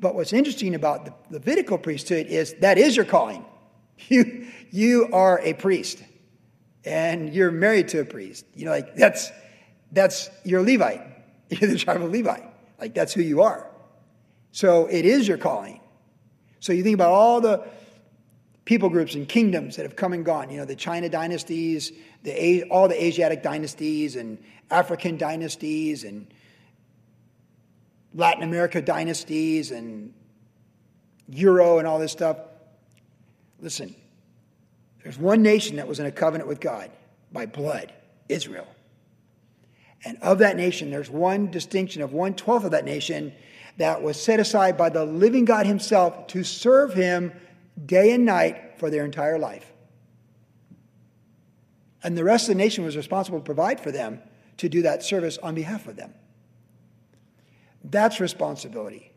But 0.00 0.14
what's 0.14 0.32
interesting 0.32 0.74
about 0.74 1.04
the 1.04 1.14
Levitical 1.30 1.78
priesthood 1.78 2.26
is 2.26 2.54
that 2.54 2.78
is 2.78 2.96
your 2.96 3.06
calling. 3.06 3.44
You, 4.08 4.48
you 4.70 5.08
are 5.14 5.40
a 5.40 5.54
priest 5.54 6.04
and 6.84 7.34
you're 7.34 7.50
married 7.50 7.88
to 7.88 8.00
a 8.00 8.04
priest. 8.04 8.44
You 8.54 8.66
know, 8.66 8.70
like 8.70 8.94
that's 8.94 9.30
that's 9.90 10.30
you're 10.44 10.60
a 10.60 10.62
Levite. 10.62 11.00
You're 11.48 11.70
the 11.70 11.78
tribe 11.78 12.02
of 12.02 12.10
Levi. 12.10 12.40
Like 12.80 12.94
that's 12.94 13.12
who 13.12 13.22
you 13.22 13.42
are. 13.42 13.70
So 14.50 14.86
it 14.86 15.04
is 15.04 15.28
your 15.28 15.38
calling. 15.38 15.80
So 16.60 16.72
you 16.72 16.82
think 16.82 16.94
about 16.94 17.12
all 17.12 17.40
the 17.40 17.66
people 18.64 18.88
groups 18.88 19.14
and 19.14 19.28
kingdoms 19.28 19.76
that 19.76 19.82
have 19.82 19.96
come 19.96 20.12
and 20.12 20.24
gone. 20.24 20.50
You 20.50 20.58
know, 20.58 20.64
the 20.64 20.76
China 20.76 21.08
dynasties, 21.08 21.92
the 22.22 22.64
all 22.64 22.88
the 22.88 23.02
Asiatic 23.02 23.42
dynasties, 23.42 24.16
and 24.16 24.38
African 24.70 25.16
dynasties, 25.16 26.04
and 26.04 26.26
Latin 28.14 28.42
America 28.42 28.82
dynasties, 28.82 29.70
and 29.70 30.12
Euro, 31.28 31.78
and 31.78 31.86
all 31.86 31.98
this 31.98 32.12
stuff. 32.12 32.38
Listen, 33.60 33.94
there's 35.02 35.18
one 35.18 35.42
nation 35.42 35.76
that 35.76 35.86
was 35.86 36.00
in 36.00 36.06
a 36.06 36.12
covenant 36.12 36.48
with 36.48 36.60
God 36.60 36.90
by 37.32 37.46
blood 37.46 37.92
Israel. 38.28 38.66
And 40.04 40.18
of 40.22 40.38
that 40.38 40.56
nation, 40.56 40.90
there's 40.90 41.10
one 41.10 41.50
distinction 41.50 42.02
of 42.02 42.12
one 42.12 42.34
twelfth 42.34 42.64
of 42.64 42.72
that 42.72 42.84
nation 42.84 43.32
that 43.76 44.02
was 44.02 44.22
set 44.22 44.40
aside 44.40 44.76
by 44.76 44.88
the 44.88 45.04
living 45.04 45.44
God 45.44 45.66
Himself 45.66 46.26
to 46.28 46.42
serve 46.44 46.94
Him 46.94 47.32
day 47.84 48.12
and 48.12 48.24
night 48.24 48.78
for 48.78 48.90
their 48.90 49.04
entire 49.04 49.38
life. 49.38 49.72
And 52.02 52.16
the 52.16 52.24
rest 52.24 52.48
of 52.48 52.56
the 52.56 52.62
nation 52.62 52.84
was 52.84 52.96
responsible 52.96 53.38
to 53.38 53.44
provide 53.44 53.80
for 53.80 53.90
them 53.90 54.20
to 54.58 54.68
do 54.68 54.82
that 54.82 55.02
service 55.02 55.38
on 55.38 55.54
behalf 55.54 55.86
of 55.86 55.96
them. 55.96 56.14
That's 57.84 58.20
responsibility. 58.20 59.12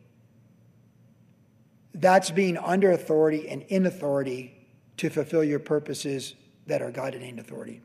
That's 1.93 2.31
being 2.31 2.57
under 2.57 2.91
authority 2.91 3.49
and 3.49 3.63
in 3.63 3.85
authority 3.85 4.67
to 4.97 5.09
fulfill 5.09 5.43
your 5.43 5.59
purposes 5.59 6.35
that 6.67 6.81
are 6.81 6.91
God 6.91 7.13
ordained 7.13 7.39
authority. 7.39 7.81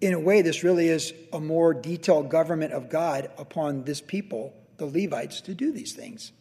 In 0.00 0.14
a 0.14 0.20
way, 0.20 0.42
this 0.42 0.62
really 0.62 0.88
is 0.88 1.12
a 1.32 1.40
more 1.40 1.74
detailed 1.74 2.30
government 2.30 2.72
of 2.72 2.88
God 2.88 3.30
upon 3.36 3.84
this 3.84 4.00
people, 4.00 4.54
the 4.78 4.86
Levites, 4.86 5.42
to 5.42 5.54
do 5.54 5.70
these 5.72 5.92
things. 5.92 6.32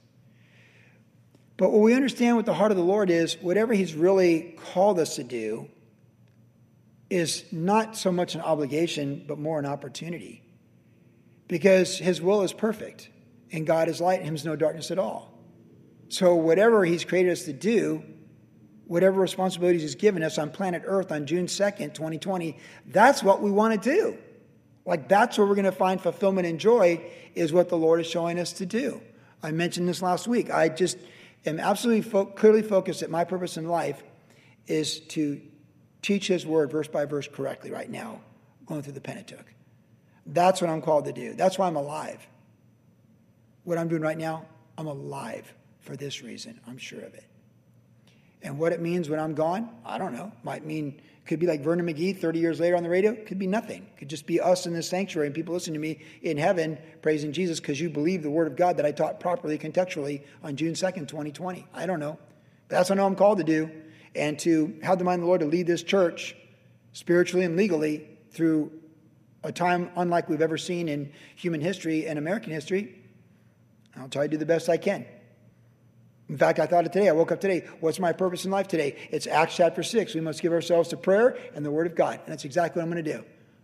But 1.58 1.72
what 1.72 1.82
we 1.82 1.96
understand 1.96 2.38
with 2.38 2.46
the 2.46 2.54
heart 2.54 2.72
of 2.72 2.78
the 2.78 2.84
Lord 2.84 3.10
is 3.10 3.36
whatever 3.42 3.74
He's 3.74 3.94
really 3.96 4.56
called 4.74 5.00
us 5.00 5.16
to 5.16 5.24
do 5.24 5.68
is 7.10 7.44
not 7.52 7.98
so 7.98 8.12
much 8.12 8.36
an 8.36 8.42
obligation, 8.42 9.26
but 9.28 9.40
more 9.40 9.60
an 9.60 9.66
opportunity. 9.66 10.44
Because 11.48 11.98
His 11.98 12.22
will 12.22 12.44
is 12.44 12.54
perfect, 12.54 13.10
and 13.52 13.66
God 13.66 13.90
is 13.90 14.00
light, 14.00 14.20
and 14.20 14.28
Him 14.28 14.36
is 14.36 14.46
no 14.46 14.56
darkness 14.56 14.92
at 14.92 15.00
all. 15.00 15.34
So, 16.10 16.36
whatever 16.36 16.86
He's 16.86 17.04
created 17.04 17.32
us 17.32 17.44
to 17.44 17.54
do, 17.54 18.04
whatever 18.86 19.20
responsibilities 19.20 19.82
He's 19.82 19.96
given 19.96 20.22
us 20.22 20.38
on 20.38 20.52
planet 20.52 20.84
Earth 20.86 21.12
on 21.12 21.26
June 21.26 21.48
2nd, 21.48 21.96
2020, 21.96 22.58
that's 22.86 23.24
what 23.24 23.42
we 23.42 23.50
want 23.50 23.82
to 23.82 23.90
do. 23.90 24.18
Like, 24.88 25.10
that's 25.10 25.38
where 25.38 25.46
we're 25.46 25.56
going 25.56 25.66
to 25.66 25.72
find 25.74 26.02
fulfillment 26.02 26.48
and 26.48 26.60
joy, 26.60 27.02
is 27.36 27.52
what 27.52 27.68
the 27.68 27.78
Lord 27.78 28.00
is 28.00 28.08
showing 28.08 28.40
us 28.40 28.54
to 28.54 28.66
do. 28.66 29.02
I 29.44 29.52
mentioned 29.52 29.88
this 29.88 30.02
last 30.02 30.28
week. 30.28 30.50
I 30.50 30.70
just 30.70 30.98
am 31.46 31.60
absolutely 31.60 32.04
fo- 32.04 32.26
clearly 32.26 32.62
focused 32.62 33.02
that 33.02 33.12
my 33.12 33.26
purpose 33.26 33.58
in 33.58 33.68
life 33.68 34.02
is 34.66 35.02
to 35.02 35.42
teach 36.02 36.28
His 36.28 36.46
word 36.46 36.72
verse 36.72 36.88
by 36.88 37.04
verse 37.04 37.28
correctly 37.28 37.70
right 37.70 37.90
now, 37.90 38.22
going 38.66 38.82
through 38.82 38.94
the 38.94 39.02
Pentateuch. 39.02 39.54
That's 40.26 40.62
what 40.62 40.70
I'm 40.70 40.82
called 40.82 41.06
to 41.06 41.14
do. 41.14 41.34
That's 41.34 41.60
why 41.60 41.68
I'm 41.68 41.76
alive. 41.76 42.26
What 43.66 43.78
I'm 43.78 43.90
doing 43.90 44.02
right 44.02 44.18
now, 44.18 44.46
I'm 44.78 44.88
alive 44.88 45.54
for 45.82 45.98
this 45.98 46.24
reason. 46.24 46.62
I'm 46.66 46.78
sure 46.78 47.02
of 47.02 47.14
it. 47.14 47.26
And 48.42 48.58
what 48.58 48.72
it 48.72 48.80
means 48.80 49.10
when 49.10 49.20
I'm 49.20 49.36
gone, 49.36 49.70
I 49.86 49.98
don't 49.98 50.14
know. 50.14 50.32
Might 50.44 50.66
mean, 50.66 51.02
could 51.28 51.40
be 51.40 51.48
like 51.48 51.62
Vernon 51.62 51.86
McGee 51.86 52.18
30 52.18 52.40
years 52.40 52.60
later 52.60 52.76
on 52.76 52.84
the 52.84 52.90
radio. 52.90 53.14
Could 53.14 53.38
be 53.38 53.48
nothing. 53.48 53.88
Could 53.98 54.10
just 54.10 54.26
be 54.26 54.40
us 54.40 54.66
in 54.66 54.74
this 54.74 54.90
sanctuary 54.90 55.28
and 55.28 55.36
people 55.36 55.54
listening 55.54 55.76
to 55.76 55.80
me 55.80 56.00
in 56.22 56.38
heaven 56.38 56.78
praising 57.02 57.32
Jesus 57.32 57.60
because 57.60 57.80
you 57.80 57.90
believe 57.90 58.24
the 58.24 58.30
word 58.30 58.48
of 58.48 58.56
God 58.56 58.78
that 58.78 58.86
I 58.86 58.92
taught 58.92 59.20
properly, 59.20 59.58
contextually 59.58 60.24
on 60.44 60.56
June 60.56 60.74
2nd, 60.74 61.08
2020. 61.08 61.68
I 61.74 61.86
don't 61.86 62.00
know. 62.00 62.18
But 62.68 62.78
that's 62.78 62.90
what 62.90 62.98
I 62.98 63.02
know 63.02 63.08
I'm 63.08 63.16
called 63.16 63.38
to 63.40 63.44
do 63.44 63.70
and 64.16 64.40
to 64.40 64.80
have 64.82 64.98
the 64.98 65.04
mind 65.04 65.20
of 65.20 65.22
the 65.22 65.28
Lord 65.28 65.42
to 65.42 65.48
lead 65.48 65.68
this 65.68 65.84
church 65.84 66.36
spiritually 66.94 67.46
and 67.46 67.56
legally 67.56 68.08
through 68.32 68.72
a 69.44 69.52
time 69.52 69.92
unlike 69.96 70.30
we've 70.30 70.42
ever 70.42 70.58
seen 70.58 70.90
in 70.90 71.12
human 71.36 71.62
history 71.62 72.08
and 72.08 72.18
American 72.18 72.52
history. 72.52 73.04
I'll 73.96 74.10
try 74.10 74.24
to 74.24 74.30
do 74.30 74.38
the 74.38 74.46
best 74.46 74.70
I 74.70 74.78
can. 74.78 75.06
In 76.30 76.38
fact, 76.38 76.60
I 76.60 76.66
thought 76.66 76.86
of 76.86 76.92
today. 76.92 77.08
I 77.08 77.14
woke 77.14 77.32
up 77.32 77.40
today. 77.40 77.66
What's 77.80 78.00
my 78.00 78.12
purpose 78.12 78.44
in 78.44 78.52
life 78.52 78.68
today? 78.68 78.98
It's 79.12 79.28
Acts 79.28 79.56
chapter 79.56 79.82
6. 79.82 80.14
We 80.14 80.22
must 80.22 80.42
give 80.42 80.52
ourselves 80.52 80.90
to 80.90 80.98
prayer 80.98 81.38
and 81.56 81.66
the 81.66 81.72
Word 81.72 81.88
of 81.88 81.96
God. 81.96 82.20
And 82.26 82.28
that's 82.28 82.44
exactly 82.44 82.80
what 82.80 82.86
I'm 82.86 82.92
going 82.92 83.04
to 83.04 83.14
do. 83.14 83.24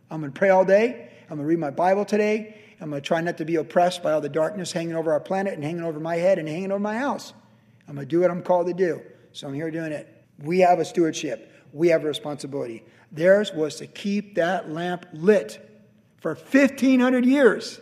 I'm 0.10 0.22
going 0.22 0.32
to 0.32 0.38
pray 0.38 0.50
all 0.50 0.64
day. 0.64 1.10
I'm 1.24 1.38
going 1.38 1.42
to 1.42 1.46
read 1.46 1.60
my 1.60 1.72
Bible 1.72 2.06
today. 2.06 2.58
I'm 2.80 2.90
going 2.90 3.02
to 3.02 3.06
try 3.06 3.20
not 3.22 3.38
to 3.38 3.46
be 3.46 3.58
oppressed 3.58 4.02
by 4.02 4.14
all 4.14 4.22
the 4.22 4.30
darkness 4.30 4.72
hanging 4.72 4.96
over 4.96 5.12
our 5.12 5.20
planet 5.20 5.54
and 5.54 5.64
hanging 5.64 5.84
over 5.84 6.00
my 6.00 6.16
head 6.16 6.40
and 6.40 6.48
hanging 6.48 6.72
over 6.72 6.80
my 6.80 6.98
house. 6.98 7.34
I'm 7.88 7.96
going 7.96 8.08
to 8.08 8.10
do 8.10 8.22
what 8.22 8.32
I'm 8.32 8.42
called 8.42 8.68
to 8.68 8.74
do. 8.74 9.02
So 9.34 9.48
I'm 9.48 9.54
here 9.54 9.72
doing 9.72 9.92
it. 9.92 10.24
We 10.40 10.60
have 10.60 10.80
a 10.80 10.86
stewardship, 10.86 11.52
we 11.74 11.90
have 11.90 12.04
a 12.04 12.08
responsibility. 12.08 12.84
Theirs 13.12 13.52
was 13.54 13.76
to 13.78 13.88
keep 13.88 14.36
that 14.36 14.70
lamp 14.70 15.06
lit 15.14 15.70
for 16.22 16.34
1,500 16.34 17.26
years. 17.26 17.80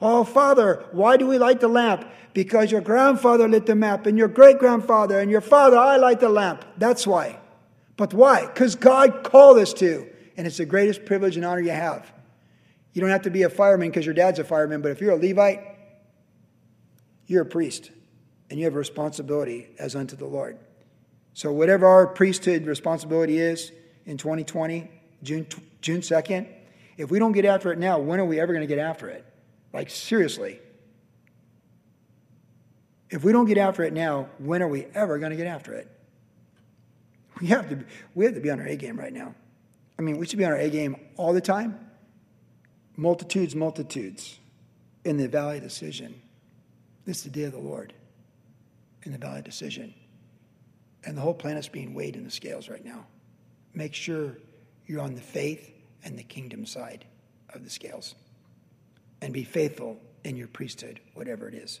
Oh, 0.00 0.24
Father, 0.24 0.84
why 0.92 1.16
do 1.16 1.26
we 1.26 1.38
light 1.38 1.60
the 1.60 1.68
lamp? 1.68 2.06
Because 2.32 2.72
your 2.72 2.80
grandfather 2.80 3.48
lit 3.48 3.66
the 3.66 3.74
lamp, 3.74 4.06
and 4.06 4.16
your 4.16 4.28
great 4.28 4.58
grandfather, 4.58 5.20
and 5.20 5.30
your 5.30 5.40
father, 5.40 5.76
I 5.76 5.96
light 5.96 6.20
the 6.20 6.28
lamp. 6.28 6.64
That's 6.78 7.06
why. 7.06 7.38
But 7.96 8.14
why? 8.14 8.46
Because 8.46 8.76
God 8.76 9.24
called 9.24 9.58
us 9.58 9.74
to, 9.74 10.08
and 10.36 10.46
it's 10.46 10.56
the 10.56 10.64
greatest 10.64 11.04
privilege 11.04 11.36
and 11.36 11.44
honor 11.44 11.60
you 11.60 11.72
have. 11.72 12.10
You 12.92 13.00
don't 13.00 13.10
have 13.10 13.22
to 13.22 13.30
be 13.30 13.42
a 13.42 13.50
fireman 13.50 13.90
because 13.90 14.06
your 14.06 14.14
dad's 14.14 14.38
a 14.38 14.44
fireman, 14.44 14.80
but 14.80 14.90
if 14.90 15.00
you're 15.00 15.12
a 15.12 15.16
Levite, 15.16 15.60
you're 17.26 17.42
a 17.42 17.46
priest, 17.46 17.90
and 18.48 18.58
you 18.58 18.64
have 18.64 18.74
a 18.74 18.78
responsibility 18.78 19.68
as 19.78 19.94
unto 19.94 20.16
the 20.16 20.26
Lord. 20.26 20.58
So, 21.34 21.52
whatever 21.52 21.86
our 21.86 22.06
priesthood 22.06 22.66
responsibility 22.66 23.38
is 23.38 23.70
in 24.06 24.16
2020, 24.16 24.90
June, 25.22 25.46
June 25.80 26.00
2nd, 26.00 26.48
if 26.96 27.10
we 27.10 27.18
don't 27.18 27.32
get 27.32 27.44
after 27.44 27.72
it 27.72 27.78
now, 27.78 27.98
when 27.98 28.18
are 28.18 28.24
we 28.24 28.40
ever 28.40 28.52
going 28.52 28.66
to 28.66 28.74
get 28.74 28.78
after 28.80 29.08
it? 29.08 29.24
Like, 29.72 29.90
seriously. 29.90 30.60
If 33.10 33.24
we 33.24 33.32
don't 33.32 33.46
get 33.46 33.58
after 33.58 33.82
it 33.82 33.92
now, 33.92 34.28
when 34.38 34.62
are 34.62 34.68
we 34.68 34.86
ever 34.94 35.18
going 35.18 35.30
to 35.30 35.36
get 35.36 35.46
after 35.46 35.74
it? 35.74 35.88
We 37.40 37.48
have 37.48 37.68
to, 37.70 37.84
we 38.14 38.24
have 38.24 38.34
to 38.34 38.40
be 38.40 38.50
on 38.50 38.60
our 38.60 38.66
A 38.66 38.76
game 38.76 38.98
right 38.98 39.12
now. 39.12 39.34
I 39.98 40.02
mean, 40.02 40.18
we 40.18 40.26
should 40.26 40.38
be 40.38 40.44
on 40.44 40.52
our 40.52 40.58
A 40.58 40.70
game 40.70 40.96
all 41.16 41.32
the 41.32 41.40
time. 41.40 41.78
Multitudes, 42.96 43.54
multitudes 43.54 44.38
in 45.04 45.16
the 45.16 45.28
valley 45.28 45.60
decision. 45.60 46.20
This 47.06 47.18
is 47.18 47.22
the 47.24 47.30
day 47.30 47.44
of 47.44 47.52
the 47.52 47.58
Lord 47.58 47.94
in 49.04 49.12
the 49.12 49.18
valley 49.18 49.42
decision. 49.42 49.94
And 51.04 51.16
the 51.16 51.22
whole 51.22 51.34
planet's 51.34 51.68
being 51.68 51.94
weighed 51.94 52.14
in 52.14 52.24
the 52.24 52.30
scales 52.30 52.68
right 52.68 52.84
now. 52.84 53.06
Make 53.72 53.94
sure 53.94 54.36
you're 54.86 55.00
on 55.00 55.14
the 55.14 55.20
faith 55.20 55.72
and 56.04 56.18
the 56.18 56.22
kingdom 56.22 56.66
side 56.66 57.06
of 57.54 57.64
the 57.64 57.70
scales 57.70 58.14
and 59.22 59.32
be 59.32 59.44
faithful 59.44 59.98
in 60.24 60.36
your 60.36 60.48
priesthood, 60.48 61.00
whatever 61.14 61.48
it 61.48 61.54
is. 61.54 61.80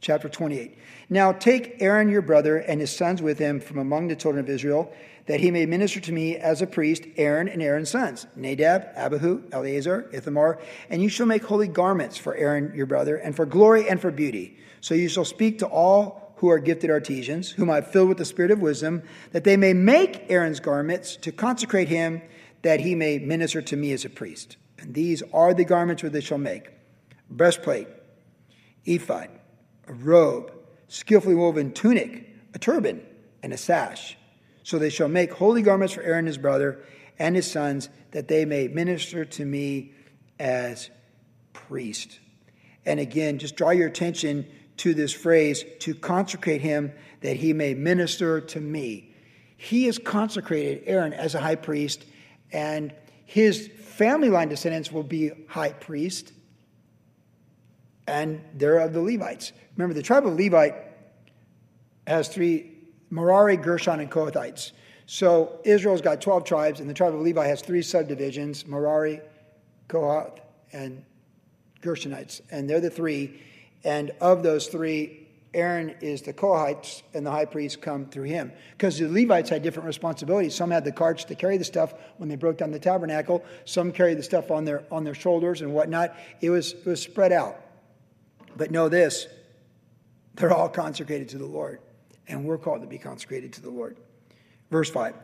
Chapter 0.00 0.28
28. 0.28 0.78
Now 1.10 1.32
take 1.32 1.76
Aaron 1.80 2.08
your 2.08 2.22
brother 2.22 2.58
and 2.58 2.80
his 2.80 2.94
sons 2.94 3.20
with 3.20 3.38
him 3.38 3.58
from 3.60 3.78
among 3.78 4.08
the 4.08 4.16
children 4.16 4.44
of 4.44 4.50
Israel, 4.50 4.92
that 5.26 5.40
he 5.40 5.50
may 5.50 5.66
minister 5.66 6.00
to 6.00 6.12
me 6.12 6.36
as 6.36 6.62
a 6.62 6.66
priest, 6.66 7.04
Aaron 7.16 7.48
and 7.48 7.60
Aaron's 7.60 7.90
sons, 7.90 8.26
Nadab, 8.36 8.88
Abihu, 8.96 9.42
Eleazar, 9.52 10.08
Ithamar, 10.12 10.60
and 10.88 11.02
you 11.02 11.08
shall 11.08 11.26
make 11.26 11.44
holy 11.44 11.68
garments 11.68 12.16
for 12.16 12.34
Aaron 12.36 12.72
your 12.74 12.86
brother, 12.86 13.16
and 13.16 13.34
for 13.34 13.44
glory 13.44 13.88
and 13.88 14.00
for 14.00 14.10
beauty. 14.10 14.56
So 14.80 14.94
you 14.94 15.08
shall 15.08 15.24
speak 15.24 15.58
to 15.58 15.66
all 15.66 16.32
who 16.36 16.48
are 16.48 16.60
gifted 16.60 16.90
artisans, 16.90 17.50
whom 17.50 17.68
I 17.68 17.76
have 17.76 17.90
filled 17.90 18.08
with 18.08 18.18
the 18.18 18.24
spirit 18.24 18.52
of 18.52 18.60
wisdom, 18.60 19.02
that 19.32 19.42
they 19.42 19.56
may 19.56 19.72
make 19.72 20.30
Aaron's 20.30 20.60
garments 20.60 21.16
to 21.16 21.32
consecrate 21.32 21.88
him, 21.88 22.22
that 22.62 22.80
he 22.80 22.94
may 22.94 23.18
minister 23.18 23.60
to 23.60 23.76
me 23.76 23.92
as 23.92 24.04
a 24.04 24.10
priest. 24.10 24.56
And 24.78 24.94
these 24.94 25.22
are 25.32 25.54
the 25.54 25.64
garments 25.64 26.02
which 26.02 26.12
they 26.12 26.20
shall 26.20 26.38
make 26.38 26.70
breastplate, 27.30 27.88
ephod, 28.86 29.28
a 29.86 29.92
robe, 29.92 30.52
skillfully 30.88 31.34
woven 31.34 31.72
tunic, 31.72 32.26
a 32.54 32.58
turban, 32.58 33.04
and 33.42 33.52
a 33.52 33.56
sash. 33.56 34.16
So 34.62 34.78
they 34.78 34.90
shall 34.90 35.08
make 35.08 35.32
holy 35.32 35.62
garments 35.62 35.94
for 35.94 36.02
Aaron 36.02 36.26
his 36.26 36.38
brother 36.38 36.82
and 37.18 37.36
his 37.36 37.50
sons, 37.50 37.88
that 38.12 38.28
they 38.28 38.44
may 38.44 38.68
minister 38.68 39.24
to 39.24 39.44
me 39.44 39.92
as 40.38 40.88
priest. 41.52 42.20
And 42.86 43.00
again, 43.00 43.38
just 43.38 43.56
draw 43.56 43.70
your 43.70 43.88
attention 43.88 44.46
to 44.78 44.94
this 44.94 45.12
phrase 45.12 45.64
to 45.80 45.94
consecrate 45.94 46.60
him 46.60 46.92
that 47.20 47.36
he 47.36 47.52
may 47.52 47.74
minister 47.74 48.40
to 48.40 48.60
me. 48.60 49.14
He 49.56 49.86
has 49.86 49.98
consecrated 49.98 50.84
Aaron 50.86 51.12
as 51.12 51.34
a 51.34 51.40
high 51.40 51.56
priest, 51.56 52.04
and 52.52 52.94
his 53.24 53.68
family 53.98 54.30
line 54.30 54.48
descendants 54.48 54.92
will 54.92 55.02
be 55.02 55.32
high 55.48 55.72
priest, 55.72 56.32
and 58.06 58.40
they're 58.54 58.78
of 58.78 58.92
the 58.92 59.02
Levites. 59.02 59.52
Remember, 59.76 59.92
the 59.92 60.02
tribe 60.02 60.24
of 60.24 60.38
Levite 60.38 60.76
has 62.06 62.28
three 62.28 62.78
Merari, 63.10 63.56
Gershon, 63.56 64.00
and 64.00 64.10
Kohathites. 64.10 64.72
So 65.06 65.60
Israel's 65.64 66.00
got 66.00 66.20
12 66.20 66.44
tribes, 66.44 66.80
and 66.80 66.88
the 66.88 66.94
tribe 66.94 67.14
of 67.14 67.20
Levi 67.20 67.46
has 67.46 67.60
three 67.60 67.82
subdivisions 67.82 68.66
Merari, 68.66 69.20
Kohath, 69.88 70.40
and 70.72 71.04
Gershonites. 71.82 72.40
And 72.50 72.70
they're 72.70 72.80
the 72.80 72.90
three. 72.90 73.42
And 73.84 74.12
of 74.20 74.42
those 74.42 74.68
three, 74.68 75.27
Aaron 75.54 75.94
is 76.00 76.22
the 76.22 76.32
Kohites, 76.32 77.02
and 77.14 77.24
the 77.24 77.30
high 77.30 77.46
priest 77.46 77.80
come 77.80 78.06
through 78.06 78.24
him. 78.24 78.52
Because 78.72 78.98
the 78.98 79.08
Levites 79.08 79.48
had 79.48 79.62
different 79.62 79.86
responsibilities. 79.86 80.54
Some 80.54 80.70
had 80.70 80.84
the 80.84 80.92
carts 80.92 81.24
to 81.24 81.34
carry 81.34 81.56
the 81.56 81.64
stuff 81.64 81.94
when 82.18 82.28
they 82.28 82.36
broke 82.36 82.58
down 82.58 82.70
the 82.70 82.78
tabernacle. 82.78 83.42
Some 83.64 83.92
carried 83.92 84.18
the 84.18 84.22
stuff 84.22 84.50
on 84.50 84.64
their 84.64 84.84
on 84.90 85.04
their 85.04 85.14
shoulders 85.14 85.62
and 85.62 85.72
whatnot. 85.72 86.14
It 86.40 86.50
was 86.50 86.72
it 86.72 86.86
was 86.86 87.00
spread 87.00 87.32
out. 87.32 87.58
But 88.56 88.70
know 88.70 88.88
this: 88.88 89.26
they're 90.34 90.52
all 90.52 90.68
consecrated 90.68 91.30
to 91.30 91.38
the 91.38 91.46
Lord, 91.46 91.80
and 92.26 92.44
we're 92.44 92.58
called 92.58 92.82
to 92.82 92.86
be 92.86 92.98
consecrated 92.98 93.54
to 93.54 93.62
the 93.62 93.70
Lord. 93.70 93.96
Verse 94.70 94.90
five. 94.90 95.14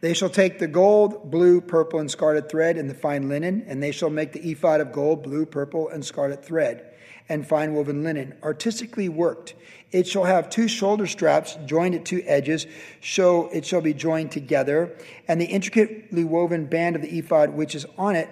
They 0.00 0.12
shall 0.12 0.28
take 0.28 0.58
the 0.58 0.66
gold, 0.66 1.30
blue, 1.30 1.62
purple, 1.62 1.98
and 1.98 2.10
scarlet 2.10 2.50
thread 2.50 2.76
and 2.76 2.90
the 2.90 2.94
fine 2.94 3.28
linen, 3.28 3.64
and 3.66 3.82
they 3.82 3.90
shall 3.90 4.10
make 4.10 4.32
the 4.32 4.50
ephod 4.50 4.80
of 4.80 4.92
gold, 4.92 5.22
blue, 5.22 5.46
purple, 5.46 5.88
and 5.88 6.04
scarlet 6.04 6.44
thread 6.44 6.93
and 7.28 7.46
fine 7.46 7.74
woven 7.74 8.02
linen, 8.02 8.34
artistically 8.42 9.08
worked. 9.08 9.54
It 9.92 10.06
shall 10.06 10.24
have 10.24 10.50
two 10.50 10.68
shoulder 10.68 11.06
straps 11.06 11.56
joined 11.66 11.94
at 11.94 12.04
two 12.04 12.22
edges, 12.26 12.66
so 13.00 13.48
it 13.48 13.64
shall 13.64 13.80
be 13.80 13.94
joined 13.94 14.32
together, 14.32 14.96
and 15.28 15.40
the 15.40 15.46
intricately 15.46 16.24
woven 16.24 16.66
band 16.66 16.96
of 16.96 17.02
the 17.02 17.18
ephod 17.18 17.50
which 17.50 17.74
is 17.74 17.86
on 17.96 18.16
it 18.16 18.28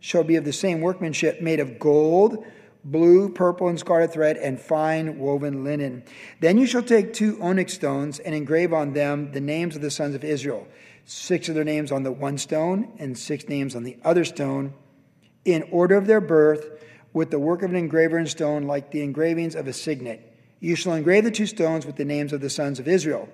shall 0.00 0.24
be 0.24 0.36
of 0.36 0.44
the 0.44 0.52
same 0.52 0.80
workmanship, 0.80 1.40
made 1.40 1.60
of 1.60 1.78
gold, 1.78 2.44
blue, 2.84 3.30
purple, 3.30 3.68
and 3.68 3.78
scarlet 3.78 4.12
thread, 4.12 4.36
and 4.36 4.60
fine 4.60 5.18
woven 5.18 5.64
linen. 5.64 6.02
Then 6.40 6.58
you 6.58 6.66
shall 6.66 6.82
take 6.82 7.14
two 7.14 7.40
onyx 7.40 7.72
stones 7.72 8.18
and 8.18 8.34
engrave 8.34 8.72
on 8.72 8.92
them 8.92 9.32
the 9.32 9.40
names 9.40 9.76
of 9.76 9.82
the 9.82 9.90
sons 9.90 10.14
of 10.14 10.22
Israel, 10.22 10.68
six 11.06 11.48
of 11.48 11.54
their 11.54 11.64
names 11.64 11.90
on 11.90 12.02
the 12.02 12.12
one 12.12 12.36
stone, 12.36 12.92
and 12.98 13.16
six 13.16 13.48
names 13.48 13.74
on 13.74 13.84
the 13.84 13.96
other 14.04 14.24
stone, 14.24 14.74
in 15.46 15.62
order 15.70 15.96
of 15.96 16.06
their 16.06 16.20
birth 16.20 16.70
with 17.14 17.30
the 17.30 17.38
work 17.38 17.62
of 17.62 17.70
an 17.70 17.76
engraver 17.76 18.18
in 18.18 18.26
stone, 18.26 18.64
like 18.64 18.90
the 18.90 19.02
engravings 19.02 19.54
of 19.54 19.66
a 19.66 19.72
signet. 19.72 20.32
You 20.60 20.76
shall 20.76 20.92
engrave 20.92 21.24
the 21.24 21.30
two 21.30 21.46
stones 21.46 21.86
with 21.86 21.96
the 21.96 22.04
names 22.04 22.34
of 22.34 22.42
the 22.42 22.50
sons 22.50 22.78
of 22.78 22.88
Israel. 22.88 23.28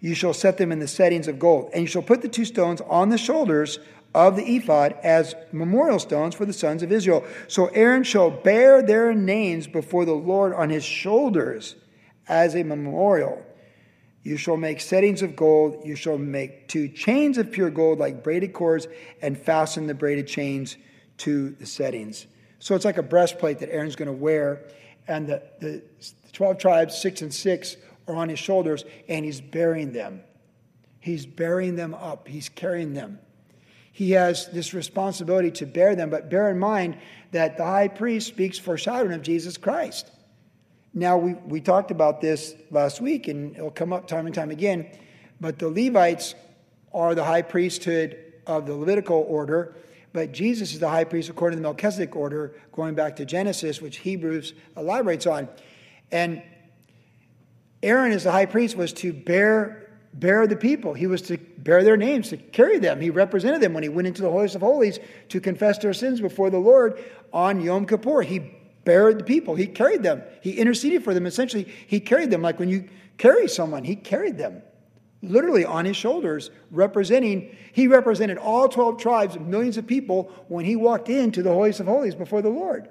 You 0.00 0.14
shall 0.14 0.32
set 0.32 0.56
them 0.56 0.72
in 0.72 0.80
the 0.80 0.88
settings 0.88 1.28
of 1.28 1.38
gold, 1.38 1.70
and 1.72 1.82
you 1.82 1.86
shall 1.86 2.02
put 2.02 2.22
the 2.22 2.28
two 2.28 2.46
stones 2.46 2.80
on 2.80 3.10
the 3.10 3.18
shoulders 3.18 3.78
of 4.14 4.34
the 4.34 4.56
ephod 4.56 4.96
as 5.02 5.34
memorial 5.52 5.98
stones 5.98 6.34
for 6.34 6.46
the 6.46 6.52
sons 6.52 6.82
of 6.82 6.90
Israel. 6.90 7.24
So 7.46 7.66
Aaron 7.66 8.02
shall 8.02 8.30
bear 8.30 8.82
their 8.82 9.14
names 9.14 9.66
before 9.66 10.04
the 10.04 10.12
Lord 10.14 10.54
on 10.54 10.70
his 10.70 10.84
shoulders 10.84 11.76
as 12.26 12.56
a 12.56 12.62
memorial. 12.62 13.44
You 14.22 14.36
shall 14.36 14.56
make 14.56 14.80
settings 14.80 15.22
of 15.22 15.36
gold. 15.36 15.82
You 15.84 15.96
shall 15.96 16.18
make 16.18 16.68
two 16.68 16.88
chains 16.88 17.38
of 17.38 17.50
pure 17.50 17.70
gold 17.70 17.98
like 17.98 18.24
braided 18.24 18.52
cords 18.52 18.88
and 19.22 19.38
fasten 19.38 19.86
the 19.86 19.94
braided 19.94 20.26
chains 20.26 20.76
to 21.18 21.50
the 21.50 21.66
settings. 21.66 22.26
So 22.60 22.74
it's 22.74 22.84
like 22.84 22.98
a 22.98 23.02
breastplate 23.02 23.58
that 23.58 23.72
Aaron's 23.72 23.96
going 23.96 24.06
to 24.06 24.12
wear, 24.12 24.66
and 25.08 25.26
the, 25.26 25.42
the 25.58 25.82
12 26.32 26.58
tribes, 26.58 26.96
six 26.96 27.22
and 27.22 27.32
six, 27.32 27.76
are 28.06 28.14
on 28.14 28.28
his 28.28 28.38
shoulders, 28.38 28.84
and 29.08 29.24
he's 29.24 29.40
bearing 29.40 29.92
them. 29.92 30.20
He's 31.00 31.24
bearing 31.26 31.74
them 31.76 31.94
up, 31.94 32.28
he's 32.28 32.48
carrying 32.48 32.92
them. 32.92 33.18
He 33.92 34.12
has 34.12 34.48
this 34.48 34.72
responsibility 34.72 35.50
to 35.52 35.66
bear 35.66 35.96
them, 35.96 36.10
but 36.10 36.30
bear 36.30 36.50
in 36.50 36.58
mind 36.58 36.98
that 37.32 37.56
the 37.56 37.64
high 37.64 37.88
priest 37.88 38.28
speaks 38.28 38.58
foreshadowing 38.58 39.12
of 39.12 39.22
Jesus 39.22 39.56
Christ. 39.56 40.10
Now, 40.92 41.16
we, 41.16 41.34
we 41.34 41.60
talked 41.60 41.90
about 41.90 42.20
this 42.20 42.54
last 42.70 43.00
week, 43.00 43.28
and 43.28 43.56
it'll 43.56 43.70
come 43.70 43.92
up 43.92 44.06
time 44.06 44.26
and 44.26 44.34
time 44.34 44.50
again, 44.50 44.86
but 45.40 45.58
the 45.58 45.68
Levites 45.68 46.34
are 46.92 47.14
the 47.14 47.24
high 47.24 47.42
priesthood 47.42 48.18
of 48.46 48.66
the 48.66 48.74
Levitical 48.74 49.24
order, 49.28 49.74
but 50.12 50.32
Jesus 50.32 50.72
is 50.72 50.80
the 50.80 50.88
high 50.88 51.04
priest 51.04 51.28
according 51.28 51.56
to 51.56 51.62
the 51.62 51.68
Melchizedek 51.68 52.16
order, 52.16 52.54
going 52.72 52.94
back 52.94 53.16
to 53.16 53.24
Genesis, 53.24 53.80
which 53.80 53.98
Hebrews 53.98 54.54
elaborates 54.76 55.26
on. 55.26 55.48
And 56.10 56.42
Aaron, 57.82 58.12
as 58.12 58.24
the 58.24 58.32
high 58.32 58.46
priest, 58.46 58.76
was 58.76 58.92
to 58.94 59.12
bear, 59.12 59.90
bear 60.14 60.46
the 60.46 60.56
people. 60.56 60.94
He 60.94 61.06
was 61.06 61.22
to 61.22 61.38
bear 61.38 61.84
their 61.84 61.96
names, 61.96 62.30
to 62.30 62.36
carry 62.36 62.78
them. 62.78 63.00
He 63.00 63.10
represented 63.10 63.60
them 63.60 63.72
when 63.72 63.82
he 63.82 63.88
went 63.88 64.08
into 64.08 64.22
the 64.22 64.30
holiest 64.30 64.56
of 64.56 64.62
holies 64.62 64.98
to 65.28 65.40
confess 65.40 65.78
their 65.78 65.94
sins 65.94 66.20
before 66.20 66.50
the 66.50 66.58
Lord 66.58 67.02
on 67.32 67.60
Yom 67.60 67.86
Kippur. 67.86 68.22
He 68.22 68.50
bared 68.84 69.20
the 69.20 69.24
people. 69.24 69.54
He 69.54 69.66
carried 69.66 70.02
them. 70.02 70.22
He 70.42 70.58
interceded 70.58 71.04
for 71.04 71.14
them. 71.14 71.26
Essentially, 71.26 71.72
he 71.86 72.00
carried 72.00 72.30
them 72.30 72.42
like 72.42 72.58
when 72.58 72.68
you 72.68 72.88
carry 73.16 73.46
someone, 73.46 73.84
he 73.84 73.94
carried 73.94 74.38
them 74.38 74.62
literally 75.22 75.64
on 75.64 75.84
his 75.84 75.96
shoulders, 75.96 76.50
representing, 76.70 77.54
he 77.72 77.86
represented 77.86 78.38
all 78.38 78.68
12 78.68 79.00
tribes 79.00 79.36
of 79.36 79.46
millions 79.46 79.76
of 79.76 79.86
people 79.86 80.32
when 80.48 80.64
he 80.64 80.76
walked 80.76 81.08
into 81.08 81.42
the 81.42 81.52
holiest 81.52 81.80
of 81.80 81.86
holies 81.86 82.14
before 82.14 82.42
the 82.42 82.48
Lord. 82.48 82.88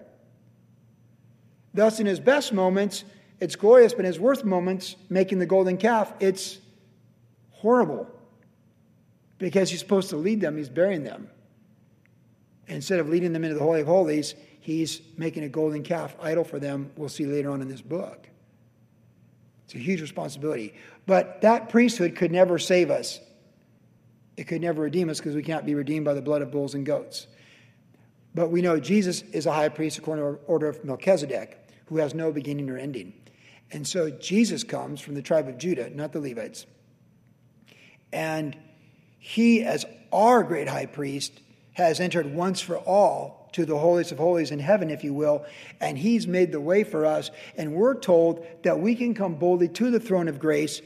Thus, 1.73 1.99
in 1.99 2.05
his 2.05 2.19
best 2.19 2.53
moments, 2.53 3.03
it's 3.39 3.55
glorious, 3.55 3.93
but 3.93 4.01
in 4.01 4.05
his 4.05 4.19
worst 4.19 4.43
moments, 4.43 4.95
making 5.09 5.39
the 5.39 5.45
golden 5.45 5.77
calf, 5.77 6.13
it's 6.19 6.59
horrible. 7.51 8.07
Because 9.37 9.69
he's 9.69 9.79
supposed 9.79 10.09
to 10.09 10.17
lead 10.17 10.41
them, 10.41 10.57
he's 10.57 10.69
burying 10.69 11.03
them. 11.03 11.29
Instead 12.67 12.99
of 12.99 13.09
leading 13.09 13.33
them 13.33 13.43
into 13.43 13.55
the 13.55 13.63
Holy 13.63 13.81
of 13.81 13.87
Holies, 13.87 14.35
he's 14.59 15.01
making 15.17 15.43
a 15.43 15.49
golden 15.49 15.81
calf 15.81 16.15
idol 16.21 16.43
for 16.43 16.59
them. 16.59 16.91
We'll 16.97 17.09
see 17.09 17.25
later 17.25 17.49
on 17.49 17.61
in 17.61 17.67
this 17.67 17.81
book. 17.81 18.27
It's 19.65 19.75
a 19.75 19.77
huge 19.77 20.01
responsibility. 20.01 20.73
But 21.09 21.41
that 21.41 21.69
priesthood 21.69 22.15
could 22.15 22.31
never 22.31 22.59
save 22.59 22.91
us. 22.91 23.19
It 24.37 24.43
could 24.43 24.61
never 24.61 24.83
redeem 24.83 25.09
us 25.09 25.17
because 25.17 25.33
we 25.33 25.41
can't 25.41 25.65
be 25.65 25.73
redeemed 25.73 26.05
by 26.05 26.13
the 26.13 26.21
blood 26.21 26.43
of 26.43 26.51
bulls 26.51 26.75
and 26.75 26.85
goats. 26.85 27.25
But 28.35 28.51
we 28.51 28.61
know 28.61 28.79
Jesus 28.79 29.23
is 29.23 29.47
a 29.47 29.51
high 29.51 29.69
priest 29.69 29.97
according 29.97 30.23
to 30.23 30.31
the 30.33 30.45
order 30.45 30.67
of 30.67 30.85
Melchizedek, 30.85 31.57
who 31.87 31.97
has 31.97 32.13
no 32.13 32.31
beginning 32.31 32.69
or 32.69 32.77
ending. 32.77 33.13
And 33.71 33.87
so 33.87 34.11
Jesus 34.11 34.63
comes 34.63 35.01
from 35.01 35.15
the 35.15 35.23
tribe 35.23 35.47
of 35.47 35.57
Judah, 35.57 35.89
not 35.89 36.13
the 36.13 36.19
Levites. 36.19 36.67
And 38.13 38.55
he, 39.17 39.63
as 39.63 39.85
our 40.13 40.43
great 40.43 40.69
high 40.69 40.85
priest, 40.85 41.41
has 41.71 41.99
entered 41.99 42.35
once 42.35 42.61
for 42.61 42.77
all 42.77 43.49
to 43.53 43.65
the 43.65 43.79
holiest 43.79 44.11
of 44.11 44.19
holies 44.19 44.51
in 44.51 44.59
heaven, 44.59 44.91
if 44.91 45.03
you 45.03 45.15
will, 45.15 45.43
and 45.81 45.97
He's 45.97 46.27
made 46.27 46.51
the 46.51 46.61
way 46.61 46.83
for 46.83 47.03
us. 47.03 47.31
And 47.57 47.73
we're 47.73 47.95
told 47.95 48.45
that 48.61 48.79
we 48.79 48.93
can 48.93 49.15
come 49.15 49.33
boldly 49.33 49.69
to 49.69 49.89
the 49.89 49.99
throne 49.99 50.27
of 50.27 50.37
grace 50.37 50.83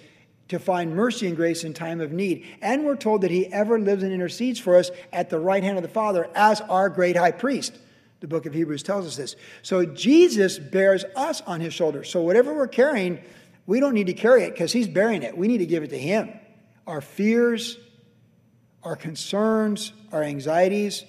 to 0.50 0.60
find 0.60 0.96
mercy 0.96 1.28
and 1.28 1.36
grace 1.36 1.64
in 1.64 1.74
time 1.74 2.02
of 2.02 2.12
need. 2.12 2.46
And 2.62 2.86
we're 2.86 2.96
told 2.96 3.22
that 3.22 3.32
He 3.32 3.48
ever 3.48 3.80
lives 3.80 4.04
and 4.04 4.12
intercedes 4.12 4.60
for 4.60 4.76
us 4.76 4.92
at 5.12 5.30
the 5.30 5.40
right 5.40 5.64
hand 5.64 5.78
of 5.78 5.84
the 5.84 5.90
Father 5.90 6.30
as 6.36 6.62
our 6.62 6.90
great 6.90 7.16
high 7.16 7.32
priest. 7.32 7.78
The 8.20 8.28
book 8.28 8.46
of 8.46 8.54
Hebrews 8.54 8.84
tells 8.84 9.06
us 9.06 9.16
this. 9.16 9.36
So 9.62 9.86
Jesus 9.86 10.60
bears 10.60 11.04
us 11.16 11.42
on 11.42 11.60
His 11.60 11.74
shoulders. 11.74 12.10
So 12.10 12.22
whatever 12.22 12.54
we're 12.54 12.68
carrying, 12.68 13.20
we 13.66 13.80
don't 13.80 13.94
need 13.94 14.08
to 14.08 14.14
carry 14.14 14.44
it 14.44 14.52
because 14.52 14.72
He's 14.72 14.88
bearing 14.88 15.24
it. 15.24 15.38
We 15.38 15.48
need 15.48 15.60
to 15.60 15.66
give 15.66 15.84
it 15.84 15.90
to 15.90 15.98
Him. 15.98 16.30
Our 16.88 17.02
fears, 17.02 17.78
our 18.84 18.96
concerns, 18.96 19.94
our 20.12 20.24
anxieties, 20.24 21.06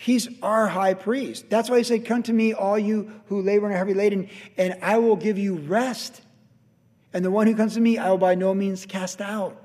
He's 0.00 0.28
our 0.44 0.68
high 0.68 0.94
priest. 0.94 1.50
That's 1.50 1.68
why 1.68 1.78
he 1.78 1.82
said, 1.82 2.04
Come 2.04 2.22
to 2.22 2.32
me, 2.32 2.52
all 2.52 2.78
you 2.78 3.10
who 3.26 3.42
labor 3.42 3.66
and 3.66 3.74
are 3.74 3.78
heavy 3.78 3.94
laden, 3.94 4.30
and 4.56 4.78
I 4.80 4.98
will 4.98 5.16
give 5.16 5.38
you 5.38 5.56
rest. 5.56 6.22
And 7.12 7.24
the 7.24 7.30
one 7.30 7.46
who 7.46 7.54
comes 7.54 7.74
to 7.74 7.80
me, 7.80 7.98
I 7.98 8.10
will 8.10 8.18
by 8.18 8.34
no 8.34 8.54
means 8.54 8.86
cast 8.86 9.20
out. 9.20 9.56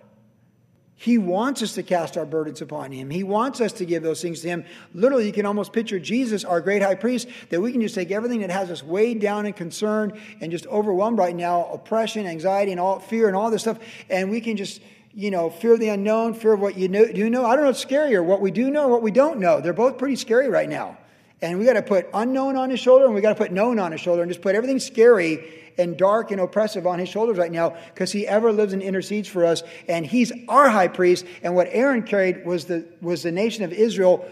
He 0.95 1.17
wants 1.17 1.61
us 1.61 1.73
to 1.73 1.83
cast 1.83 2.17
our 2.17 2.25
burdens 2.25 2.61
upon 2.61 2.91
him. 2.91 3.09
He 3.09 3.23
wants 3.23 3.59
us 3.59 3.73
to 3.73 3.85
give 3.85 4.03
those 4.03 4.21
things 4.21 4.39
to 4.41 4.47
him. 4.47 4.65
Literally, 4.93 5.25
you 5.25 5.33
can 5.33 5.45
almost 5.45 5.73
picture 5.73 5.99
Jesus, 5.99 6.45
our 6.45 6.61
great 6.61 6.81
high 6.81 6.95
priest, 6.95 7.27
that 7.49 7.59
we 7.59 7.73
can 7.73 7.81
just 7.81 7.95
take 7.95 8.11
everything 8.11 8.39
that 8.39 8.49
has 8.49 8.71
us 8.71 8.81
weighed 8.81 9.19
down 9.19 9.45
and 9.45 9.55
concerned 9.55 10.13
and 10.39 10.51
just 10.51 10.65
overwhelmed 10.67 11.17
right 11.17 11.35
now 11.35 11.65
oppression, 11.65 12.25
anxiety, 12.25 12.71
and 12.71 12.79
all 12.79 12.99
fear 12.99 13.27
and 13.27 13.35
all 13.35 13.51
this 13.51 13.63
stuff 13.63 13.79
and 14.09 14.29
we 14.29 14.39
can 14.39 14.55
just 14.55 14.81
you 15.13 15.29
know, 15.29 15.49
fear 15.49 15.77
the 15.77 15.89
unknown, 15.89 16.33
fear 16.33 16.53
of 16.53 16.59
what 16.59 16.75
you 16.75 16.87
know, 16.87 17.05
do 17.05 17.29
know. 17.29 17.45
I 17.45 17.53
don't 17.55 17.65
know 17.65 17.69
what's 17.69 17.85
scarier, 17.85 18.23
what 18.25 18.41
we 18.41 18.49
do 18.49 18.71
know, 18.71 18.87
what 18.87 19.03
we 19.03 19.11
don't 19.11 19.39
know. 19.39 19.61
They're 19.61 19.71
both 19.71 19.97
pretty 19.97 20.15
scary 20.15 20.49
right 20.49 20.67
now. 20.67 20.97
And 21.41 21.59
we 21.59 21.65
got 21.65 21.73
to 21.73 21.81
put 21.81 22.07
unknown 22.13 22.55
on 22.55 22.69
his 22.69 22.79
shoulder 22.79 23.05
and 23.05 23.13
we 23.13 23.21
got 23.21 23.29
to 23.29 23.35
put 23.35 23.51
known 23.51 23.79
on 23.79 23.91
his 23.91 24.01
shoulder 24.01 24.21
and 24.21 24.31
just 24.31 24.41
put 24.41 24.55
everything 24.55 24.79
scary 24.79 25.61
and 25.77 25.97
dark 25.97 26.31
and 26.31 26.39
oppressive 26.39 26.87
on 26.87 26.99
his 26.99 27.09
shoulders 27.09 27.37
right 27.37 27.51
now 27.51 27.75
because 27.93 28.11
he 28.11 28.27
ever 28.27 28.51
lives 28.51 28.73
and 28.73 28.81
intercedes 28.81 29.27
for 29.27 29.45
us. 29.45 29.63
And 29.87 30.05
he's 30.05 30.31
our 30.47 30.69
high 30.69 30.87
priest. 30.87 31.25
And 31.41 31.55
what 31.55 31.67
Aaron 31.71 32.03
carried 32.03 32.45
was 32.45 32.65
the, 32.65 32.87
was 33.01 33.23
the 33.23 33.31
nation 33.31 33.63
of 33.63 33.73
Israel 33.73 34.29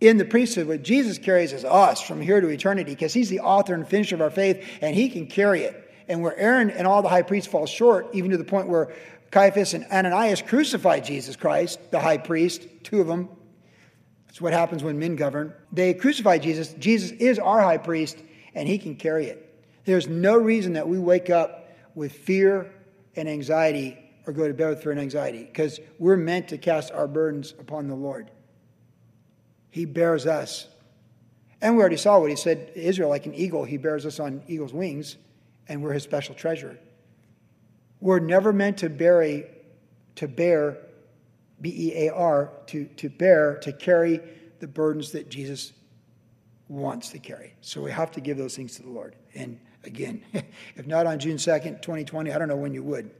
in 0.00 0.16
the 0.16 0.24
priesthood. 0.24 0.66
What 0.66 0.82
Jesus 0.82 1.18
carries 1.18 1.52
is 1.52 1.64
us 1.64 2.00
from 2.00 2.20
here 2.20 2.40
to 2.40 2.48
eternity 2.48 2.92
because 2.92 3.14
he's 3.14 3.28
the 3.28 3.40
author 3.40 3.74
and 3.74 3.86
finisher 3.86 4.14
of 4.16 4.20
our 4.20 4.30
faith 4.30 4.66
and 4.80 4.94
he 4.94 5.08
can 5.08 5.26
carry 5.26 5.62
it. 5.62 5.80
And 6.08 6.22
where 6.22 6.36
Aaron 6.36 6.70
and 6.70 6.86
all 6.86 7.00
the 7.02 7.08
high 7.08 7.22
priests 7.22 7.50
fall 7.50 7.66
short, 7.66 8.08
even 8.12 8.30
to 8.32 8.36
the 8.36 8.44
point 8.44 8.68
where 8.68 8.92
Caiaphas 9.30 9.74
and 9.74 9.84
Ananias 9.86 10.42
crucified 10.42 11.04
Jesus 11.04 11.36
Christ, 11.36 11.80
the 11.90 12.00
high 12.00 12.18
priest, 12.18 12.62
two 12.82 13.00
of 13.00 13.06
them. 13.06 13.28
That's 14.34 14.42
what 14.42 14.52
happens 14.52 14.82
when 14.82 14.98
men 14.98 15.14
govern. 15.14 15.54
They 15.70 15.94
crucified 15.94 16.42
Jesus. 16.42 16.72
Jesus 16.72 17.12
is 17.12 17.38
our 17.38 17.60
high 17.60 17.78
priest, 17.78 18.18
and 18.52 18.66
he 18.66 18.78
can 18.78 18.96
carry 18.96 19.26
it. 19.26 19.64
There's 19.84 20.08
no 20.08 20.36
reason 20.36 20.72
that 20.72 20.88
we 20.88 20.98
wake 20.98 21.30
up 21.30 21.70
with 21.94 22.10
fear 22.10 22.74
and 23.14 23.28
anxiety 23.28 23.96
or 24.26 24.32
go 24.32 24.48
to 24.48 24.52
bed 24.52 24.70
with 24.70 24.82
fear 24.82 24.90
and 24.90 25.00
anxiety 25.00 25.44
because 25.44 25.78
we're 26.00 26.16
meant 26.16 26.48
to 26.48 26.58
cast 26.58 26.90
our 26.90 27.06
burdens 27.06 27.54
upon 27.60 27.86
the 27.86 27.94
Lord. 27.94 28.32
He 29.70 29.84
bears 29.84 30.26
us. 30.26 30.66
And 31.60 31.76
we 31.76 31.80
already 31.80 31.96
saw 31.96 32.18
what 32.18 32.30
he 32.30 32.34
said 32.34 32.72
Israel, 32.74 33.10
like 33.10 33.26
an 33.26 33.36
eagle, 33.36 33.62
he 33.62 33.76
bears 33.76 34.04
us 34.04 34.18
on 34.18 34.42
eagle's 34.48 34.72
wings, 34.72 35.16
and 35.68 35.80
we're 35.80 35.92
his 35.92 36.02
special 36.02 36.34
treasure. 36.34 36.76
We're 38.00 38.18
never 38.18 38.52
meant 38.52 38.78
to 38.78 38.90
bury, 38.90 39.44
to 40.16 40.26
bear, 40.26 40.78
B 41.64 41.74
E 41.88 42.06
A 42.06 42.14
R, 42.14 42.50
to, 42.66 42.84
to 42.84 43.08
bear, 43.08 43.56
to 43.62 43.72
carry 43.72 44.20
the 44.60 44.66
burdens 44.68 45.12
that 45.12 45.30
Jesus 45.30 45.72
wants 46.68 47.08
to 47.08 47.18
carry. 47.18 47.54
So 47.62 47.80
we 47.80 47.90
have 47.90 48.12
to 48.12 48.20
give 48.20 48.36
those 48.36 48.54
things 48.54 48.76
to 48.76 48.82
the 48.82 48.90
Lord. 48.90 49.16
And 49.34 49.58
again, 49.82 50.22
if 50.76 50.86
not 50.86 51.06
on 51.06 51.18
June 51.18 51.38
2nd, 51.38 51.80
2020, 51.80 52.30
I 52.30 52.38
don't 52.38 52.48
know 52.48 52.56
when 52.56 52.74
you 52.74 52.82
would. 52.82 53.10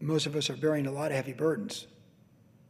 Most 0.00 0.26
of 0.26 0.34
us 0.34 0.50
are 0.50 0.56
bearing 0.56 0.88
a 0.88 0.90
lot 0.90 1.12
of 1.12 1.16
heavy 1.16 1.32
burdens. 1.32 1.86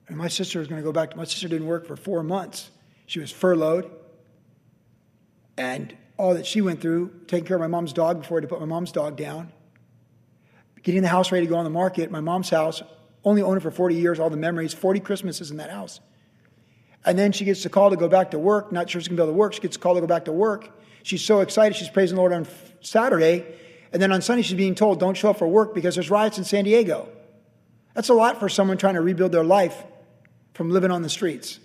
And 0.07 0.19
my 0.19 0.29
sister 0.29 0.59
was 0.59 0.69
going 0.69 0.83
to 0.83 0.85
go 0.85 0.93
back. 0.93 1.13
To, 1.13 1.17
my 1.17 1.25
sister 1.25 1.49
didn't 1.49 1.67
work 1.67 1.87
for 1.87 1.97
four 1.97 2.23
months. 2.23 2.71
She 3.07 3.21
was 3.21 3.33
furloughed. 3.33 3.91
And 5.57 5.97
all 6.19 6.35
that 6.35 6.45
she 6.45 6.61
went 6.61 6.83
through, 6.83 7.23
taking 7.27 7.47
care 7.47 7.57
of 7.57 7.63
my 7.63 7.69
mom's 7.69 7.95
dog 7.95 8.21
before 8.21 8.37
I 8.37 8.41
had 8.43 8.51
to 8.51 8.55
put 8.55 8.61
my 8.61 8.67
mom's 8.67 8.93
dog 8.93 9.17
down, 9.17 9.51
getting 10.83 11.01
the 11.01 11.09
house 11.09 11.33
ready 11.33 11.47
to 11.47 11.51
go 11.51 11.57
on 11.57 11.65
the 11.65 11.71
market, 11.71 12.11
my 12.11 12.21
mom's 12.21 12.51
house, 12.51 12.83
only 13.27 13.43
owned 13.43 13.59
it 13.59 13.61
for 13.61 13.73
40 13.73 13.97
years, 13.97 14.19
all 14.21 14.31
the 14.31 14.37
memories, 14.37 14.73
40 14.73 15.01
Christmases 15.01 15.51
in 15.51 15.59
that 15.59 15.69
house. 15.69 16.01
And 17.05 17.19
then 17.19 17.33
she 17.33 17.45
gets 17.45 17.63
the 17.63 17.69
call 17.69 17.91
to 17.91 17.97
go 17.97 18.09
back 18.09 18.31
to 18.31 18.39
work, 18.39 18.73
not 18.73 18.89
sure 18.89 19.01
she's 19.01 19.09
going 19.09 19.17
to 19.17 19.23
be 19.23 19.25
able 19.25 19.35
to 19.35 19.39
work. 19.39 19.53
She 19.53 19.61
gets 19.61 19.77
the 19.77 19.83
call 19.83 19.97
to 19.97 20.01
go 20.01 20.07
back 20.07 20.25
to 20.25 20.33
work. 20.33 20.71
She's 21.03 21.23
so 21.23 21.41
excited, 21.41 21.77
she's 21.77 21.89
praising 21.89 22.15
the 22.15 22.21
Lord 22.23 22.33
on 22.33 22.47
Saturday. 22.81 23.45
And 23.93 24.01
then 24.01 24.13
on 24.13 24.23
Sunday, 24.23 24.43
she's 24.43 24.57
being 24.57 24.75
told, 24.75 25.01
don't 25.01 25.17
show 25.17 25.31
up 25.31 25.39
for 25.39 25.47
work 25.47 25.75
because 25.75 25.95
there's 25.95 26.11
riots 26.11 26.39
in 26.39 26.45
San 26.45 26.65
Diego. 26.65 27.09
That's 27.95 28.09
a 28.09 28.15
lot 28.15 28.39
for 28.39 28.49
someone 28.49 28.79
trying 28.79 28.95
to 28.95 29.01
rebuild 29.01 29.33
their 29.33 29.45
life 29.45 29.85
from 30.55 30.71
living 30.71 30.91
on 30.91 31.03
the 31.03 31.09
streets. 31.09 31.59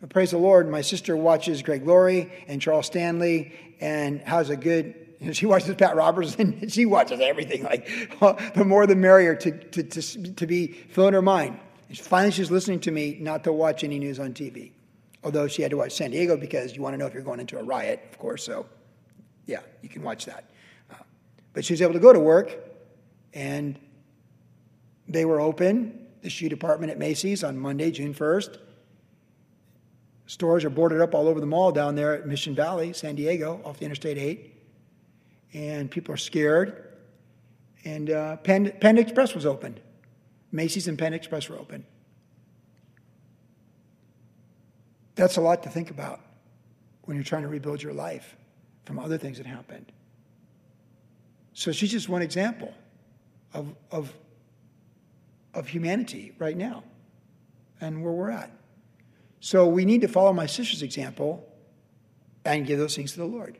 But 0.00 0.10
praise 0.10 0.30
the 0.30 0.38
Lord, 0.38 0.68
my 0.68 0.80
sister 0.80 1.16
watches 1.16 1.62
Greg 1.62 1.86
Laurie 1.86 2.32
and 2.48 2.60
Charles 2.60 2.86
Stanley 2.86 3.52
and 3.80 4.20
has 4.22 4.50
a 4.50 4.56
good 4.56 4.99
she 5.32 5.46
watches 5.46 5.74
Pat 5.74 5.96
Roberts 5.96 6.34
and 6.38 6.72
she 6.72 6.86
watches 6.86 7.20
everything. 7.20 7.62
Like, 7.62 7.86
the 8.54 8.64
more 8.64 8.86
the 8.86 8.96
merrier 8.96 9.34
to, 9.36 9.50
to, 9.50 9.82
to, 9.82 10.32
to 10.34 10.46
be 10.46 10.68
filling 10.68 11.14
her 11.14 11.22
mind. 11.22 11.58
And 11.88 11.98
finally, 11.98 12.32
she's 12.32 12.50
listening 12.50 12.80
to 12.80 12.90
me 12.90 13.18
not 13.20 13.44
to 13.44 13.52
watch 13.52 13.84
any 13.84 13.98
news 13.98 14.18
on 14.18 14.32
TV. 14.32 14.72
Although 15.22 15.48
she 15.48 15.60
had 15.60 15.70
to 15.72 15.76
watch 15.76 15.92
San 15.92 16.12
Diego 16.12 16.36
because 16.36 16.74
you 16.74 16.80
want 16.80 16.94
to 16.94 16.98
know 16.98 17.06
if 17.06 17.12
you're 17.12 17.22
going 17.22 17.40
into 17.40 17.58
a 17.58 17.62
riot, 17.62 18.00
of 18.10 18.18
course. 18.18 18.42
So, 18.42 18.66
yeah, 19.46 19.60
you 19.82 19.90
can 19.90 20.02
watch 20.02 20.24
that. 20.24 20.50
Uh, 20.90 20.94
but 21.52 21.64
she 21.64 21.74
was 21.74 21.82
able 21.82 21.92
to 21.92 21.98
go 21.98 22.12
to 22.12 22.20
work, 22.20 22.56
and 23.34 23.78
they 25.06 25.26
were 25.26 25.40
open, 25.40 26.06
the 26.22 26.30
shoe 26.30 26.48
department 26.48 26.90
at 26.90 26.98
Macy's 26.98 27.44
on 27.44 27.58
Monday, 27.58 27.90
June 27.90 28.14
1st. 28.14 28.56
Stores 30.26 30.64
are 30.64 30.70
boarded 30.70 31.02
up 31.02 31.14
all 31.14 31.28
over 31.28 31.40
the 31.40 31.46
mall 31.46 31.72
down 31.72 31.96
there 31.96 32.14
at 32.14 32.26
Mission 32.26 32.54
Valley, 32.54 32.94
San 32.94 33.16
Diego, 33.16 33.60
off 33.64 33.78
the 33.78 33.84
Interstate 33.84 34.16
8 34.16 34.59
and 35.52 35.90
people 35.90 36.14
are 36.14 36.18
scared. 36.18 36.86
And 37.84 38.10
uh, 38.10 38.36
Panda 38.36 39.00
Express 39.00 39.34
was 39.34 39.46
open. 39.46 39.78
Macy's 40.52 40.88
and 40.88 40.98
Panda 40.98 41.16
Express 41.16 41.48
were 41.48 41.58
open. 41.58 41.84
That's 45.14 45.36
a 45.36 45.40
lot 45.40 45.62
to 45.64 45.68
think 45.68 45.90
about 45.90 46.20
when 47.02 47.16
you're 47.16 47.24
trying 47.24 47.42
to 47.42 47.48
rebuild 47.48 47.82
your 47.82 47.92
life 47.92 48.36
from 48.84 48.98
other 48.98 49.18
things 49.18 49.38
that 49.38 49.46
happened. 49.46 49.92
So 51.52 51.72
she's 51.72 51.90
just 51.90 52.08
one 52.08 52.22
example 52.22 52.72
of, 53.52 53.74
of, 53.90 54.12
of 55.52 55.68
humanity 55.68 56.32
right 56.38 56.56
now 56.56 56.84
and 57.80 58.02
where 58.02 58.12
we're 58.12 58.30
at. 58.30 58.50
So 59.40 59.66
we 59.66 59.84
need 59.84 60.02
to 60.02 60.08
follow 60.08 60.32
my 60.32 60.46
sister's 60.46 60.82
example 60.82 61.46
and 62.44 62.66
give 62.66 62.78
those 62.78 62.94
things 62.94 63.12
to 63.12 63.18
the 63.18 63.26
Lord. 63.26 63.58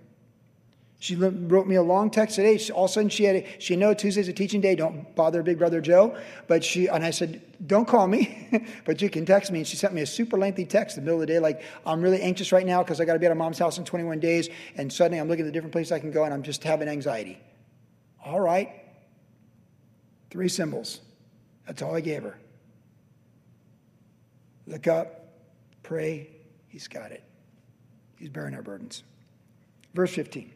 She 1.01 1.17
wrote 1.17 1.67
me 1.67 1.77
a 1.77 1.83
long 1.83 2.11
text 2.11 2.37
today. 2.37 2.61
All 2.75 2.85
of 2.85 2.91
a 2.91 2.93
sudden, 2.93 3.09
she 3.09 3.25
had 3.25 3.37
a, 3.37 3.47
she 3.59 3.75
know 3.75 3.95
Tuesday's 3.95 4.29
a 4.29 4.35
teaching 4.35 4.61
day. 4.61 4.75
Don't 4.75 5.15
bother 5.17 5.43
Big 5.43 5.59
Brother 5.59 5.81
Joe. 5.81 6.15
But 6.47 6.63
she 6.63 6.89
and 6.89 7.03
I 7.03 7.11
said, 7.11 7.41
don't 7.67 7.89
call 7.89 8.07
me, 8.07 8.67
but 8.85 9.01
you 9.01 9.09
can 9.09 9.25
text 9.25 9.51
me. 9.51 9.61
And 9.61 9.67
she 9.67 9.79
sent 9.79 9.95
me 9.95 10.03
a 10.03 10.07
super 10.07 10.37
lengthy 10.37 10.67
text 10.67 10.99
in 10.99 11.03
the 11.03 11.07
middle 11.07 11.23
of 11.23 11.27
the 11.27 11.33
day, 11.33 11.39
like 11.39 11.63
I'm 11.87 12.03
really 12.03 12.21
anxious 12.21 12.53
right 12.53 12.67
now 12.67 12.83
because 12.83 13.01
I 13.01 13.07
got 13.07 13.15
to 13.15 13.19
be 13.19 13.25
at 13.25 13.33
a 13.33 13.35
mom's 13.35 13.59
house 13.59 13.79
in 13.79 13.85
21 13.87 14.21
days, 14.21 14.51
and 14.77 14.93
suddenly 14.93 15.19
I'm 15.19 15.27
looking 15.27 15.47
at 15.47 15.49
the 15.49 15.53
different 15.53 15.73
places 15.73 15.91
I 15.91 16.01
can 16.01 16.11
go, 16.11 16.25
and 16.25 16.35
I'm 16.35 16.43
just 16.43 16.63
having 16.63 16.87
anxiety. 16.87 17.39
All 18.23 18.41
right, 18.41 18.69
three 20.31 20.49
symbols. 20.49 21.01
That's 21.67 21.81
all 21.81 21.95
I 21.95 22.03
gave 22.03 22.25
her. 22.25 22.37
Look 24.67 24.87
up, 24.87 25.33
pray. 25.83 26.29
He's 26.69 26.89
got 26.89 27.11
it. 27.11 27.25
He's 28.17 28.29
bearing 28.29 28.55
our 28.55 28.63
burdens. 28.63 29.03
Verse 29.95 30.13
15. 30.13 30.53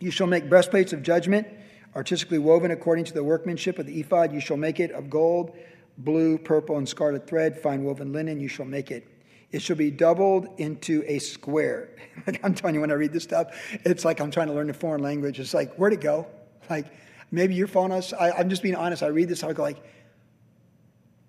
You 0.00 0.10
shall 0.10 0.26
make 0.26 0.48
breastplates 0.48 0.92
of 0.92 1.02
judgment, 1.02 1.46
artistically 1.94 2.38
woven 2.38 2.70
according 2.70 3.04
to 3.06 3.14
the 3.14 3.24
workmanship 3.24 3.78
of 3.78 3.86
the 3.86 4.00
ephod. 4.00 4.32
You 4.32 4.40
shall 4.40 4.56
make 4.56 4.80
it 4.80 4.92
of 4.92 5.10
gold, 5.10 5.56
blue, 5.98 6.38
purple, 6.38 6.78
and 6.78 6.88
scarlet 6.88 7.26
thread, 7.26 7.58
fine 7.58 7.84
woven 7.84 8.12
linen. 8.12 8.40
You 8.40 8.48
shall 8.48 8.66
make 8.66 8.90
it. 8.90 9.06
It 9.50 9.62
shall 9.62 9.76
be 9.76 9.90
doubled 9.90 10.48
into 10.58 11.02
a 11.06 11.18
square. 11.18 11.96
I'm 12.42 12.54
telling 12.54 12.74
you, 12.74 12.80
when 12.82 12.90
I 12.90 12.94
read 12.94 13.12
this 13.12 13.24
stuff, 13.24 13.50
it's 13.84 14.04
like 14.04 14.20
I'm 14.20 14.30
trying 14.30 14.48
to 14.48 14.52
learn 14.52 14.68
a 14.68 14.74
foreign 14.74 15.02
language. 15.02 15.40
It's 15.40 15.54
like, 15.54 15.74
where'd 15.76 15.94
it 15.94 16.00
go? 16.00 16.26
Like, 16.68 16.86
maybe 17.30 17.54
you're 17.54 17.66
following 17.66 17.92
us. 17.92 18.12
I, 18.12 18.38
am 18.38 18.50
just 18.50 18.62
being 18.62 18.74
honest. 18.74 19.02
I 19.02 19.06
read 19.06 19.28
this, 19.28 19.42
I 19.42 19.52
go 19.52 19.62
like, 19.62 19.82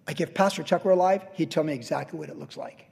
like 0.05 0.19
if 0.19 0.33
Pastor 0.33 0.63
Chuck 0.63 0.83
were 0.83 0.91
alive, 0.91 1.25
he'd 1.33 1.49
tell 1.49 1.63
me 1.63 1.73
exactly 1.73 2.19
what 2.19 2.29
it 2.29 2.37
looks 2.37 2.57
like. 2.57 2.87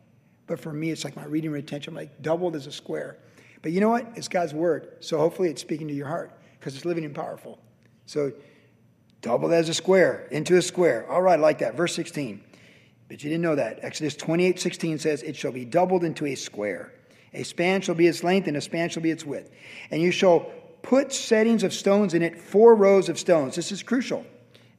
But 0.45 0.59
for 0.59 0.71
me, 0.71 0.91
it's 0.91 1.03
like 1.03 1.15
my 1.15 1.25
reading 1.25 1.51
retention. 1.51 1.91
I'm 1.91 1.95
like, 1.95 2.21
doubled 2.21 2.55
as 2.55 2.67
a 2.67 2.71
square. 2.71 3.17
But 3.61 3.71
you 3.71 3.79
know 3.79 3.89
what? 3.89 4.07
It's 4.15 4.27
God's 4.27 4.53
word. 4.53 4.97
So 4.99 5.17
hopefully 5.17 5.49
it's 5.49 5.61
speaking 5.61 5.87
to 5.87 5.93
your 5.93 6.07
heart 6.07 6.31
because 6.59 6.75
it's 6.75 6.85
living 6.85 7.05
and 7.05 7.15
powerful. 7.15 7.59
So 8.05 8.31
double 9.21 9.51
as 9.51 9.69
a 9.69 9.73
square, 9.73 10.27
into 10.31 10.57
a 10.57 10.61
square. 10.61 11.09
All 11.09 11.21
right, 11.21 11.39
I 11.39 11.41
like 11.41 11.59
that. 11.59 11.75
Verse 11.75 11.95
16. 11.95 12.43
But 13.07 13.23
you 13.23 13.29
didn't 13.29 13.43
know 13.43 13.55
that. 13.55 13.79
Exodus 13.81 14.15
28 14.15 14.59
16 14.59 14.99
says, 14.99 15.23
It 15.23 15.35
shall 15.35 15.51
be 15.51 15.65
doubled 15.65 16.03
into 16.03 16.25
a 16.25 16.35
square. 16.35 16.93
A 17.33 17.43
span 17.43 17.81
shall 17.81 17.95
be 17.95 18.07
its 18.07 18.23
length, 18.23 18.47
and 18.47 18.57
a 18.57 18.61
span 18.61 18.89
shall 18.89 19.03
be 19.03 19.11
its 19.11 19.25
width. 19.25 19.51
And 19.91 20.01
you 20.01 20.11
shall 20.11 20.51
put 20.81 21.11
settings 21.13 21.63
of 21.63 21.73
stones 21.73 22.13
in 22.13 22.21
it, 22.21 22.39
four 22.39 22.75
rows 22.75 23.09
of 23.09 23.19
stones. 23.19 23.55
This 23.55 23.71
is 23.71 23.83
crucial. 23.83 24.25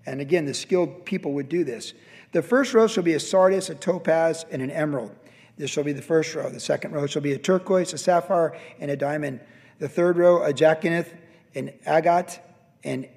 And 0.06 0.20
again, 0.20 0.46
the 0.46 0.54
skilled 0.54 1.04
people 1.04 1.32
would 1.34 1.48
do 1.48 1.64
this. 1.64 1.92
The 2.32 2.42
first 2.42 2.74
row 2.74 2.86
shall 2.86 3.02
be 3.02 3.14
a 3.14 3.20
sardius, 3.20 3.70
a 3.70 3.74
topaz, 3.74 4.44
and 4.50 4.62
an 4.62 4.70
emerald. 4.70 5.14
This 5.58 5.70
shall 5.70 5.84
be 5.84 5.92
the 5.92 6.00
first 6.00 6.34
row. 6.34 6.48
The 6.48 6.60
second 6.60 6.92
row 6.92 7.06
shall 7.06 7.20
be 7.22 7.32
a 7.32 7.38
turquoise, 7.38 7.92
a 7.92 7.98
sapphire, 7.98 8.56
and 8.80 8.90
a 8.90 8.96
diamond. 8.96 9.40
The 9.78 9.88
third 9.88 10.16
row, 10.16 10.42
a 10.42 10.52
jacinth, 10.52 11.12
an 11.54 11.72
agate, 11.84 12.40
and 12.84 13.08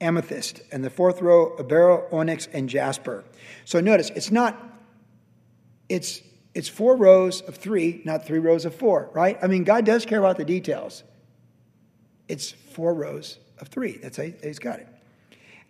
amethyst. 0.00 0.62
And 0.72 0.82
the 0.82 0.90
fourth 0.90 1.22
row, 1.22 1.54
a 1.58 1.62
beryl, 1.62 2.08
onyx, 2.10 2.48
and 2.52 2.68
jasper. 2.68 3.24
So 3.64 3.80
notice, 3.80 4.10
it's 4.10 4.30
not, 4.30 4.56
it's 5.88 6.22
It's 6.54 6.68
four 6.68 6.96
rows 6.96 7.42
of 7.42 7.54
three, 7.56 8.00
not 8.04 8.26
three 8.26 8.40
rows 8.40 8.64
of 8.64 8.74
four, 8.74 9.10
right? 9.12 9.38
I 9.42 9.46
mean, 9.46 9.64
God 9.64 9.84
does 9.84 10.06
care 10.06 10.18
about 10.18 10.36
the 10.36 10.44
details. 10.44 11.04
It's 12.26 12.50
four 12.50 12.94
rows 12.94 13.38
of 13.60 13.68
three. 13.68 13.98
That's 14.02 14.16
how 14.16 14.24
he's 14.42 14.58
got 14.58 14.80
it. 14.80 14.88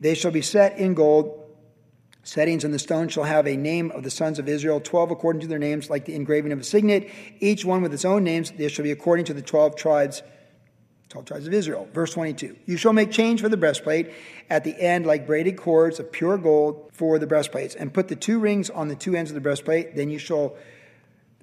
They 0.01 0.15
shall 0.15 0.31
be 0.31 0.43
set 0.43 0.79
in 0.79 0.95
gold. 0.95 1.45
Settings 2.29 2.63
on 2.63 2.73
the 2.73 2.79
stone 2.79 3.09
shall 3.09 3.25
have 3.25 3.47
a 3.47 3.57
name 3.57 3.91
of 3.93 4.03
the 4.03 4.11
sons 4.11 4.39
of 4.39 4.51
Israel, 4.51 4.83
12 4.83 5.13
according 5.13 5.41
to 5.41 5.47
their 5.47 5.59
names, 5.59 5.89
like 5.89 6.05
the 6.05 6.15
engraving 6.15 6.53
of 6.53 6.61
a 6.61 6.63
signet, 6.63 7.09
each 7.41 7.65
one 7.65 7.81
with 7.81 7.95
its 7.95 8.05
own 8.05 8.23
names. 8.23 8.51
They 8.51 8.69
shall 8.69 8.83
be 8.83 8.91
according 8.91 9.25
to 9.25 9.33
the 9.33 9.41
12 9.41 9.77
tribes 9.77 10.23
12 11.09 11.25
tribes 11.25 11.47
of 11.47 11.55
Israel. 11.55 11.89
Verse 11.95 12.13
22. 12.13 12.55
You 12.67 12.77
shall 12.77 12.93
make 12.93 13.11
chains 13.11 13.41
for 13.41 13.49
the 13.49 13.57
breastplate 13.57 14.13
at 14.51 14.63
the 14.63 14.79
end, 14.79 15.07
like 15.07 15.27
braided 15.27 15.57
cords 15.57 16.01
of 16.01 16.13
pure 16.13 16.37
gold 16.37 16.91
for 16.93 17.19
the 17.19 17.27
breastplates, 17.27 17.75
and 17.75 17.95
put 17.95 18.09
the 18.09 18.17
two 18.17 18.39
rings 18.39 18.69
on 18.69 18.89
the 18.89 18.95
two 18.95 19.17
ends 19.17 19.31
of 19.31 19.35
the 19.35 19.41
breastplate. 19.41 19.97
Then 19.97 20.11
you 20.11 20.19
shall 20.19 20.55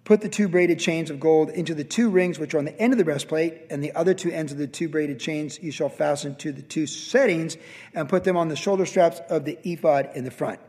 put 0.03 0.21
the 0.21 0.29
two 0.29 0.47
braided 0.47 0.79
chains 0.79 1.09
of 1.09 1.19
gold 1.19 1.49
into 1.49 1.73
the 1.73 1.83
two 1.83 2.11
rings 2.11 2.37
which 2.37 2.53
are 2.53 2.59
on 2.59 2.65
the 2.65 2.79
end 2.79 2.93
of 2.93 2.99
the 2.99 3.05
breastplate, 3.05 3.63
and 3.71 3.83
the 3.83 3.91
other 3.93 4.13
two 4.13 4.29
ends 4.29 4.51
of 4.51 4.59
the 4.59 4.67
two 4.67 4.87
braided 4.87 5.19
chains 5.19 5.57
you 5.63 5.71
shall 5.71 5.89
fasten 5.89 6.35
to 6.35 6.51
the 6.51 6.61
two 6.61 6.85
settings, 6.85 7.57
and 7.95 8.07
put 8.07 8.23
them 8.23 8.37
on 8.37 8.49
the 8.49 8.55
shoulder 8.55 8.85
straps 8.85 9.19
of 9.31 9.45
the 9.45 9.57
ephod 9.67 10.11
in 10.13 10.25
the 10.25 10.29
front. 10.29 10.59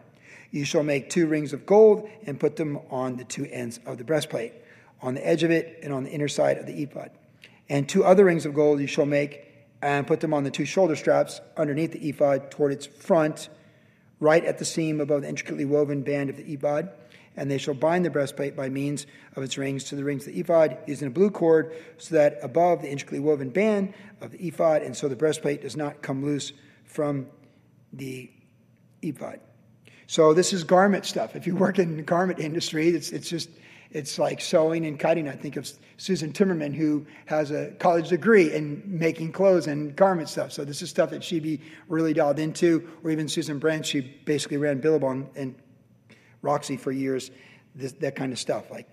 You 0.50 0.64
shall 0.64 0.82
make 0.82 1.10
two 1.10 1.26
rings 1.26 1.52
of 1.52 1.66
gold 1.66 2.08
and 2.26 2.38
put 2.38 2.56
them 2.56 2.78
on 2.90 3.16
the 3.16 3.24
two 3.24 3.46
ends 3.50 3.80
of 3.86 3.98
the 3.98 4.04
breastplate, 4.04 4.52
on 5.02 5.14
the 5.14 5.26
edge 5.26 5.42
of 5.42 5.50
it 5.50 5.80
and 5.82 5.92
on 5.92 6.04
the 6.04 6.10
inner 6.10 6.28
side 6.28 6.58
of 6.58 6.66
the 6.66 6.82
ephod. 6.82 7.10
And 7.68 7.88
two 7.88 8.04
other 8.04 8.24
rings 8.24 8.46
of 8.46 8.54
gold 8.54 8.80
you 8.80 8.86
shall 8.86 9.06
make 9.06 9.42
and 9.82 10.06
put 10.06 10.20
them 10.20 10.32
on 10.32 10.44
the 10.44 10.50
two 10.50 10.64
shoulder 10.64 10.96
straps 10.96 11.40
underneath 11.56 11.92
the 11.92 12.08
ephod 12.08 12.50
toward 12.50 12.72
its 12.72 12.86
front, 12.86 13.48
right 14.20 14.44
at 14.44 14.58
the 14.58 14.64
seam 14.64 15.00
above 15.00 15.22
the 15.22 15.28
intricately 15.28 15.64
woven 15.64 16.02
band 16.02 16.30
of 16.30 16.36
the 16.36 16.52
ephod. 16.52 16.90
And 17.38 17.50
they 17.50 17.58
shall 17.58 17.74
bind 17.74 18.04
the 18.04 18.10
breastplate 18.10 18.56
by 18.56 18.70
means 18.70 19.06
of 19.34 19.42
its 19.42 19.58
rings 19.58 19.84
to 19.84 19.96
the 19.96 20.04
rings 20.04 20.26
of 20.26 20.32
the 20.32 20.40
ephod, 20.40 20.78
using 20.86 21.08
a 21.08 21.10
blue 21.10 21.30
cord, 21.30 21.74
so 21.98 22.14
that 22.14 22.38
above 22.42 22.80
the 22.80 22.90
intricately 22.90 23.20
woven 23.20 23.50
band 23.50 23.92
of 24.22 24.30
the 24.30 24.38
ephod, 24.46 24.80
and 24.80 24.96
so 24.96 25.06
the 25.06 25.16
breastplate 25.16 25.60
does 25.60 25.76
not 25.76 26.00
come 26.00 26.24
loose 26.24 26.52
from 26.84 27.26
the 27.92 28.30
ephod. 29.02 29.40
So 30.06 30.32
this 30.32 30.52
is 30.52 30.64
garment 30.64 31.04
stuff. 31.04 31.34
If 31.34 31.46
you 31.46 31.56
work 31.56 31.78
in 31.78 31.96
the 31.96 32.02
garment 32.02 32.38
industry, 32.38 32.88
it's, 32.88 33.10
it's 33.10 33.28
just 33.28 33.50
it's 33.90 34.18
like 34.18 34.40
sewing 34.40 34.86
and 34.86 34.98
cutting. 34.98 35.28
I 35.28 35.32
think 35.32 35.56
of 35.56 35.70
Susan 35.96 36.32
Timmerman, 36.32 36.74
who 36.74 37.06
has 37.26 37.50
a 37.50 37.70
college 37.78 38.08
degree 38.08 38.52
in 38.52 38.82
making 38.84 39.32
clothes 39.32 39.66
and 39.68 39.94
garment 39.96 40.28
stuff. 40.28 40.52
So 40.52 40.64
this 40.64 40.82
is 40.82 40.90
stuff 40.90 41.10
that 41.10 41.24
she'd 41.24 41.42
be 41.42 41.60
really 41.88 42.12
dialed 42.12 42.38
into. 42.38 42.88
Or 43.02 43.10
even 43.10 43.28
Susan 43.28 43.58
Brandt, 43.58 43.86
she 43.86 44.00
basically 44.00 44.58
ran 44.58 44.80
Billabong 44.80 45.30
and 45.34 45.54
Roxy 46.42 46.76
for 46.76 46.92
years, 46.92 47.30
this, 47.74 47.92
that 47.92 48.16
kind 48.16 48.32
of 48.32 48.38
stuff. 48.38 48.70
Like 48.70 48.88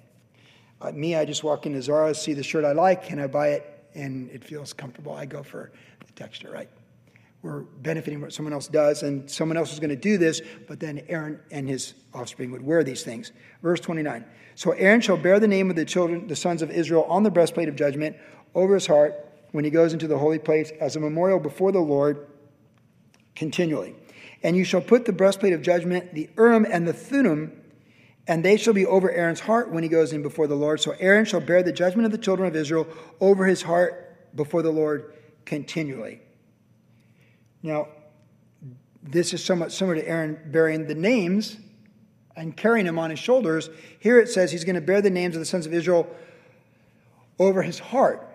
uh, 0.81 0.91
me, 0.91 1.15
I 1.15 1.25
just 1.25 1.43
walk 1.43 1.65
into 1.65 1.81
Zara, 1.81 2.15
see 2.15 2.33
the 2.33 2.43
shirt 2.43 2.65
I 2.65 2.71
like, 2.71 3.11
and 3.11 3.21
I 3.21 3.27
buy 3.27 3.49
it, 3.49 3.85
and 3.93 4.29
it 4.31 4.43
feels 4.43 4.73
comfortable. 4.73 5.13
I 5.13 5.25
go 5.25 5.43
for 5.43 5.71
the 6.05 6.13
texture, 6.13 6.51
right? 6.51 6.69
We're 7.43 7.59
benefiting 7.59 8.21
what 8.21 8.31
someone 8.31 8.53
else 8.53 8.69
does, 8.69 9.03
and 9.03 9.29
someone 9.29 9.57
else 9.57 9.73
is 9.73 9.79
going 9.79 9.89
to 9.89 9.97
do 9.97 10.17
this, 10.17 10.41
but 10.65 10.79
then 10.79 11.03
Aaron 11.09 11.41
and 11.51 11.67
his 11.67 11.93
offspring 12.13 12.51
would 12.51 12.65
wear 12.65 12.85
these 12.85 13.03
things. 13.03 13.33
Verse 13.61 13.81
29. 13.81 14.23
So 14.55 14.71
Aaron 14.71 15.01
shall 15.01 15.17
bear 15.17 15.41
the 15.41 15.47
name 15.47 15.69
of 15.69 15.75
the 15.75 15.83
children, 15.83 16.27
the 16.27 16.37
sons 16.37 16.61
of 16.61 16.71
Israel, 16.71 17.03
on 17.09 17.23
the 17.23 17.29
breastplate 17.29 17.67
of 17.67 17.75
judgment 17.75 18.15
over 18.55 18.75
his 18.75 18.87
heart 18.87 19.13
when 19.51 19.65
he 19.65 19.69
goes 19.69 19.91
into 19.91 20.07
the 20.07 20.17
holy 20.17 20.39
place 20.39 20.71
as 20.79 20.95
a 20.95 21.01
memorial 21.01 21.37
before 21.37 21.73
the 21.73 21.79
Lord 21.79 22.27
continually. 23.35 23.93
And 24.41 24.55
you 24.55 24.63
shall 24.63 24.81
put 24.81 25.03
the 25.03 25.13
breastplate 25.13 25.51
of 25.51 25.61
judgment, 25.61 26.13
the 26.13 26.29
Urim 26.37 26.65
and 26.69 26.87
the 26.87 26.93
Thummim, 26.93 27.61
and 28.25 28.45
they 28.45 28.55
shall 28.55 28.73
be 28.73 28.85
over 28.85 29.11
Aaron's 29.11 29.41
heart 29.41 29.69
when 29.69 29.83
he 29.83 29.89
goes 29.89 30.13
in 30.13 30.21
before 30.21 30.47
the 30.47 30.55
Lord. 30.55 30.79
So 30.79 30.95
Aaron 30.97 31.25
shall 31.25 31.41
bear 31.41 31.61
the 31.61 31.73
judgment 31.73 32.05
of 32.05 32.13
the 32.13 32.17
children 32.17 32.47
of 32.47 32.55
Israel 32.55 32.87
over 33.19 33.45
his 33.45 33.61
heart 33.61 34.33
before 34.33 34.61
the 34.61 34.71
Lord 34.71 35.13
continually. 35.43 36.21
Now, 37.63 37.87
this 39.01 39.33
is 39.33 39.43
somewhat 39.43 39.71
similar 39.71 39.95
to 39.95 40.07
Aaron 40.07 40.39
bearing 40.51 40.85
the 40.85 40.95
names 40.95 41.57
and 42.35 42.55
carrying 42.55 42.85
them 42.85 42.99
on 42.99 43.09
his 43.09 43.19
shoulders. 43.19 43.69
Here 43.99 44.19
it 44.19 44.29
says 44.29 44.51
he's 44.51 44.63
going 44.63 44.75
to 44.75 44.81
bear 44.81 45.01
the 45.01 45.09
names 45.09 45.35
of 45.35 45.39
the 45.39 45.45
sons 45.45 45.65
of 45.65 45.73
Israel 45.73 46.07
over 47.39 47.61
his 47.61 47.79
heart. 47.79 48.27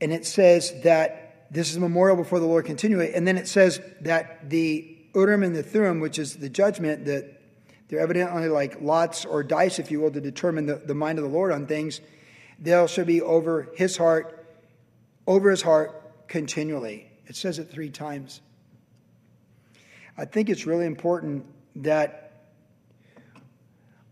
And 0.00 0.12
it 0.12 0.26
says 0.26 0.72
that 0.82 1.46
this 1.50 1.70
is 1.70 1.76
a 1.76 1.80
memorial 1.80 2.16
before 2.16 2.40
the 2.40 2.46
Lord 2.46 2.66
continually. 2.66 3.14
And 3.14 3.26
then 3.26 3.36
it 3.36 3.48
says 3.48 3.80
that 4.02 4.50
the 4.50 4.96
Urim 5.14 5.42
and 5.42 5.54
the 5.54 5.62
Thummim, 5.62 6.00
which 6.00 6.18
is 6.18 6.36
the 6.36 6.48
judgment, 6.48 7.06
that 7.06 7.40
they're 7.88 8.00
evidently 8.00 8.48
like 8.48 8.80
lots 8.80 9.24
or 9.24 9.42
dice, 9.42 9.78
if 9.78 9.90
you 9.90 10.00
will, 10.00 10.10
to 10.10 10.20
determine 10.20 10.66
the, 10.66 10.76
the 10.76 10.94
mind 10.94 11.18
of 11.18 11.24
the 11.24 11.30
Lord 11.30 11.52
on 11.52 11.66
things. 11.66 12.00
they'll 12.58 12.86
shall 12.86 13.04
be 13.04 13.22
over 13.22 13.68
his 13.74 13.96
heart, 13.96 14.46
over 15.26 15.50
his 15.50 15.62
heart 15.62 16.28
continually. 16.28 17.10
It 17.26 17.36
says 17.36 17.58
it 17.58 17.70
three 17.70 17.90
times. 17.90 18.40
I 20.18 20.24
think 20.24 20.50
it's 20.50 20.66
really 20.66 20.84
important 20.84 21.46
that 21.76 22.32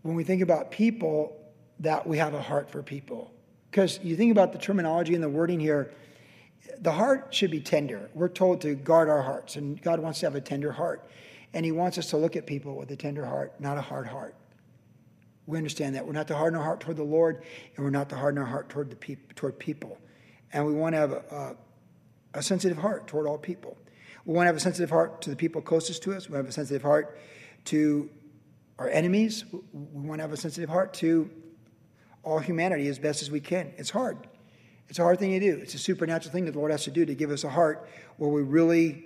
when 0.03 0.15
we 0.15 0.23
think 0.23 0.41
about 0.41 0.71
people, 0.71 1.37
that 1.81 2.07
we 2.07 2.17
have 2.17 2.33
a 2.33 2.41
heart 2.41 2.71
for 2.71 2.81
people. 2.81 3.33
Because 3.69 3.99
you 4.01 4.15
think 4.15 4.31
about 4.31 4.53
the 4.53 4.57
terminology 4.57 5.15
and 5.15 5.23
the 5.23 5.29
wording 5.29 5.59
here, 5.59 5.91
the 6.79 6.93
heart 6.93 7.33
should 7.35 7.51
be 7.51 7.59
tender. 7.59 8.09
We're 8.13 8.29
told 8.29 8.61
to 8.61 8.73
guard 8.73 9.09
our 9.09 9.21
hearts, 9.21 9.57
and 9.57 9.81
God 9.81 9.99
wants 9.99 10.21
to 10.21 10.27
have 10.27 10.35
a 10.35 10.41
tender 10.41 10.71
heart. 10.71 11.09
And 11.53 11.65
He 11.65 11.73
wants 11.73 11.97
us 11.97 12.09
to 12.11 12.17
look 12.17 12.37
at 12.37 12.45
people 12.45 12.77
with 12.77 12.89
a 12.91 12.95
tender 12.95 13.25
heart, 13.25 13.59
not 13.59 13.77
a 13.77 13.81
hard 13.81 14.07
heart. 14.07 14.33
We 15.45 15.57
understand 15.57 15.95
that. 15.95 16.05
We're 16.05 16.13
not 16.13 16.29
to 16.29 16.35
harden 16.35 16.57
our 16.57 16.63
heart 16.63 16.79
toward 16.79 16.97
the 16.97 17.03
Lord, 17.03 17.43
and 17.75 17.83
we're 17.83 17.91
not 17.91 18.07
to 18.09 18.15
harden 18.15 18.39
our 18.39 18.47
heart 18.47 18.69
toward, 18.69 18.89
the 18.89 18.95
peop- 18.95 19.35
toward 19.35 19.59
people. 19.59 19.97
And 20.53 20.65
we 20.65 20.73
want 20.73 20.93
to 20.93 20.99
have 20.99 21.11
a, 21.11 21.55
a, 22.35 22.39
a 22.39 22.41
sensitive 22.43 22.77
heart 22.77 23.07
toward 23.07 23.27
all 23.27 23.37
people. 23.37 23.77
We 24.27 24.33
want 24.33 24.43
to 24.43 24.47
have 24.47 24.57
a 24.57 24.59
sensitive 24.59 24.89
heart 24.89 25.21
to 25.21 25.29
the 25.29 25.37
people 25.37 25.61
closest 25.61 26.03
to 26.03 26.13
us. 26.13 26.27
We 26.27 26.33
want 26.33 26.43
to 26.43 26.47
have 26.47 26.49
a 26.49 26.51
sensitive 26.51 26.81
heart 26.81 27.17
to 27.65 28.09
our 28.77 28.89
enemies. 28.89 29.45
We 29.53 29.61
want 30.01 30.19
to 30.19 30.23
have 30.23 30.33
a 30.33 30.37
sensitive 30.37 30.69
heart 30.69 30.93
to 30.95 31.29
all 32.23 32.37
humanity 32.37 32.89
as 32.89 32.99
best 32.99 33.21
as 33.21 33.31
we 33.31 33.39
can. 33.39 33.71
It's 33.77 33.89
hard. 33.89 34.17
It's 34.89 34.99
a 34.99 35.03
hard 35.03 35.19
thing 35.19 35.31
to 35.31 35.39
do. 35.39 35.57
It's 35.61 35.75
a 35.75 35.79
supernatural 35.79 36.33
thing 36.33 36.43
that 36.43 36.51
the 36.51 36.59
Lord 36.59 36.71
has 36.71 36.83
to 36.83 36.91
do 36.91 37.05
to 37.05 37.15
give 37.15 37.31
us 37.31 37.45
a 37.45 37.49
heart 37.49 37.87
where 38.17 38.29
we 38.29 38.41
really 38.41 39.05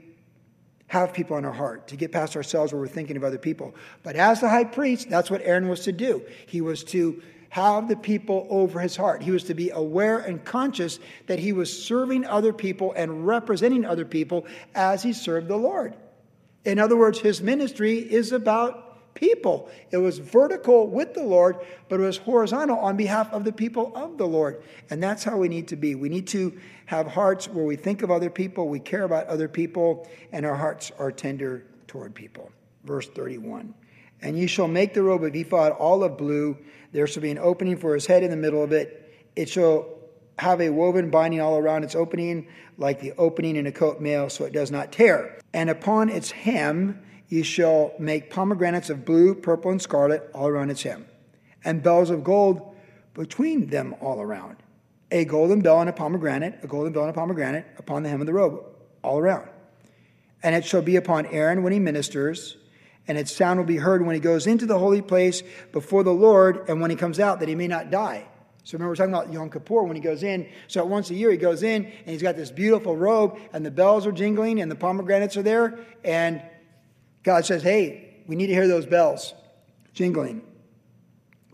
have 0.88 1.14
people 1.14 1.38
in 1.38 1.46
our 1.46 1.54
heart, 1.54 1.90
to 1.90 1.96
get 1.96 2.12
past 2.12 2.36
ourselves 2.36 2.74
where 2.74 2.82
we're 2.82 2.88
thinking 2.88 3.16
of 3.16 3.24
other 3.24 3.38
people. 3.38 3.76
But 4.02 4.16
as 4.16 4.42
the 4.42 4.50
high 4.50 4.64
priest, 4.64 5.08
that's 5.08 5.30
what 5.30 5.42
Aaron 5.44 5.70
was 5.70 5.82
to 5.82 5.92
do. 5.92 6.26
He 6.48 6.62
was 6.62 6.84
to 6.86 7.22
have 7.52 7.90
the 7.90 7.98
people 7.98 8.48
over 8.50 8.80
his 8.80 8.96
heart. 8.96 9.22
He 9.22 9.32
was 9.32 9.44
to 9.46 9.54
be 9.54 9.72
aware 9.72 10.20
and 10.20 10.44
conscious 10.44 11.00
that 11.28 11.38
he 11.38 11.52
was 11.52 11.84
serving 11.84 12.26
other 12.26 12.54
people 12.54 12.94
and 12.96 13.28
representing 13.28 13.84
other 13.84 14.06
people 14.06 14.46
as 14.74 15.04
he 15.04 15.12
served 15.12 15.50
the 15.50 15.58
Lord. 15.58 15.94
In 16.64 16.80
other 16.80 16.96
words, 16.96 17.20
his 17.20 17.42
ministry 17.42 17.98
is 17.98 18.32
about 18.32 19.14
people. 19.16 19.70
It 19.92 19.98
was 19.98 20.18
vertical 20.20 20.88
with 20.88 21.14
the 21.14 21.24
Lord, 21.24 21.58
but 21.90 22.00
it 22.00 22.04
was 22.04 22.16
horizontal 22.16 22.78
on 22.80 22.96
behalf 22.96 23.34
of 23.34 23.44
the 23.44 23.52
people 23.52 23.92
of 23.96 24.18
the 24.18 24.28
Lord. 24.28 24.64
And 24.90 25.04
that's 25.04 25.26
how 25.26 25.36
we 25.36 25.50
need 25.50 25.68
to 25.68 25.76
be. 25.76 25.94
We 25.94 26.08
need 26.08 26.28
to 26.28 26.58
have 26.86 27.06
hearts 27.06 27.50
where 27.50 27.66
we 27.66 27.76
think 27.76 28.02
of 28.02 28.12
other 28.12 28.30
people, 28.30 28.70
we 28.70 28.80
care 28.80 29.04
about 29.04 29.28
other 29.28 29.50
people, 29.50 30.10
and 30.32 30.46
our 30.46 30.56
hearts 30.56 30.90
are 30.98 31.12
tender 31.12 31.66
toward 31.86 32.16
people. 32.16 32.50
Verse 32.86 33.10
31. 33.10 33.74
And 34.22 34.38
you 34.38 34.48
shall 34.48 34.68
make 34.68 34.94
the 34.94 35.04
robe 35.04 35.24
of 35.24 35.36
ephod 35.36 35.72
all 35.74 36.04
of 36.04 36.18
blue. 36.18 36.58
There 36.92 37.08
shall 37.08 37.24
be 37.24 37.32
an 37.32 37.40
opening 37.40 37.78
for 37.78 37.94
his 37.94 38.06
head 38.06 38.24
in 38.24 38.30
the 38.30 38.38
middle 38.38 38.64
of 38.64 38.72
it. 38.72 38.98
It 39.36 39.50
shall 39.50 39.88
have 40.38 40.62
a 40.62 40.70
woven 40.70 41.10
binding 41.10 41.42
all 41.42 41.58
around 41.58 41.84
its 41.84 41.96
opening, 41.96 42.48
like 42.78 43.00
the 43.00 43.14
opening 43.18 43.56
in 43.56 43.68
a 43.68 43.72
coat 43.72 44.02
mail, 44.02 44.30
so 44.30 44.46
it 44.46 44.54
does 44.54 44.72
not 44.72 44.92
tear. 44.92 45.40
And 45.54 45.70
upon 45.70 46.10
its 46.10 46.32
hem, 46.32 47.02
you 47.30 47.44
shall 47.44 47.94
make 48.00 48.30
pomegranates 48.30 48.90
of 48.90 49.06
blue, 49.06 49.36
purple, 49.36 49.72
and 49.72 49.82
scarlet 49.82 50.30
all 50.34 50.48
around 50.48 50.70
its 50.70 50.84
hem, 50.84 51.06
and 51.64 51.82
bells 51.84 52.10
of 52.10 52.24
gold 52.24 52.76
between 53.14 53.68
them 53.68 53.96
all 54.02 54.22
around. 54.22 54.58
A 55.12 55.26
golden 55.26 55.62
bell 55.62 55.80
and 55.82 55.90
a 55.90 55.94
pomegranate, 55.94 56.60
a 56.64 56.68
golden 56.68 56.94
bell 56.94 57.04
and 57.04 57.12
a 57.12 57.14
pomegranate 57.14 57.66
upon 57.78 58.04
the 58.04 58.10
hem 58.10 58.22
of 58.22 58.28
the 58.28 58.34
robe, 58.34 58.64
all 59.04 59.20
around. 59.20 59.48
And 60.44 60.56
it 60.56 60.66
shall 60.66 60.82
be 60.82 60.96
upon 60.96 61.26
Aaron 61.28 61.64
when 61.64 61.74
he 61.74 61.80
ministers, 61.80 62.58
and 63.08 63.18
its 63.18 63.36
sound 63.36 63.60
will 63.60 63.66
be 63.66 63.78
heard 63.78 64.06
when 64.06 64.16
he 64.16 64.22
goes 64.22 64.48
into 64.48 64.66
the 64.66 64.78
holy 64.78 65.02
place 65.02 65.44
before 65.72 66.04
the 66.04 66.14
Lord, 66.14 66.70
and 66.70 66.82
when 66.82 66.92
he 66.92 66.96
comes 66.96 67.20
out, 67.20 67.40
that 67.40 67.50
he 67.50 67.56
may 67.56 67.68
not 67.68 67.90
die. 67.90 68.28
So 68.64 68.76
remember, 68.76 68.92
we're 68.92 68.96
talking 68.96 69.14
about 69.14 69.34
Yom 69.34 69.50
Kippur 69.50 69.84
when 69.84 69.96
he 69.96 70.02
goes 70.02 70.22
in. 70.22 70.48
So 70.68 70.86
once 70.86 71.10
a 71.10 71.16
year, 71.16 71.32
he 71.32 71.38
goes 71.38 71.64
in, 71.64 71.86
and 71.86 72.08
he's 72.08 72.22
got 72.22 72.36
this 72.36 72.52
beautiful 72.52 72.96
robe, 72.96 73.40
and 73.54 73.66
the 73.66 73.72
bells 73.72 74.06
are 74.06 74.12
jingling, 74.12 74.62
and 74.62 74.70
the 74.70 74.76
pomegranates 74.76 75.36
are 75.36 75.42
there, 75.42 75.80
and 76.04 76.42
God 77.24 77.46
says, 77.46 77.64
hey, 77.64 78.24
we 78.28 78.36
need 78.36 78.48
to 78.48 78.54
hear 78.54 78.68
those 78.68 78.86
bells 78.86 79.34
jingling, 79.94 80.42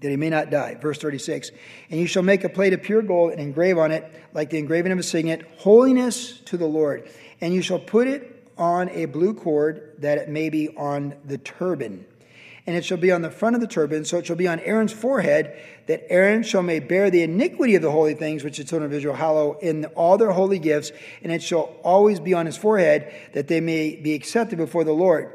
that 0.02 0.10
he 0.10 0.16
may 0.16 0.30
not 0.30 0.50
die. 0.50 0.76
Verse 0.76 0.98
36 1.00 1.52
And 1.90 2.00
you 2.00 2.08
shall 2.08 2.24
make 2.24 2.44
a 2.44 2.50
plate 2.50 2.74
of 2.74 2.84
pure 2.84 3.02
gold 3.02 3.32
and 3.32 3.42
engrave 3.42 3.78
on 3.78 3.92
it, 3.92 4.10
like 4.34 4.50
the 4.50 4.58
engraving 4.58 4.92
of 4.92 5.00
a 5.00 5.04
signet, 5.04 5.42
holiness 5.58 6.40
to 6.42 6.58
the 6.58 6.68
Lord. 6.68 7.10
And 7.42 7.54
you 7.54 7.62
shall 7.62 7.80
put 7.80 8.08
it 8.08 8.37
on 8.58 8.90
a 8.90 9.06
blue 9.06 9.34
cord, 9.34 9.94
that 10.00 10.18
it 10.18 10.30
may 10.30 10.50
be 10.50 10.70
on 10.76 11.16
the 11.26 11.38
turban. 11.38 12.06
and 12.66 12.76
it 12.76 12.84
shall 12.84 12.98
be 12.98 13.14
on 13.14 13.22
the 13.22 13.32
front 13.32 13.56
of 13.56 13.62
the 13.62 13.68
turban, 13.68 14.04
so 14.04 14.18
it 14.18 14.26
shall 14.26 14.36
be 14.36 14.48
on 14.48 14.60
Aaron's 14.60 14.92
forehead, 14.92 15.58
that 15.86 16.06
Aaron 16.12 16.44
shall 16.44 16.62
may 16.62 16.82
bear 16.82 17.10
the 17.10 17.24
iniquity 17.24 17.76
of 17.76 17.82
the 17.82 17.92
holy 17.92 18.14
things 18.14 18.44
which 18.44 18.58
the 18.58 18.64
children 18.66 18.92
of 18.92 18.94
Israel 18.94 19.16
hallow 19.16 19.58
in 19.60 19.86
all 19.96 20.18
their 20.18 20.32
holy 20.32 20.60
gifts, 20.60 20.92
and 21.24 21.32
it 21.32 21.42
shall 21.42 21.74
always 21.82 22.20
be 22.20 22.34
on 22.34 22.46
his 22.46 22.58
forehead, 22.58 23.14
that 23.32 23.48
they 23.48 23.62
may 23.62 23.96
be 23.96 24.14
accepted 24.14 24.58
before 24.58 24.84
the 24.84 24.92
Lord. 24.92 25.32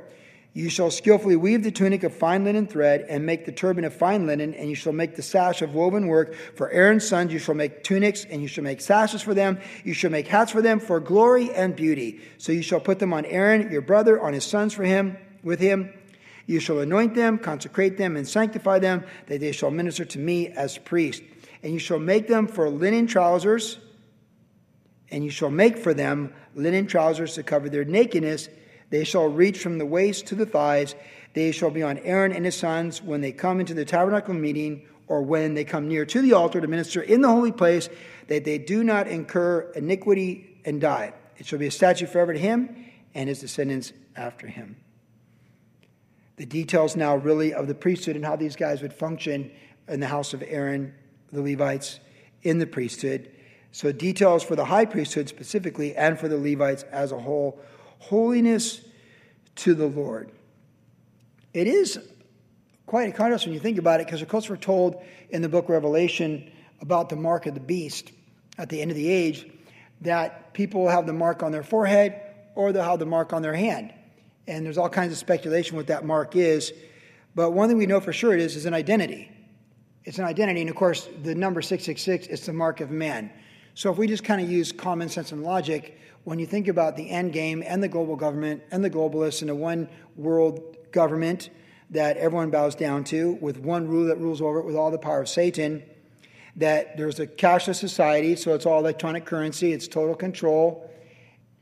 You 0.55 0.68
shall 0.68 0.90
skillfully 0.90 1.36
weave 1.36 1.62
the 1.62 1.70
tunic 1.70 2.03
of 2.03 2.14
fine 2.14 2.44
linen 2.44 2.66
thread, 2.66 3.07
and 3.09 3.24
make 3.24 3.46
the 3.46 3.53
turban 3.53 3.84
of 3.84 3.94
fine 3.94 4.26
linen, 4.26 4.53
and 4.53 4.68
you 4.68 4.74
shall 4.74 4.92
make 4.92 5.16
the 5.16 5.22
sash 5.22 5.62
of 5.62 5.74
woven 5.74 6.09
work. 6.09 6.34
For 6.57 6.70
Aaron's 6.70 7.09
sons 7.09 7.32
you 7.32 7.38
shall 7.38 7.55
make 7.55 7.82
tunics, 7.82 8.26
and 8.26 8.42
you 8.42 8.48
shall 8.48 8.64
make 8.64 8.82
sashes 8.82 9.22
for 9.22 9.32
them. 9.32 9.59
You 9.82 9.94
shall 9.94 10.11
make 10.11 10.26
hats 10.26 10.53
for 10.53 10.61
them 10.61 10.78
for 10.78 11.00
glory 11.00 11.50
and 11.53 11.74
beauty. 11.74 12.20
So 12.36 12.53
you 12.53 12.62
shall 12.62 12.80
put 12.80 12.98
them 12.98 13.14
on 13.14 13.24
Aaron, 13.24 13.72
your 13.72 13.80
brother, 13.80 14.20
on 14.20 14.34
his 14.34 14.44
sons 14.44 14.74
for 14.74 14.84
him, 14.84 15.16
with 15.42 15.59
him. 15.59 15.90
You 16.44 16.61
shall 16.61 16.80
anoint 16.80 17.14
them, 17.14 17.38
consecrate 17.38 17.96
them, 17.96 18.16
and 18.16 18.28
sanctify 18.28 18.78
them, 18.80 19.05
that 19.28 19.40
they 19.40 19.53
shall 19.53 19.70
minister 19.70 20.05
to 20.05 20.18
me 20.18 20.48
as 20.48 20.76
priests. 20.76 21.24
And 21.62 21.72
you 21.72 21.78
shall 21.78 22.00
make 22.00 22.28
them 22.28 22.46
for 22.46 22.68
linen 22.68 23.07
trousers, 23.07 23.78
and 25.11 25.24
you 25.24 25.30
shall 25.30 25.50
make 25.50 25.78
for 25.78 25.94
them 25.94 26.34
linen 26.55 26.86
trousers 26.86 27.34
to 27.34 27.42
cover 27.42 27.70
their 27.70 27.86
nakedness 27.86 28.50
they 28.93 29.05
shall 29.05 29.26
reach 29.26 29.59
from 29.59 29.78
the 29.78 29.86
waist 29.86 30.26
to 30.26 30.34
the 30.34 30.45
thighs. 30.45 30.95
They 31.32 31.51
shall 31.51 31.70
be 31.70 31.82
on 31.82 31.97
Aaron 32.01 32.30
and 32.30 32.45
his 32.45 32.55
sons 32.57 33.01
when 33.01 33.22
they 33.22 33.32
come 33.32 33.59
into 33.59 33.72
the 33.72 33.86
tabernacle 33.86 34.34
meeting 34.34 34.86
or 35.07 35.22
when 35.22 35.55
they 35.55 35.64
come 35.64 35.88
near 35.88 36.05
to 36.05 36.20
the 36.20 36.34
altar 36.34 36.61
to 36.61 36.66
minister 36.68 37.01
in 37.01 37.22
the 37.22 37.28
holy 37.28 37.53
place, 37.53 37.88
that 38.26 38.45
they 38.45 38.59
do 38.59 38.84
not 38.84 39.09
incur 39.09 39.62
iniquity 39.74 40.61
and 40.66 40.78
die. 40.78 41.14
It 41.38 41.47
shall 41.47 41.59
be 41.59 41.68
a 41.68 41.70
statute 41.70 42.11
forever 42.11 42.34
to 42.34 42.38
him 42.38 42.84
and 43.14 43.30
his 43.30 43.40
descendants 43.40 43.95
after 44.14 44.47
him. 44.47 44.76
The 46.36 46.45
details 46.45 46.95
now, 46.95 47.16
really, 47.16 47.55
of 47.55 47.68
the 47.68 47.74
priesthood 47.74 48.16
and 48.16 48.26
how 48.26 48.36
these 48.36 48.57
guys 48.57 48.82
would 48.82 48.93
function 48.93 49.51
in 49.88 50.01
the 50.01 50.07
house 50.07 50.34
of 50.34 50.45
Aaron, 50.47 50.93
the 51.32 51.40
Levites, 51.40 51.99
in 52.43 52.59
the 52.59 52.66
priesthood. 52.66 53.30
So, 53.70 53.90
details 53.90 54.43
for 54.43 54.55
the 54.55 54.66
high 54.66 54.84
priesthood 54.84 55.30
specifically 55.30 55.97
and 55.97 56.20
for 56.20 56.28
the 56.28 56.36
Levites 56.36 56.82
as 56.93 57.11
a 57.11 57.18
whole 57.18 57.59
holiness 58.03 58.80
to 59.55 59.74
the 59.74 59.86
Lord. 59.86 60.30
It 61.55 61.66
is 61.66 61.98
quite 62.86 63.09
a 63.09 63.12
contrast 63.12 63.44
when 63.46 63.55
you 63.55 63.61
think 63.61 63.78
about 63.78 64.00
it, 64.00 64.07
because 64.07 64.22
of 64.22 64.28
course 64.28 64.50
we're 64.50 64.57
told 64.57 65.03
in 65.30 65.40
the 65.40 65.48
book 65.48 65.68
Revelation 65.68 66.50
about 66.80 67.09
the 67.09 67.16
mark 67.16 67.46
of 67.46 67.55
the 67.55 67.61
beast 67.61 68.11
at 68.59 68.68
the 68.68 68.82
end 68.82 68.90
of 68.90 68.96
the 68.96 69.09
age 69.09 69.46
that 70.00 70.53
people 70.53 70.82
will 70.82 70.90
have 70.90 71.07
the 71.07 71.12
mark 71.12 71.42
on 71.42 71.53
their 71.53 71.62
forehead 71.62 72.20
or 72.57 72.72
they'll 72.72 72.82
have 72.82 72.98
the 72.98 73.07
mark 73.07 73.32
on 73.32 73.40
their 73.40 73.55
hand. 73.55 73.94
And 74.48 74.66
there's 74.66 74.78
all 74.78 74.88
kinds 74.88 75.12
of 75.12 75.18
speculation 75.18 75.76
what 75.76 75.86
that 75.86 76.05
mark 76.05 76.34
is. 76.34 76.72
But 77.36 77.53
one 77.53 77.68
thing 77.68 77.78
we 77.78 77.86
know 77.86 78.00
for 78.00 78.12
sure 78.12 78.34
it 78.34 78.40
is 78.40 78.57
is 78.57 78.66
an 78.66 78.74
identity. 78.74 79.30
It's 80.05 80.18
an 80.18 80.24
identity. 80.24 80.61
And 80.61 80.68
of 80.68 80.74
course, 80.74 81.09
the 81.22 81.36
number 81.36 81.62
666 81.62 82.26
is 82.26 82.44
the 82.44 82.53
mark 82.53 82.80
of 82.80 82.90
man. 82.90 83.30
So 83.74 83.92
if 83.92 83.96
we 83.96 84.09
just 84.09 84.24
kind 84.24 84.42
of 84.42 84.50
use 84.50 84.72
common 84.72 85.09
sense 85.09 85.30
and 85.30 85.44
logic, 85.44 85.98
when 86.24 86.38
you 86.38 86.46
think 86.46 86.68
about 86.68 86.96
the 86.96 87.10
end 87.10 87.32
game 87.32 87.62
and 87.66 87.82
the 87.82 87.88
global 87.88 88.16
government 88.16 88.62
and 88.70 88.84
the 88.84 88.90
globalists 88.90 89.42
and 89.42 89.50
a 89.50 89.54
one 89.54 89.88
world 90.16 90.76
government 90.92 91.50
that 91.90 92.16
everyone 92.16 92.50
bows 92.50 92.74
down 92.74 93.04
to, 93.04 93.32
with 93.40 93.58
one 93.58 93.86
rule 93.86 94.06
that 94.06 94.18
rules 94.18 94.40
over 94.40 94.60
it, 94.60 94.64
with 94.64 94.76
all 94.76 94.90
the 94.90 94.98
power 94.98 95.20
of 95.20 95.28
Satan, 95.28 95.82
that 96.56 96.96
there's 96.96 97.20
a 97.20 97.26
cashless 97.26 97.76
society, 97.76 98.36
so 98.36 98.54
it's 98.54 98.66
all 98.66 98.78
electronic 98.78 99.26
currency, 99.26 99.72
it's 99.72 99.88
total 99.88 100.14
control, 100.14 100.90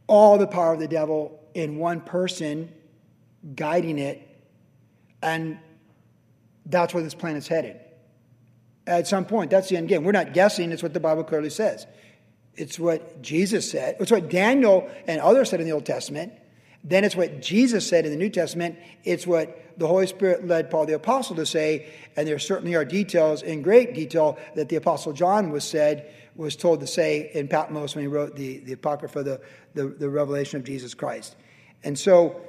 all 0.06 0.38
the 0.38 0.46
power 0.46 0.72
of 0.72 0.80
the 0.80 0.88
devil 0.88 1.40
in 1.54 1.78
one 1.78 2.00
person 2.00 2.72
guiding 3.54 3.98
it, 3.98 4.26
and 5.22 5.58
that's 6.66 6.94
where 6.94 7.02
this 7.02 7.14
planet's 7.14 7.48
headed. 7.48 7.80
At 8.86 9.06
some 9.06 9.24
point, 9.24 9.50
that's 9.50 9.68
the 9.68 9.76
end 9.76 9.88
game. 9.88 10.04
We're 10.04 10.12
not 10.12 10.32
guessing, 10.32 10.72
it's 10.72 10.82
what 10.82 10.94
the 10.94 11.00
Bible 11.00 11.24
clearly 11.24 11.50
says. 11.50 11.86
It's 12.60 12.78
what 12.78 13.22
Jesus 13.22 13.70
said. 13.70 13.96
It's 14.00 14.10
what 14.10 14.28
Daniel 14.28 14.90
and 15.06 15.18
others 15.20 15.48
said 15.48 15.60
in 15.60 15.66
the 15.66 15.72
Old 15.72 15.86
Testament. 15.86 16.34
Then 16.84 17.04
it's 17.04 17.16
what 17.16 17.40
Jesus 17.40 17.88
said 17.88 18.04
in 18.04 18.10
the 18.10 18.18
New 18.18 18.28
Testament. 18.28 18.78
It's 19.02 19.26
what 19.26 19.78
the 19.78 19.86
Holy 19.86 20.06
Spirit 20.06 20.46
led 20.46 20.70
Paul 20.70 20.84
the 20.84 20.94
Apostle 20.94 21.36
to 21.36 21.46
say. 21.46 21.90
And 22.16 22.28
there 22.28 22.38
certainly 22.38 22.74
are 22.74 22.84
details 22.84 23.42
in 23.42 23.62
great 23.62 23.94
detail 23.94 24.38
that 24.56 24.68
the 24.68 24.76
Apostle 24.76 25.14
John 25.14 25.50
was 25.50 25.64
said, 25.64 26.12
was 26.36 26.54
told 26.54 26.80
to 26.80 26.86
say 26.86 27.30
in 27.32 27.48
Patmos 27.48 27.94
when 27.94 28.04
he 28.04 28.08
wrote 28.08 28.36
the, 28.36 28.58
the 28.58 28.74
Apocrypha, 28.74 29.22
the, 29.22 29.40
the, 29.72 29.86
the 29.86 30.10
revelation 30.10 30.60
of 30.60 30.64
Jesus 30.64 30.92
Christ. 30.92 31.36
And 31.82 31.98
so 31.98 32.42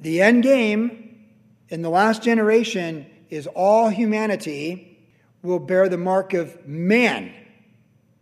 the 0.00 0.20
end 0.20 0.42
game 0.42 1.24
in 1.70 1.80
the 1.80 1.90
last 1.90 2.22
generation 2.22 3.06
is 3.30 3.46
all 3.46 3.88
humanity 3.88 4.98
will 5.42 5.60
bear 5.60 5.88
the 5.88 5.96
mark 5.98 6.34
of 6.34 6.66
man 6.66 7.32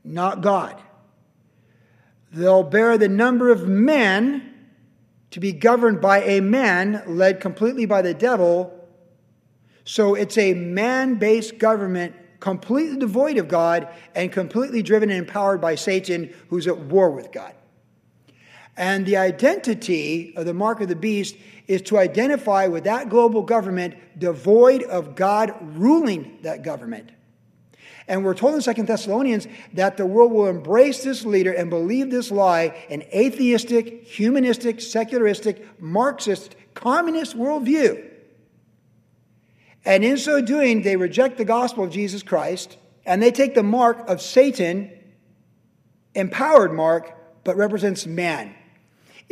not 0.05 0.41
God. 0.41 0.81
They'll 2.33 2.63
bear 2.63 2.97
the 2.97 3.09
number 3.09 3.51
of 3.51 3.69
men 3.69 4.49
to 5.33 5.41
be 5.41 5.53
governed 5.53 6.01
by 6.01 6.23
a 6.23 6.41
man 6.41 7.03
led 7.07 7.41
completely 7.41 7.87
by 7.87 8.03
the 8.03 8.15
devil. 8.15 8.79
So 9.85 10.15
it's 10.15 10.39
a 10.39 10.55
man 10.55 11.17
based 11.17 11.59
government 11.59 12.15
completely 12.41 12.99
devoid 12.99 13.39
of 13.39 13.49
God 13.49 13.89
and 14.15 14.33
completely 14.33 14.83
driven 14.83 15.11
and 15.11 15.21
empowered 15.21 15.61
by 15.61 15.75
Satan, 15.75 16.35
who's 16.49 16.67
at 16.67 16.77
war 16.77 17.11
with 17.11 17.33
God. 17.33 17.55
And 18.77 19.07
the 19.07 19.19
identity 19.19 20.35
of 20.37 20.47
the 20.47 20.55
mark 20.55 20.81
of 20.81 20.89
the 20.89 20.97
beast 20.97 21.37
is 21.69 21.83
to 21.83 21.99
identify 21.99 22.67
with 22.67 22.85
that 22.85 23.11
global 23.11 23.43
government 23.43 23.95
devoid 24.19 24.83
of 24.85 25.15
God 25.15 25.55
ruling 25.61 26.39
that 26.43 26.63
government. 26.63 27.13
And 28.09 28.25
we're 28.25 28.35
told 28.35 28.55
in 28.55 28.61
Second 28.61 28.87
Thessalonians 28.87 29.47
that 29.75 29.97
the 29.97 30.07
world 30.07 30.33
will 30.33 30.49
embrace 30.49 31.05
this 31.05 31.25
leader 31.25 31.53
and 31.53 31.71
believe 31.71 32.11
this 32.11 32.31
lie, 32.31 32.85
an 32.91 33.03
atheistic, 33.15 34.05
humanistic, 34.05 34.81
secularistic, 34.81 35.81
Marxist, 35.81 36.57
communist 36.75 37.37
worldview. 37.37 38.09
And 39.85 40.05
in 40.05 40.17
so 40.17 40.41
doing, 40.41 40.83
they 40.83 40.97
reject 40.97 41.39
the 41.39 41.45
gospel 41.45 41.85
of 41.85 41.91
Jesus 41.91 42.23
Christ 42.23 42.77
and 43.05 43.23
they 43.23 43.31
take 43.31 43.55
the 43.55 43.63
mark 43.63 44.09
of 44.09 44.23
Satan, 44.23 44.91
empowered 46.15 46.73
mark, 46.73 47.45
but 47.45 47.57
represents 47.57 48.07
man. 48.07 48.55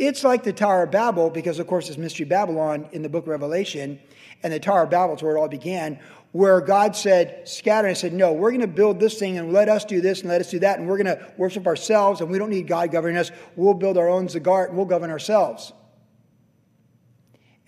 It's 0.01 0.23
like 0.23 0.41
the 0.41 0.51
Tower 0.51 0.81
of 0.81 0.89
Babel, 0.89 1.29
because 1.29 1.59
of 1.59 1.67
course 1.67 1.87
it's 1.87 1.95
Mystery 1.95 2.25
Babylon 2.25 2.89
in 2.91 3.03
the 3.03 3.07
book 3.07 3.25
of 3.25 3.27
Revelation, 3.27 3.99
and 4.41 4.51
the 4.51 4.59
Tower 4.59 4.85
of 4.85 4.89
Babel 4.89 5.15
is 5.15 5.21
where 5.21 5.35
it 5.35 5.39
all 5.39 5.47
began, 5.47 5.99
where 6.31 6.59
God 6.59 6.95
said, 6.95 7.47
scatter, 7.47 7.87
and 7.87 7.95
said, 7.95 8.11
no, 8.11 8.33
we're 8.33 8.49
going 8.49 8.61
to 8.61 8.67
build 8.67 8.99
this 8.99 9.19
thing 9.19 9.37
and 9.37 9.53
let 9.53 9.69
us 9.69 9.85
do 9.85 10.01
this 10.01 10.21
and 10.21 10.29
let 10.29 10.41
us 10.41 10.49
do 10.49 10.57
that, 10.57 10.79
and 10.79 10.87
we're 10.87 10.97
going 10.97 11.15
to 11.15 11.31
worship 11.37 11.67
ourselves, 11.67 12.19
and 12.19 12.31
we 12.31 12.39
don't 12.39 12.49
need 12.49 12.65
God 12.67 12.89
governing 12.89 13.15
us. 13.15 13.29
We'll 13.55 13.75
build 13.75 13.95
our 13.95 14.09
own 14.09 14.27
ziggurat 14.27 14.69
and 14.69 14.77
we'll 14.77 14.87
govern 14.87 15.11
ourselves. 15.11 15.71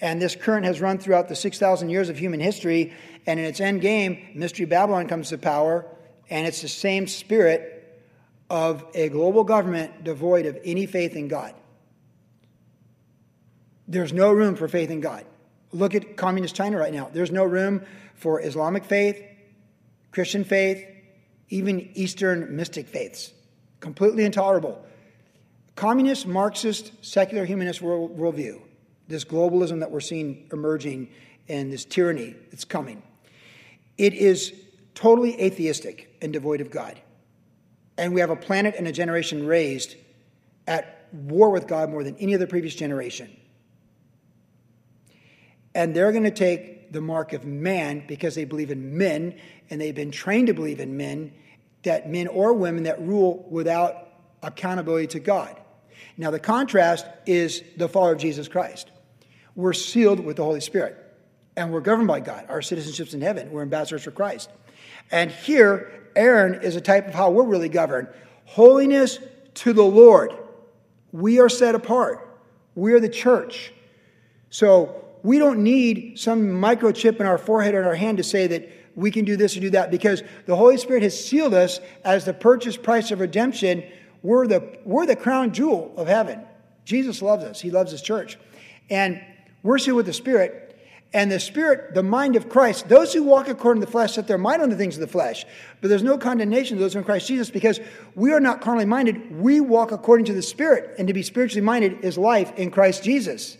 And 0.01 0.19
this 0.19 0.36
current 0.36 0.65
has 0.65 0.81
run 0.81 0.97
throughout 0.97 1.29
the 1.29 1.36
6,000 1.36 1.91
years 1.91 2.09
of 2.09 2.17
human 2.17 2.39
history, 2.39 2.93
and 3.27 3.39
in 3.39 3.45
its 3.45 3.59
end 3.59 3.81
game, 3.81 4.29
Mystery 4.34 4.65
Babylon 4.65 5.07
comes 5.07 5.29
to 5.29 5.38
power, 5.38 5.86
and 6.31 6.47
it's 6.47 6.63
the 6.63 6.67
same 6.67 7.05
spirit 7.05 8.01
of 8.49 8.84
a 8.95 9.09
global 9.09 9.43
government 9.43 10.03
devoid 10.03 10.47
of 10.47 10.57
any 10.65 10.88
faith 10.88 11.15
in 11.15 11.27
God. 11.27 11.53
There's 13.88 14.13
no 14.13 14.31
room 14.31 14.55
for 14.55 14.67
faith 14.67 14.89
in 14.89 15.01
God. 15.01 15.25
Look 15.71 15.95
at 15.95 16.15
communist 16.15 16.55
China 16.55 16.77
right 16.77 16.93
now. 16.93 17.09
There's 17.11 17.31
no 17.31 17.43
room 17.43 17.86
for 18.15 18.41
Islamic 18.41 18.86
faith, 18.86 19.21
Christian 20.11 20.43
faith, 20.43 20.86
even 21.49 21.89
Eastern 21.93 22.55
mystic 22.55 22.88
faiths. 22.88 23.34
Completely 23.79 24.23
intolerable. 24.23 24.84
Communist, 25.75 26.27
Marxist, 26.27 26.91
secular 27.01 27.45
humanist 27.45 27.81
world, 27.81 28.17
worldview, 28.17 28.61
this 29.07 29.25
globalism 29.25 29.79
that 29.79 29.91
we're 29.91 29.99
seeing 29.99 30.47
emerging 30.53 31.09
and 31.49 31.71
this 31.71 31.84
tyranny 31.84 32.36
that's 32.51 32.63
coming, 32.63 33.01
it 33.97 34.13
is 34.13 34.53
totally 34.95 35.39
atheistic 35.41 36.15
and 36.21 36.31
devoid 36.31 36.61
of 36.61 36.69
God. 36.69 37.01
And 37.97 38.13
we 38.13 38.21
have 38.21 38.29
a 38.29 38.36
planet 38.36 38.75
and 38.77 38.88
a 38.88 38.91
generation 38.91 39.45
raised 39.45 39.95
at 40.67 41.07
war 41.11 41.49
with 41.49 41.67
God 41.67 41.89
more 41.89 42.03
than 42.03 42.15
any 42.17 42.34
other 42.34 42.47
previous 42.47 42.75
generation. 42.75 43.36
And 45.76 45.95
they're 45.95 46.11
going 46.11 46.24
to 46.24 46.32
take 46.32 46.91
the 46.91 47.01
mark 47.01 47.34
of 47.34 47.45
man 47.45 48.03
because 48.07 48.36
they 48.36 48.45
believe 48.45 48.71
in 48.71 48.97
men 48.97 49.36
and 49.69 49.82
they've 49.82 49.95
been 49.95 50.11
trained 50.11 50.47
to 50.47 50.53
believe 50.53 50.80
in 50.80 50.95
men, 50.95 51.34
that 51.84 52.09
men 52.09 52.28
or 52.28 52.53
women 52.53 52.84
that 52.84 53.01
rule 53.01 53.45
without 53.49 54.09
accountability 54.43 55.07
to 55.07 55.19
God. 55.19 55.59
Now, 56.17 56.32
the 56.32 56.39
contrast 56.39 57.05
is 57.26 57.63
the 57.78 57.89
follower 57.89 58.13
of 58.13 58.19
Jesus 58.19 58.47
Christ. 58.47 58.91
We're 59.55 59.74
sealed 59.74 60.19
with 60.19 60.38
the 60.38 60.43
Holy 60.43 60.61
Spirit 60.61 60.97
and 61.55 61.71
we're 61.71 61.82
governed 61.82 62.07
by 62.07 62.19
God. 62.19 62.45
Our 62.49 62.61
citizenship's 62.61 63.13
in 63.13 63.21
heaven. 63.21 63.51
We're 63.51 63.61
ambassadors 63.61 64.03
for 64.03 64.11
Christ. 64.11 64.49
And 65.11 65.32
here, 65.32 66.09
Aaron 66.15 66.61
is 66.61 66.76
a 66.76 66.82
type 66.82 67.07
of 67.07 67.13
how 67.13 67.32
we're 67.32 67.43
really 67.43 67.69
governed 67.69 68.07
holiness 68.45 69.19
to 69.55 69.74
the 69.74 69.84
Lord. 69.84 70.34
We 71.11 71.39
are 71.39 71.49
set 71.49 71.76
apart. 71.76 72.28
We 72.76 72.93
are 72.93 72.99
the 72.99 73.09
church. 73.09 73.71
So 74.49 75.02
we 75.24 75.39
don't 75.39 75.63
need 75.63 76.19
some 76.19 76.41
microchip 76.41 77.19
in 77.19 77.26
our 77.26 77.38
forehead 77.38 77.74
or 77.74 77.80
in 77.80 77.88
our 77.88 77.95
hand 77.95 78.17
to 78.17 78.24
say 78.24 78.47
that 78.47 78.69
we 78.95 79.09
can 79.09 79.26
do 79.26 79.36
this 79.36 79.57
or 79.57 79.61
do 79.61 79.69
that 79.71 79.89
because 79.89 80.21
the 80.45 80.55
Holy 80.55 80.78
Spirit 80.78 81.01
has 81.01 81.19
sealed 81.19 81.53
us 81.53 81.80
as 82.03 82.26
the 82.26 82.34
purchase 82.34 82.78
price 82.78 83.09
of 83.09 83.21
redemption. 83.21 83.84
We're 84.21 84.47
the, 84.47 84.78
we're 84.84 85.05
the 85.05 85.15
crown 85.15 85.53
jewel 85.53 85.93
of 85.97 86.07
heaven. 86.07 86.41
Jesus 86.86 87.21
loves 87.21 87.43
us, 87.45 87.61
He 87.61 87.71
loves 87.71 87.91
His 87.91 88.01
church. 88.01 88.38
And 88.89 89.21
we're 89.63 89.78
sealed 89.78 89.97
with 89.97 90.05
the 90.05 90.13
Spirit. 90.13 90.59
And 91.15 91.32
the 91.32 91.39
Spirit, 91.39 91.93
the 91.93 92.03
mind 92.03 92.36
of 92.36 92.49
Christ, 92.49 92.89
those 92.89 93.13
who 93.13 93.24
walk 93.24 93.47
according 93.47 93.82
to 93.82 93.86
the 93.86 93.91
flesh 93.91 94.13
set 94.15 94.28
their 94.28 94.39
mind 94.39 94.63
on 94.63 94.69
the 94.69 94.76
things 94.76 94.95
of 94.95 95.01
the 95.01 95.07
flesh. 95.07 95.45
But 95.80 95.89
there's 95.89 96.03
no 96.03 96.17
condemnation 96.17 96.76
to 96.76 96.84
those 96.84 96.93
who 96.93 96.97
are 96.97 97.01
in 97.01 97.05
Christ 97.05 97.28
Jesus 97.28 97.51
because 97.51 97.80
we 98.15 98.34
are 98.34 98.39
not 98.39 98.61
carnally 98.61 98.86
minded. 98.86 99.39
We 99.39 99.61
walk 99.61 99.91
according 99.91 100.26
to 100.26 100.34
the 100.34 100.41
Spirit. 100.41 100.95
And 100.97 101.07
to 101.07 101.13
be 101.13 101.21
spiritually 101.21 101.63
minded 101.63 102.03
is 102.03 102.17
life 102.17 102.51
in 102.57 102.71
Christ 102.71 103.03
Jesus. 103.03 103.57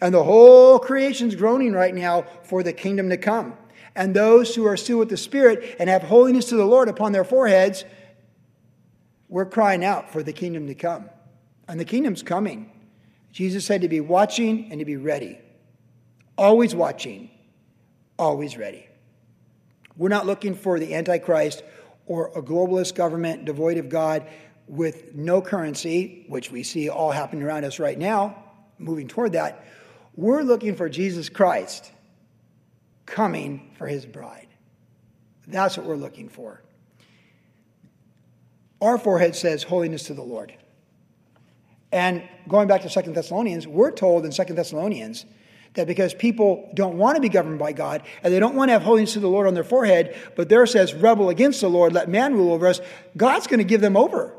And 0.00 0.14
the 0.14 0.24
whole 0.24 0.78
creation's 0.78 1.34
groaning 1.34 1.72
right 1.72 1.94
now 1.94 2.26
for 2.42 2.62
the 2.62 2.72
kingdom 2.72 3.10
to 3.10 3.16
come. 3.16 3.54
And 3.94 4.14
those 4.14 4.54
who 4.54 4.66
are 4.66 4.76
sealed 4.76 5.00
with 5.00 5.08
the 5.10 5.16
Spirit 5.16 5.76
and 5.78 5.90
have 5.90 6.02
holiness 6.02 6.46
to 6.46 6.56
the 6.56 6.64
Lord 6.64 6.88
upon 6.88 7.12
their 7.12 7.24
foreheads, 7.24 7.84
we're 9.28 9.46
crying 9.46 9.84
out 9.84 10.10
for 10.10 10.22
the 10.22 10.32
kingdom 10.32 10.66
to 10.66 10.74
come. 10.74 11.10
And 11.68 11.78
the 11.78 11.84
kingdom's 11.84 12.22
coming. 12.22 12.70
Jesus 13.32 13.64
said 13.64 13.82
to 13.82 13.88
be 13.88 14.00
watching 14.00 14.70
and 14.70 14.78
to 14.78 14.84
be 14.84 14.96
ready 14.96 15.38
always 16.36 16.74
watching, 16.74 17.30
always 18.18 18.56
ready. 18.56 18.86
We're 19.96 20.08
not 20.08 20.26
looking 20.26 20.54
for 20.54 20.78
the 20.78 20.94
Antichrist 20.94 21.62
or 22.06 22.28
a 22.34 22.42
globalist 22.42 22.94
government 22.94 23.44
devoid 23.44 23.76
of 23.76 23.88
God 23.88 24.26
with 24.66 25.14
no 25.14 25.42
currency, 25.42 26.24
which 26.28 26.50
we 26.50 26.62
see 26.62 26.88
all 26.88 27.10
happening 27.10 27.42
around 27.42 27.64
us 27.64 27.78
right 27.78 27.98
now, 27.98 28.42
moving 28.78 29.08
toward 29.08 29.32
that. 29.32 29.64
We're 30.14 30.42
looking 30.42 30.74
for 30.74 30.88
Jesus 30.88 31.28
Christ 31.28 31.90
coming 33.06 33.70
for 33.78 33.86
his 33.86 34.06
bride. 34.06 34.48
That's 35.46 35.76
what 35.76 35.86
we're 35.86 35.96
looking 35.96 36.28
for. 36.28 36.62
Our 38.80 38.98
forehead 38.98 39.36
says 39.36 39.62
holiness 39.62 40.04
to 40.04 40.14
the 40.14 40.22
Lord. 40.22 40.54
And 41.92 42.22
going 42.48 42.68
back 42.68 42.82
to 42.82 42.90
Second 42.90 43.14
Thessalonians, 43.14 43.66
we're 43.66 43.90
told 43.90 44.24
in 44.24 44.32
Second 44.32 44.56
Thessalonians 44.56 45.26
that 45.74 45.86
because 45.86 46.14
people 46.14 46.70
don't 46.74 46.96
want 46.96 47.16
to 47.16 47.20
be 47.20 47.28
governed 47.28 47.58
by 47.58 47.72
God 47.72 48.02
and 48.22 48.32
they 48.32 48.38
don't 48.38 48.54
want 48.54 48.68
to 48.68 48.72
have 48.72 48.82
holiness 48.82 49.12
to 49.14 49.20
the 49.20 49.28
Lord 49.28 49.46
on 49.46 49.54
their 49.54 49.64
forehead, 49.64 50.16
but 50.36 50.48
there 50.48 50.66
says, 50.66 50.94
rebel 50.94 51.28
against 51.28 51.60
the 51.60 51.68
Lord, 51.68 51.92
let 51.92 52.08
man 52.08 52.34
rule 52.34 52.52
over 52.52 52.66
us, 52.66 52.80
God's 53.16 53.46
going 53.46 53.58
to 53.58 53.64
give 53.64 53.80
them 53.80 53.96
over. 53.96 54.34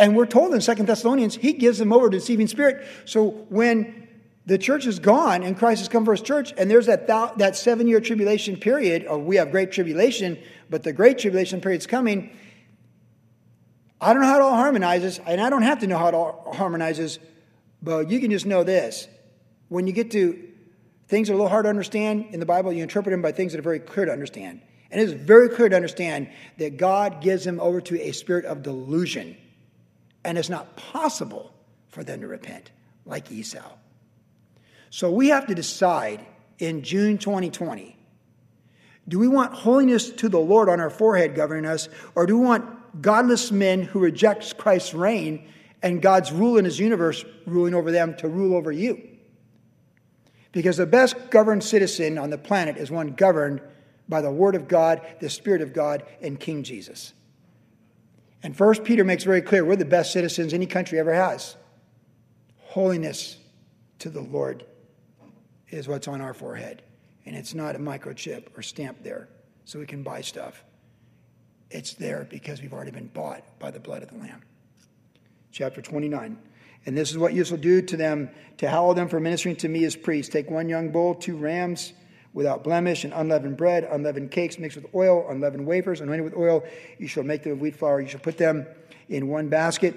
And 0.00 0.16
we're 0.16 0.24
told 0.24 0.54
in 0.54 0.62
Second 0.62 0.86
Thessalonians, 0.86 1.36
he 1.36 1.52
gives 1.52 1.76
them 1.76 1.92
over 1.92 2.08
to 2.08 2.16
deceiving 2.16 2.46
spirit. 2.46 2.86
So 3.04 3.28
when 3.50 4.08
the 4.46 4.56
church 4.56 4.86
is 4.86 4.98
gone 4.98 5.42
and 5.42 5.58
Christ 5.58 5.80
has 5.80 5.88
come 5.88 6.06
for 6.06 6.12
his 6.12 6.22
church, 6.22 6.54
and 6.56 6.70
there's 6.70 6.86
that, 6.86 7.06
that 7.06 7.54
seven 7.54 7.86
year 7.86 8.00
tribulation 8.00 8.56
period, 8.56 9.06
or 9.06 9.18
we 9.18 9.36
have 9.36 9.50
great 9.50 9.72
tribulation, 9.72 10.38
but 10.70 10.84
the 10.84 10.94
great 10.94 11.18
tribulation 11.18 11.60
period's 11.60 11.86
coming. 11.86 12.34
I 14.00 14.14
don't 14.14 14.22
know 14.22 14.28
how 14.28 14.36
it 14.36 14.42
all 14.42 14.54
harmonizes, 14.54 15.20
and 15.26 15.38
I 15.38 15.50
don't 15.50 15.62
have 15.62 15.80
to 15.80 15.86
know 15.86 15.98
how 15.98 16.08
it 16.08 16.14
all 16.14 16.50
harmonizes, 16.56 17.18
but 17.82 18.10
you 18.10 18.20
can 18.20 18.30
just 18.30 18.46
know 18.46 18.64
this 18.64 19.06
when 19.68 19.86
you 19.86 19.92
get 19.92 20.12
to 20.12 20.48
things 21.08 21.28
that 21.28 21.34
are 21.34 21.36
a 21.36 21.38
little 21.38 21.50
hard 21.50 21.66
to 21.66 21.68
understand 21.68 22.28
in 22.30 22.40
the 22.40 22.46
Bible, 22.46 22.72
you 22.72 22.82
interpret 22.82 23.12
them 23.12 23.20
by 23.20 23.32
things 23.32 23.52
that 23.52 23.58
are 23.58 23.62
very 23.62 23.80
clear 23.80 24.06
to 24.06 24.12
understand. 24.12 24.62
And 24.90 24.98
it 24.98 25.04
is 25.04 25.12
very 25.12 25.50
clear 25.50 25.68
to 25.68 25.76
understand 25.76 26.30
that 26.56 26.78
God 26.78 27.20
gives 27.20 27.44
them 27.44 27.60
over 27.60 27.82
to 27.82 28.00
a 28.00 28.12
spirit 28.12 28.46
of 28.46 28.62
delusion. 28.62 29.36
And 30.24 30.36
it's 30.36 30.48
not 30.48 30.76
possible 30.76 31.52
for 31.88 32.04
them 32.04 32.20
to 32.20 32.28
repent 32.28 32.70
like 33.04 33.30
Esau. 33.32 33.72
So 34.90 35.10
we 35.10 35.28
have 35.28 35.46
to 35.46 35.54
decide 35.54 36.24
in 36.58 36.82
June 36.82 37.18
2020 37.18 37.96
do 39.08 39.18
we 39.18 39.26
want 39.26 39.52
holiness 39.52 40.08
to 40.10 40.28
the 40.28 40.38
Lord 40.38 40.68
on 40.68 40.78
our 40.78 40.88
forehead 40.88 41.34
governing 41.34 41.66
us, 41.66 41.88
or 42.14 42.26
do 42.26 42.38
we 42.38 42.46
want 42.46 43.02
godless 43.02 43.50
men 43.50 43.82
who 43.82 43.98
reject 43.98 44.56
Christ's 44.56 44.94
reign 44.94 45.48
and 45.82 46.00
God's 46.00 46.30
rule 46.30 46.58
in 46.58 46.64
his 46.64 46.78
universe 46.78 47.24
ruling 47.44 47.74
over 47.74 47.90
them 47.90 48.14
to 48.18 48.28
rule 48.28 48.54
over 48.54 48.70
you? 48.70 49.02
Because 50.52 50.76
the 50.76 50.86
best 50.86 51.16
governed 51.30 51.64
citizen 51.64 52.18
on 52.18 52.30
the 52.30 52.38
planet 52.38 52.76
is 52.76 52.90
one 52.90 53.12
governed 53.12 53.60
by 54.08 54.20
the 54.20 54.30
Word 54.30 54.54
of 54.54 54.68
God, 54.68 55.00
the 55.20 55.30
Spirit 55.30 55.60
of 55.60 55.72
God, 55.72 56.04
and 56.20 56.38
King 56.38 56.62
Jesus. 56.62 57.12
And 58.42 58.56
First 58.56 58.84
Peter 58.84 59.04
makes 59.04 59.24
very 59.24 59.42
clear 59.42 59.64
we're 59.64 59.76
the 59.76 59.84
best 59.84 60.12
citizens 60.12 60.54
any 60.54 60.66
country 60.66 60.98
ever 60.98 61.12
has. 61.12 61.56
Holiness 62.58 63.36
to 63.98 64.08
the 64.08 64.20
Lord 64.20 64.64
is 65.68 65.88
what's 65.88 66.08
on 66.08 66.20
our 66.20 66.34
forehead. 66.34 66.82
And 67.26 67.36
it's 67.36 67.54
not 67.54 67.76
a 67.76 67.78
microchip 67.78 68.46
or 68.56 68.62
stamp 68.62 69.02
there 69.02 69.28
so 69.64 69.78
we 69.78 69.86
can 69.86 70.02
buy 70.02 70.22
stuff. 70.22 70.64
It's 71.70 71.94
there 71.94 72.26
because 72.28 72.60
we've 72.62 72.72
already 72.72 72.90
been 72.90 73.08
bought 73.08 73.42
by 73.58 73.70
the 73.70 73.78
blood 73.78 74.02
of 74.02 74.10
the 74.10 74.16
Lamb. 74.16 74.42
Chapter 75.52 75.82
29. 75.82 76.38
And 76.86 76.96
this 76.96 77.10
is 77.10 77.18
what 77.18 77.34
you 77.34 77.44
shall 77.44 77.58
do 77.58 77.82
to 77.82 77.96
them 77.96 78.30
to 78.56 78.68
hallow 78.68 78.94
them 78.94 79.08
for 79.08 79.20
ministering 79.20 79.56
to 79.56 79.68
me 79.68 79.84
as 79.84 79.94
priests. 79.94 80.32
Take 80.32 80.50
one 80.50 80.68
young 80.68 80.90
bull, 80.90 81.14
two 81.14 81.36
rams 81.36 81.92
without 82.32 82.62
blemish, 82.64 83.04
and 83.04 83.12
unleavened 83.12 83.56
bread, 83.56 83.84
unleavened 83.84 84.30
cakes 84.30 84.58
mixed 84.58 84.76
with 84.76 84.86
oil, 84.94 85.26
unleavened 85.28 85.66
wafers, 85.66 86.00
anointed 86.00 86.24
with 86.24 86.36
oil. 86.36 86.62
You 86.98 87.08
shall 87.08 87.24
make 87.24 87.42
them 87.42 87.52
of 87.52 87.60
wheat 87.60 87.76
flour. 87.76 88.00
You 88.00 88.08
shall 88.08 88.20
put 88.20 88.38
them 88.38 88.66
in 89.08 89.28
one 89.28 89.48
basket 89.48 89.96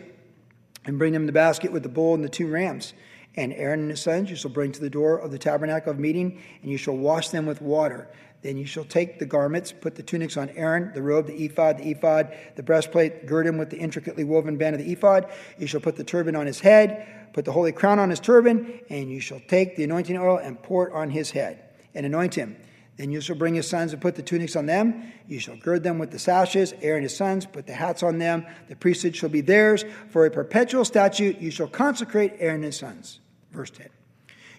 and 0.85 0.97
bring 0.97 1.13
them 1.13 1.23
in 1.23 1.27
the 1.27 1.33
basket 1.33 1.71
with 1.71 1.83
the 1.83 1.89
bull 1.89 2.15
and 2.15 2.23
the 2.23 2.29
two 2.29 2.47
rams. 2.47 2.93
And 3.35 3.53
Aaron 3.53 3.81
and 3.81 3.89
his 3.89 4.01
sons 4.01 4.29
you 4.29 4.35
shall 4.35 4.51
bring 4.51 4.71
to 4.73 4.81
the 4.81 4.89
door 4.89 5.17
of 5.17 5.31
the 5.31 5.39
tabernacle 5.39 5.91
of 5.91 5.99
meeting, 5.99 6.41
and 6.61 6.71
you 6.71 6.77
shall 6.77 6.95
wash 6.95 7.29
them 7.29 7.45
with 7.45 7.61
water. 7.61 8.09
Then 8.43 8.57
you 8.57 8.65
shall 8.65 8.83
take 8.83 9.19
the 9.19 9.25
garments, 9.25 9.71
put 9.71 9.95
the 9.95 10.03
tunics 10.03 10.35
on 10.35 10.49
Aaron, 10.49 10.91
the 10.93 11.01
robe, 11.01 11.27
the 11.27 11.45
ephod, 11.45 11.77
the 11.77 11.91
ephod, 11.91 12.35
the 12.55 12.63
breastplate, 12.63 13.25
gird 13.25 13.47
him 13.47 13.57
with 13.57 13.69
the 13.69 13.77
intricately 13.77 14.25
woven 14.25 14.57
band 14.57 14.75
of 14.75 14.83
the 14.83 14.91
ephod. 14.91 15.31
You 15.57 15.65
shall 15.65 15.79
put 15.79 15.95
the 15.95 16.03
turban 16.03 16.35
on 16.35 16.45
his 16.45 16.59
head, 16.59 17.31
put 17.33 17.45
the 17.45 17.53
holy 17.53 17.71
crown 17.71 17.99
on 17.99 18.09
his 18.09 18.19
turban, 18.19 18.81
and 18.89 19.09
you 19.09 19.21
shall 19.21 19.39
take 19.47 19.77
the 19.77 19.85
anointing 19.85 20.17
oil 20.17 20.37
and 20.37 20.61
pour 20.61 20.89
it 20.89 20.93
on 20.93 21.09
his 21.09 21.31
head, 21.31 21.63
and 21.95 22.05
anoint 22.05 22.35
him. 22.35 22.57
Then 22.97 23.11
you 23.11 23.21
shall 23.21 23.35
bring 23.35 23.55
his 23.55 23.67
sons 23.67 23.91
and 23.91 24.01
put 24.01 24.15
the 24.15 24.21
tunics 24.21 24.55
on 24.55 24.67
them. 24.67 25.11
You 25.27 25.39
shall 25.39 25.57
gird 25.57 25.83
them 25.83 25.97
with 25.97 26.11
the 26.11 26.19
sashes. 26.19 26.73
Aaron 26.81 26.97
and 26.97 27.03
his 27.03 27.17
sons 27.17 27.45
put 27.45 27.65
the 27.65 27.73
hats 27.73 28.03
on 28.03 28.19
them. 28.19 28.45
The 28.67 28.75
priesthood 28.75 29.15
shall 29.15 29.29
be 29.29 29.41
theirs. 29.41 29.83
For 30.09 30.25
a 30.25 30.31
perpetual 30.31 30.85
statute, 30.85 31.39
you 31.39 31.49
shall 31.49 31.67
consecrate 31.67 32.33
Aaron 32.37 32.57
and 32.57 32.65
his 32.65 32.77
sons. 32.77 33.19
Verse 33.51 33.71
10. 33.71 33.89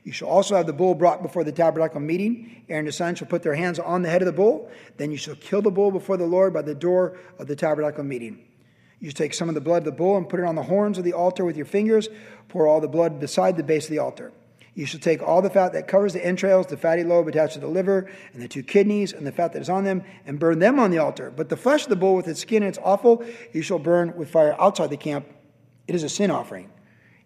You 0.02 0.12
shall 0.12 0.28
also 0.28 0.56
have 0.56 0.66
the 0.66 0.72
bull 0.72 0.94
brought 0.94 1.22
before 1.22 1.44
the 1.44 1.52
tabernacle 1.52 2.00
meeting. 2.00 2.64
Aaron 2.68 2.80
and 2.80 2.88
his 2.88 2.96
sons 2.96 3.18
shall 3.18 3.28
put 3.28 3.42
their 3.42 3.54
hands 3.54 3.78
on 3.78 4.02
the 4.02 4.10
head 4.10 4.20
of 4.20 4.26
the 4.26 4.32
bull. 4.32 4.70
Then 4.96 5.10
you 5.10 5.16
shall 5.16 5.36
kill 5.36 5.62
the 5.62 5.70
bull 5.70 5.90
before 5.90 6.16
the 6.16 6.26
Lord 6.26 6.52
by 6.52 6.62
the 6.62 6.74
door 6.74 7.16
of 7.38 7.46
the 7.46 7.56
tabernacle 7.56 8.04
meeting. 8.04 8.44
You 9.00 9.10
shall 9.10 9.16
take 9.16 9.34
some 9.34 9.48
of 9.48 9.54
the 9.54 9.60
blood 9.60 9.78
of 9.78 9.84
the 9.84 9.92
bull 9.92 10.16
and 10.16 10.28
put 10.28 10.40
it 10.40 10.46
on 10.46 10.56
the 10.56 10.62
horns 10.62 10.98
of 10.98 11.04
the 11.04 11.12
altar 11.12 11.44
with 11.44 11.56
your 11.56 11.66
fingers. 11.66 12.08
Pour 12.48 12.66
all 12.66 12.80
the 12.80 12.88
blood 12.88 13.20
beside 13.20 13.56
the 13.56 13.62
base 13.62 13.84
of 13.84 13.92
the 13.92 13.98
altar. 13.98 14.32
You 14.74 14.86
shall 14.86 15.00
take 15.00 15.22
all 15.22 15.40
the 15.40 15.50
fat 15.50 15.72
that 15.72 15.86
covers 15.86 16.12
the 16.12 16.24
entrails, 16.24 16.66
the 16.66 16.76
fatty 16.76 17.04
lobe 17.04 17.28
attached 17.28 17.54
to 17.54 17.60
the 17.60 17.68
liver, 17.68 18.10
and 18.32 18.42
the 18.42 18.48
two 18.48 18.64
kidneys, 18.64 19.12
and 19.12 19.24
the 19.24 19.32
fat 19.32 19.52
that 19.52 19.62
is 19.62 19.68
on 19.68 19.84
them, 19.84 20.02
and 20.26 20.40
burn 20.40 20.58
them 20.58 20.80
on 20.80 20.90
the 20.90 20.98
altar. 20.98 21.32
But 21.34 21.48
the 21.48 21.56
flesh 21.56 21.84
of 21.84 21.90
the 21.90 21.96
bull 21.96 22.16
with 22.16 22.26
its 22.26 22.40
skin 22.40 22.64
and 22.64 22.70
its 22.70 22.78
offal, 22.82 23.24
you 23.52 23.62
shall 23.62 23.78
burn 23.78 24.16
with 24.16 24.30
fire 24.30 24.56
outside 24.60 24.90
the 24.90 24.96
camp. 24.96 25.26
It 25.86 25.94
is 25.94 26.02
a 26.02 26.08
sin 26.08 26.30
offering. 26.30 26.70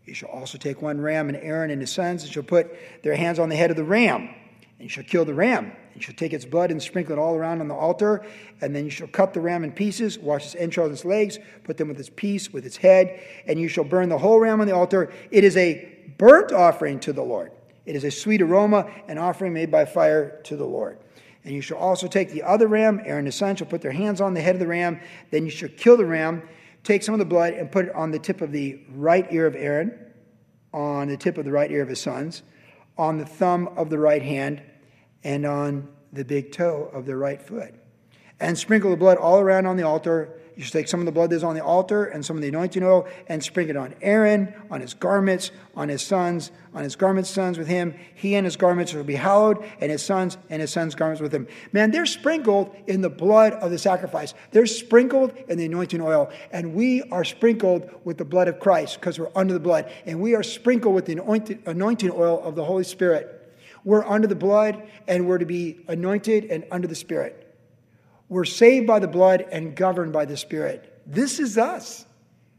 You 0.05 0.15
shall 0.15 0.29
also 0.29 0.59
take 0.59 0.83
one 0.83 1.01
ram, 1.01 1.29
and 1.29 1.39
Aaron 1.39 1.71
and 1.71 1.81
his 1.81 1.91
sons, 1.91 2.23
and 2.23 2.33
shall 2.33 2.43
put 2.43 2.71
their 3.03 3.17
hands 3.17 3.39
on 3.39 3.49
the 3.49 3.57
head 3.57 3.71
of 3.71 3.77
the 3.77 3.85
ram, 3.85 4.35
and 4.79 4.85
you 4.85 4.89
shall 4.89 5.05
kill 5.05 5.25
the 5.25 5.35
ram. 5.35 5.65
And 5.65 5.97
you 5.97 6.01
shall 6.03 6.15
take 6.15 6.33
its 6.33 6.45
blood 6.45 6.71
and 6.71 6.83
sprinkle 6.83 7.15
it 7.15 7.19
all 7.19 7.35
around 7.35 7.61
on 7.61 7.69
the 7.69 7.75
altar, 7.75 8.25
and 8.61 8.75
then 8.75 8.85
you 8.85 8.91
shall 8.91 9.09
cut 9.09 9.35
the 9.35 9.41
ram 9.41 9.65
in 9.65 9.73
pieces, 9.73 10.19
wash 10.19 10.47
its 10.47 10.55
entrails 10.55 10.89
and 10.89 10.97
its 10.97 11.05
legs, 11.05 11.39
put 11.65 11.77
them 11.77 11.89
with 11.89 11.99
its 11.99 12.11
piece, 12.15 12.53
with 12.53 12.65
its 12.65 12.77
head, 12.77 13.21
and 13.47 13.61
you 13.61 13.69
shall 13.69 13.85
burn 13.85 14.09
the 14.09 14.19
whole 14.19 14.39
ram 14.39 14.61
on 14.61 14.67
the 14.67 14.75
altar. 14.75 15.13
It 15.31 15.45
is 15.45 15.57
a 15.57 15.97
burnt 16.17 16.53
offering 16.53 17.01
to 17.01 17.13
the 17.13 17.23
Lord. 17.23 17.53
It 17.87 17.97
is 17.97 18.05
a 18.05 18.11
sweet 18.11 18.43
aroma, 18.43 18.91
an 19.09 19.19
offering 19.19 19.53
made 19.53 19.71
by 19.71 19.85
fire 19.85 20.41
to 20.45 20.57
the 20.57 20.67
Lord. 20.67 20.99
And 21.45 21.55
you 21.55 21.63
shall 21.63 21.79
also 21.79 22.07
take 22.07 22.31
the 22.31 22.43
other 22.43 22.69
ram, 22.69 23.01
Aaron 23.05 23.19
and 23.19 23.27
his 23.27 23.35
son 23.35 23.57
shall 23.57 23.67
put 23.67 23.81
their 23.81 23.93
hands 23.93 24.21
on 24.21 24.35
the 24.35 24.41
head 24.41 24.55
of 24.55 24.61
the 24.61 24.67
ram, 24.67 25.01
then 25.31 25.45
you 25.45 25.51
shall 25.51 25.71
kill 25.71 25.97
the 25.97 26.05
ram 26.05 26.43
Take 26.85 27.03
some 27.03 27.15
of 27.15 27.19
the 27.19 27.27
blood 27.27 27.55
and 27.55 27.71
put 27.71 27.87
it 27.87 27.95
on 27.95 28.11
the 28.11 28.19
tip 28.19 28.41
of 28.41 28.53
the 28.53 28.81
right 28.95 29.27
ear 29.31 29.47
of 29.47 29.55
Aaron, 29.55 29.93
on 30.73 31.09
the 31.09 31.17
tip 31.17 31.39
of 31.39 31.45
the 31.45 31.53
right 31.53 31.71
ear 31.71 31.83
of 31.83 31.89
his 31.89 32.01
sons, 32.01 32.43
on 32.99 33.19
the 33.19 33.25
thumb 33.25 33.69
of 33.77 33.89
the 33.91 33.99
right 33.99 34.23
hand, 34.23 34.61
and 35.25 35.47
on 35.47 35.89
the 36.13 36.25
big 36.25 36.53
toe 36.53 36.91
of 36.93 37.07
the 37.07 37.17
right 37.17 37.41
foot. 37.41 37.75
And 38.41 38.57
sprinkle 38.57 38.91
the 38.91 38.97
blood 38.97 39.19
all 39.19 39.41
around 39.41 39.67
on 39.67 39.77
the 39.77 39.85
altar 39.85 40.41
you 40.59 40.65
should 40.65 40.73
take 40.73 40.89
some 40.89 40.99
of 40.99 41.07
the 41.07 41.13
blood 41.13 41.31
that's 41.31 41.45
on 41.45 41.55
the 41.55 41.63
altar 41.63 42.07
and 42.07 42.27
some 42.27 42.35
of 42.35 42.43
the 42.43 42.49
anointing 42.49 42.83
oil 42.83 43.07
and 43.29 43.41
sprinkle 43.45 43.77
it 43.77 43.79
on 43.79 43.95
Aaron, 44.03 44.53
on 44.73 44.81
his 44.81 44.93
garments, 44.93 45.53
on 45.77 45.89
his 45.89 46.03
sons, 46.03 46.51
on 46.75 46.83
his 46.83 46.97
garments' 46.97 47.31
sons 47.31 47.59
with 47.59 47.69
him. 47.69 47.95
He 48.17 48.35
and 48.35 48.45
his 48.45 48.57
garments 48.57 48.93
will 48.93 49.05
be 49.05 49.15
hallowed, 49.15 49.65
and 49.81 49.89
his 49.89 50.05
sons 50.05 50.37
and 50.51 50.61
his 50.61 50.73
sons' 50.73 50.97
garments 50.97 51.23
with 51.23 51.33
him. 51.33 51.47
Man, 51.73 51.93
they're 51.93 52.07
sprinkled 52.07 52.75
in 52.89 53.03
the 53.03 53.09
blood 53.09 53.53
of 53.53 53.71
the 53.71 53.79
sacrifice. 53.79 54.35
They're 54.51 54.67
sprinkled 54.67 55.33
in 55.49 55.59
the 55.59 55.67
anointing 55.67 56.01
oil. 56.01 56.29
And 56.51 56.75
we 56.75 57.03
are 57.05 57.23
sprinkled 57.23 57.89
with 58.03 58.19
the 58.19 58.25
blood 58.25 58.49
of 58.49 58.59
Christ 58.59 58.99
because 58.99 59.17
we're 59.17 59.31
under 59.37 59.55
the 59.55 59.61
blood. 59.61 59.89
And 60.07 60.21
we 60.21 60.35
are 60.35 60.43
sprinkled 60.43 60.93
with 60.93 61.07
the 61.07 61.23
anointing 61.67 62.11
oil 62.11 62.43
of 62.43 62.57
the 62.57 62.65
Holy 62.65 62.83
Spirit 62.83 63.55
We're 63.85 64.05
under 64.05 64.27
the 64.27 64.35
blood 64.35 64.83
and 65.07 65.29
we're 65.29 65.39
to 65.39 65.47
be 65.47 65.85
anointed 65.87 66.47
and 66.47 66.65
under 66.73 66.89
the 66.89 66.97
Spirit. 66.97 67.48
We're 68.29 68.45
saved 68.45 68.87
by 68.87 68.99
the 68.99 69.09
blood 69.09 69.47
and 69.51 69.75
governed 69.75 70.13
by 70.13 70.27
the 70.27 70.37
Spirit. 70.37 71.03
This 71.07 71.41
is 71.41 71.57
us. 71.57 72.05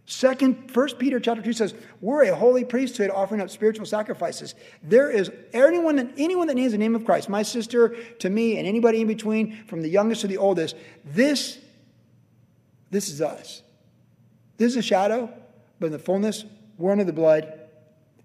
Second, 0.06 0.72
First 0.72 0.98
Peter 0.98 1.20
chapter 1.20 1.44
two 1.44 1.54
says 1.54 1.76
we're 2.02 2.24
a 2.24 2.36
holy 2.36 2.66
priesthood 2.66 3.12
offering 3.12 3.42
up 3.42 3.52
spiritual 3.52 3.86
sacrifices. 3.86 4.56
There 4.82 5.12
is 5.12 5.32
anyone 5.54 5.98
that 5.98 6.14
anyone 6.18 6.48
that 6.48 6.56
names 6.56 6.72
the 6.72 6.80
name 6.80 6.96
of 6.96 7.06
Christ, 7.06 7.30
my 7.30 7.44
sister 7.44 7.96
to 8.18 8.30
me, 8.30 8.58
and 8.58 8.68
anybody 8.68 9.02
in 9.02 9.08
between, 9.08 9.64
from 9.66 9.84
the 9.84 9.90
youngest 9.90 10.22
to 10.22 10.28
the 10.28 10.38
oldest. 10.38 10.76
This, 11.06 11.60
this 12.90 13.08
is 13.08 13.22
us. 13.22 13.62
This 14.58 14.72
is 14.72 14.78
a 14.78 14.82
shadow, 14.82 15.32
but 15.80 15.86
in 15.88 15.92
the 15.92 16.00
fullness, 16.00 16.44
we're 16.80 16.92
under 16.92 17.04
the 17.04 17.14
blood, 17.14 17.60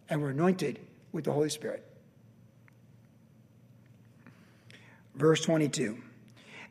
and 0.09 0.23
we're 0.23 0.31
anointed 0.31 0.81
with 1.13 1.25
the 1.25 1.33
Holy 1.33 1.51
Spirit. 1.51 1.85
Verse 5.15 5.43
twenty-two. 5.43 5.99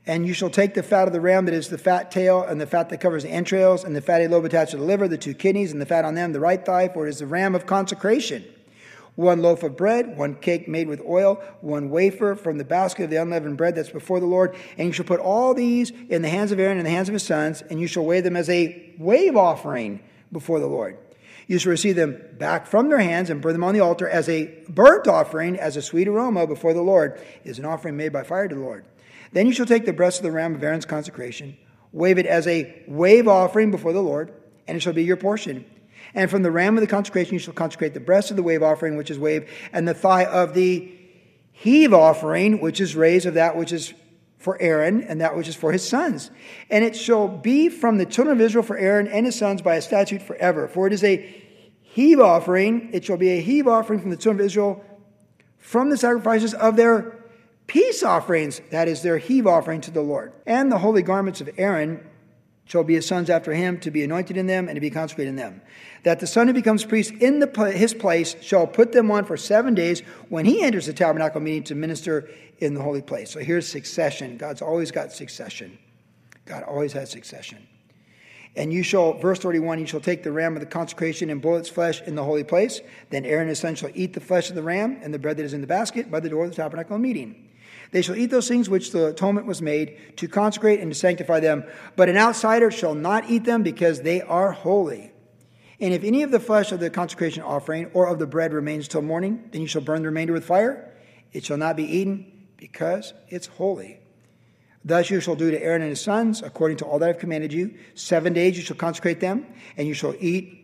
And 0.05 0.27
you 0.27 0.33
shall 0.33 0.49
take 0.49 0.73
the 0.73 0.83
fat 0.83 1.07
of 1.07 1.13
the 1.13 1.21
ram 1.21 1.45
that 1.45 1.53
is 1.53 1.69
the 1.69 1.77
fat 1.77 2.11
tail, 2.11 2.43
and 2.43 2.59
the 2.59 2.67
fat 2.67 2.89
that 2.89 2.99
covers 2.99 3.23
the 3.23 3.29
entrails, 3.29 3.85
and 3.85 3.95
the 3.95 4.01
fatty 4.01 4.27
lobe 4.27 4.43
attached 4.43 4.71
to 4.71 4.77
the 4.77 4.83
liver, 4.83 5.07
the 5.07 5.17
two 5.17 5.33
kidneys, 5.33 5.71
and 5.71 5.81
the 5.81 5.85
fat 5.85 6.03
on 6.03 6.13
them, 6.13 6.33
the 6.33 6.41
right 6.41 6.65
thigh, 6.65 6.89
for 6.89 7.07
it 7.07 7.09
is 7.09 7.19
the 7.19 7.25
ram 7.25 7.55
of 7.55 7.65
consecration. 7.65 8.43
One 9.15 9.41
loaf 9.41 9.63
of 9.63 9.77
bread, 9.77 10.17
one 10.17 10.35
cake 10.35 10.67
made 10.67 10.87
with 10.87 10.99
oil, 11.01 11.41
one 11.61 11.89
wafer 11.89 12.35
from 12.35 12.57
the 12.57 12.65
basket 12.65 13.03
of 13.03 13.09
the 13.11 13.21
unleavened 13.21 13.57
bread 13.57 13.75
that's 13.75 13.91
before 13.91 14.19
the 14.19 14.25
Lord. 14.25 14.55
And 14.77 14.87
you 14.87 14.91
shall 14.91 15.05
put 15.05 15.19
all 15.19 15.53
these 15.53 15.91
in 16.09 16.23
the 16.23 16.29
hands 16.29 16.51
of 16.51 16.59
Aaron 16.59 16.77
and 16.77 16.85
the 16.85 16.91
hands 16.91 17.09
of 17.09 17.13
his 17.13 17.23
sons, 17.23 17.61
and 17.61 17.79
you 17.79 17.87
shall 17.87 18.05
weigh 18.05 18.21
them 18.21 18.35
as 18.35 18.49
a 18.49 18.93
wave 18.97 19.37
offering 19.37 20.01
before 20.31 20.59
the 20.59 20.67
Lord. 20.67 20.97
You 21.47 21.59
shall 21.59 21.69
receive 21.69 21.95
them 21.95 22.19
back 22.39 22.65
from 22.65 22.89
their 22.89 22.99
hands 22.99 23.29
and 23.29 23.41
burn 23.41 23.53
them 23.53 23.63
on 23.63 23.73
the 23.73 23.81
altar 23.81 24.09
as 24.09 24.27
a 24.27 24.45
burnt 24.67 25.07
offering, 25.07 25.59
as 25.59 25.77
a 25.77 25.81
sweet 25.81 26.07
aroma 26.07 26.47
before 26.47 26.73
the 26.73 26.81
Lord, 26.81 27.21
it 27.43 27.49
is 27.49 27.59
an 27.59 27.65
offering 27.65 27.95
made 27.95 28.11
by 28.11 28.23
fire 28.23 28.47
to 28.47 28.55
the 28.55 28.61
Lord. 28.61 28.85
Then 29.33 29.47
you 29.47 29.53
shall 29.53 29.65
take 29.65 29.85
the 29.85 29.93
breast 29.93 30.19
of 30.19 30.23
the 30.23 30.31
ram 30.31 30.55
of 30.55 30.63
Aaron's 30.63 30.85
consecration, 30.85 31.57
wave 31.91 32.17
it 32.17 32.25
as 32.25 32.47
a 32.47 32.83
wave 32.87 33.27
offering 33.27 33.71
before 33.71 33.91
the 33.91 34.01
Lord, 34.01 34.31
and 34.67 34.77
it 34.77 34.79
shall 34.79 34.93
be 34.93 35.03
your 35.03 35.17
portion. 35.17 35.65
And 36.13 36.29
from 36.29 36.43
the 36.43 36.51
ram 36.51 36.77
of 36.77 36.81
the 36.81 36.87
consecration 36.87 37.33
you 37.33 37.39
shall 37.39 37.53
consecrate 37.53 37.93
the 37.93 37.99
breast 37.99 38.29
of 38.29 38.37
the 38.37 38.43
wave 38.43 38.61
offering, 38.61 38.95
which 38.95 39.09
is 39.09 39.17
wave, 39.17 39.49
and 39.73 39.87
the 39.87 39.93
thigh 39.93 40.25
of 40.25 40.53
the 40.53 40.93
heave 41.51 41.93
offering, 41.93 42.61
which 42.61 42.79
is 42.79 42.95
raised 42.95 43.25
of 43.25 43.33
that 43.33 43.57
which 43.57 43.73
is 43.73 43.93
for 44.37 44.61
Aaron, 44.61 45.01
and 45.03 45.21
that 45.21 45.35
which 45.35 45.47
is 45.47 45.55
for 45.55 45.71
his 45.71 45.87
sons. 45.87 46.29
And 46.69 46.83
it 46.83 46.95
shall 46.95 47.27
be 47.27 47.69
from 47.69 47.97
the 47.97 48.05
children 48.05 48.37
of 48.37 48.41
Israel 48.41 48.63
for 48.63 48.77
Aaron 48.77 49.07
and 49.07 49.25
his 49.25 49.37
sons 49.37 49.61
by 49.61 49.75
a 49.75 49.81
statute 49.81 50.21
forever. 50.21 50.67
For 50.67 50.85
it 50.85 50.93
is 50.93 51.03
a 51.03 51.43
heave 51.81 52.19
offering, 52.19 52.89
it 52.93 53.05
shall 53.05 53.17
be 53.17 53.29
a 53.29 53.41
heave 53.41 53.67
offering 53.67 54.01
from 54.01 54.09
the 54.09 54.17
children 54.17 54.41
of 54.41 54.47
Israel 54.47 54.83
from 55.57 55.89
the 55.89 55.97
sacrifices 55.97 56.53
of 56.53 56.75
their 56.75 57.22
peace 57.67 58.03
offerings, 58.03 58.61
that 58.71 58.87
is 58.87 59.01
their 59.01 59.17
heave 59.17 59.47
offering 59.47 59.81
to 59.81 59.91
the 59.91 60.01
Lord. 60.01 60.33
And 60.45 60.71
the 60.71 60.79
holy 60.79 61.01
garments 61.01 61.41
of 61.41 61.49
Aaron 61.57 62.05
shall 62.65 62.83
be 62.83 62.95
his 62.95 63.05
sons 63.05 63.29
after 63.29 63.53
him, 63.53 63.79
to 63.81 63.91
be 63.91 64.03
anointed 64.03 64.37
in 64.37 64.47
them 64.47 64.67
and 64.67 64.75
to 64.75 64.81
be 64.81 64.89
consecrated 64.89 65.29
in 65.29 65.35
them. 65.35 65.61
That 66.03 66.19
the 66.19 66.27
son 66.27 66.47
who 66.47 66.53
becomes 66.53 66.85
priest 66.85 67.11
in 67.11 67.39
the, 67.39 67.71
his 67.75 67.93
place 67.93 68.35
shall 68.41 68.67
put 68.67 68.91
them 68.91 69.11
on 69.11 69.25
for 69.25 69.37
seven 69.37 69.73
days 69.73 70.01
when 70.29 70.45
he 70.45 70.61
enters 70.61 70.85
the 70.85 70.93
tabernacle 70.93 71.41
meeting 71.41 71.63
to 71.63 71.75
minister 71.75 72.29
in 72.59 72.73
the 72.73 72.81
holy 72.81 73.01
place. 73.01 73.31
So 73.31 73.39
here's 73.39 73.67
succession. 73.67 74.37
God's 74.37 74.61
always 74.61 74.91
got 74.91 75.11
succession. 75.11 75.77
God 76.45 76.63
always 76.63 76.93
has 76.93 77.11
succession. 77.11 77.67
And 78.55 78.71
you 78.71 78.83
shall, 78.83 79.13
verse 79.13 79.39
31, 79.39 79.79
you 79.79 79.85
shall 79.87 79.99
take 79.99 80.21
the 80.21 80.31
ram 80.31 80.55
of 80.55 80.59
the 80.59 80.67
consecration 80.67 81.29
and 81.29 81.41
boil 81.41 81.57
its 81.57 81.69
flesh 81.69 82.01
in 82.03 82.15
the 82.15 82.23
holy 82.23 82.43
place. 82.43 82.81
Then 83.09 83.25
Aaron 83.25 83.41
and 83.41 83.49
his 83.49 83.59
son 83.59 83.75
shall 83.75 83.89
eat 83.95 84.13
the 84.13 84.19
flesh 84.19 84.49
of 84.49 84.55
the 84.55 84.61
ram 84.61 84.99
and 85.01 85.13
the 85.13 85.19
bread 85.19 85.37
that 85.37 85.43
is 85.43 85.53
in 85.53 85.61
the 85.61 85.67
basket 85.67 86.11
by 86.11 86.19
the 86.19 86.29
door 86.29 86.43
of 86.43 86.51
the 86.51 86.55
tabernacle 86.55 86.99
meeting. 86.99 87.49
They 87.93 88.01
shall 88.01 88.15
eat 88.15 88.31
those 88.31 88.47
things 88.47 88.69
which 88.69 88.91
the 88.91 89.07
atonement 89.07 89.45
was 89.45 89.61
made 89.61 90.17
to 90.17 90.27
consecrate 90.27 90.79
and 90.79 90.91
to 90.91 90.99
sanctify 90.99 91.39
them. 91.39 91.63
But 91.95 92.09
an 92.09 92.17
outsider 92.17 92.71
shall 92.71 92.95
not 92.95 93.29
eat 93.29 93.45
them 93.45 93.61
because 93.61 94.01
they 94.01 94.21
are 94.23 94.51
holy. 94.51 95.11
And 95.79 95.93
if 95.93 96.03
any 96.03 96.23
of 96.23 96.31
the 96.31 96.39
flesh 96.39 96.71
of 96.71 96.79
the 96.79 96.89
consecration 96.89 97.43
offering 97.43 97.91
or 97.93 98.07
of 98.07 98.17
the 98.17 98.25
bread 98.25 98.51
remains 98.51 98.87
till 98.87 99.03
morning, 99.03 99.47
then 99.51 99.61
you 99.61 99.67
shall 99.67 99.83
burn 99.83 100.01
the 100.01 100.07
remainder 100.07 100.33
with 100.33 100.43
fire. 100.43 100.91
It 101.33 101.45
shall 101.45 101.57
not 101.57 101.77
be 101.77 101.83
eaten 101.83 102.47
because 102.57 103.13
it's 103.29 103.45
holy. 103.45 103.99
Thus 104.83 105.11
you 105.11 105.19
shall 105.19 105.35
do 105.35 105.51
to 105.51 105.61
Aaron 105.61 105.83
and 105.83 105.91
his 105.91 106.01
sons, 106.01 106.41
according 106.41 106.77
to 106.77 106.85
all 106.85 106.97
that 106.97 107.09
I've 107.09 107.19
commanded 107.19 107.53
you. 107.53 107.75
Seven 107.93 108.33
days 108.33 108.57
you 108.57 108.63
shall 108.63 108.75
consecrate 108.75 109.19
them, 109.19 109.45
and 109.77 109.87
you 109.87 109.93
shall 109.93 110.15
eat 110.19 110.62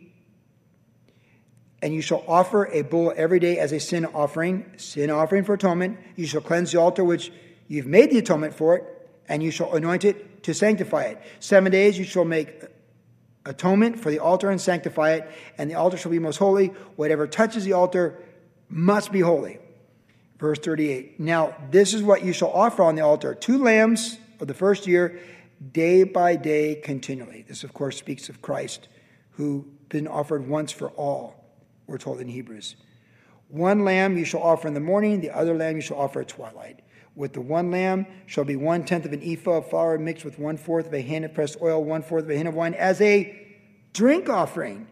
and 1.82 1.94
you 1.94 2.02
shall 2.02 2.24
offer 2.28 2.66
a 2.66 2.82
bull 2.82 3.12
every 3.16 3.38
day 3.38 3.58
as 3.58 3.72
a 3.72 3.80
sin 3.80 4.04
offering, 4.06 4.70
sin 4.76 5.10
offering 5.10 5.44
for 5.44 5.54
atonement. 5.54 5.98
You 6.16 6.26
shall 6.26 6.40
cleanse 6.40 6.72
the 6.72 6.78
altar 6.78 7.02
which 7.02 7.32
you've 7.68 7.86
made 7.86 8.10
the 8.10 8.18
atonement 8.18 8.54
for 8.54 8.76
it, 8.76 8.84
and 9.28 9.42
you 9.42 9.50
shall 9.50 9.74
anoint 9.74 10.04
it 10.04 10.42
to 10.44 10.54
sanctify 10.54 11.04
it. 11.04 11.22
Seven 11.38 11.72
days 11.72 11.98
you 11.98 12.04
shall 12.04 12.24
make 12.24 12.64
atonement 13.46 13.98
for 13.98 14.10
the 14.10 14.18
altar 14.18 14.50
and 14.50 14.60
sanctify 14.60 15.12
it, 15.12 15.30
and 15.56 15.70
the 15.70 15.74
altar 15.74 15.96
shall 15.96 16.10
be 16.10 16.18
most 16.18 16.36
holy. 16.36 16.68
Whatever 16.96 17.26
touches 17.26 17.64
the 17.64 17.72
altar 17.72 18.22
must 18.68 19.10
be 19.10 19.20
holy. 19.20 19.58
Verse 20.38 20.58
38. 20.58 21.18
Now, 21.20 21.54
this 21.70 21.94
is 21.94 22.02
what 22.02 22.24
you 22.24 22.32
shall 22.32 22.50
offer 22.50 22.82
on 22.82 22.94
the 22.94 23.02
altar 23.02 23.34
two 23.34 23.62
lambs 23.62 24.18
of 24.38 24.48
the 24.48 24.54
first 24.54 24.86
year, 24.86 25.18
day 25.72 26.02
by 26.02 26.36
day, 26.36 26.74
continually. 26.74 27.44
This, 27.46 27.64
of 27.64 27.72
course, 27.72 27.96
speaks 27.96 28.28
of 28.28 28.40
Christ, 28.42 28.88
who 29.32 29.66
been 29.88 30.06
offered 30.06 30.46
once 30.46 30.72
for 30.72 30.90
all 30.90 31.39
we're 31.90 31.98
told 31.98 32.20
in 32.20 32.28
Hebrews. 32.28 32.76
One 33.48 33.84
lamb 33.84 34.16
you 34.16 34.24
shall 34.24 34.42
offer 34.42 34.68
in 34.68 34.74
the 34.74 34.80
morning, 34.80 35.20
the 35.20 35.30
other 35.30 35.54
lamb 35.54 35.76
you 35.76 35.82
shall 35.82 35.98
offer 35.98 36.20
at 36.20 36.28
twilight. 36.28 36.80
With 37.16 37.32
the 37.32 37.40
one 37.40 37.72
lamb 37.72 38.06
shall 38.26 38.44
be 38.44 38.54
one 38.54 38.84
tenth 38.84 39.04
of 39.04 39.12
an 39.12 39.22
ephah 39.22 39.58
of 39.58 39.68
flour 39.68 39.98
mixed 39.98 40.24
with 40.24 40.38
one 40.38 40.56
fourth 40.56 40.86
of 40.86 40.94
a 40.94 41.00
hin 41.00 41.24
of 41.24 41.34
pressed 41.34 41.60
oil, 41.60 41.82
one 41.82 42.02
fourth 42.02 42.24
of 42.24 42.30
a 42.30 42.36
hin 42.36 42.46
of 42.46 42.54
wine, 42.54 42.74
as 42.74 43.00
a 43.00 43.36
drink 43.92 44.28
offering. 44.28 44.86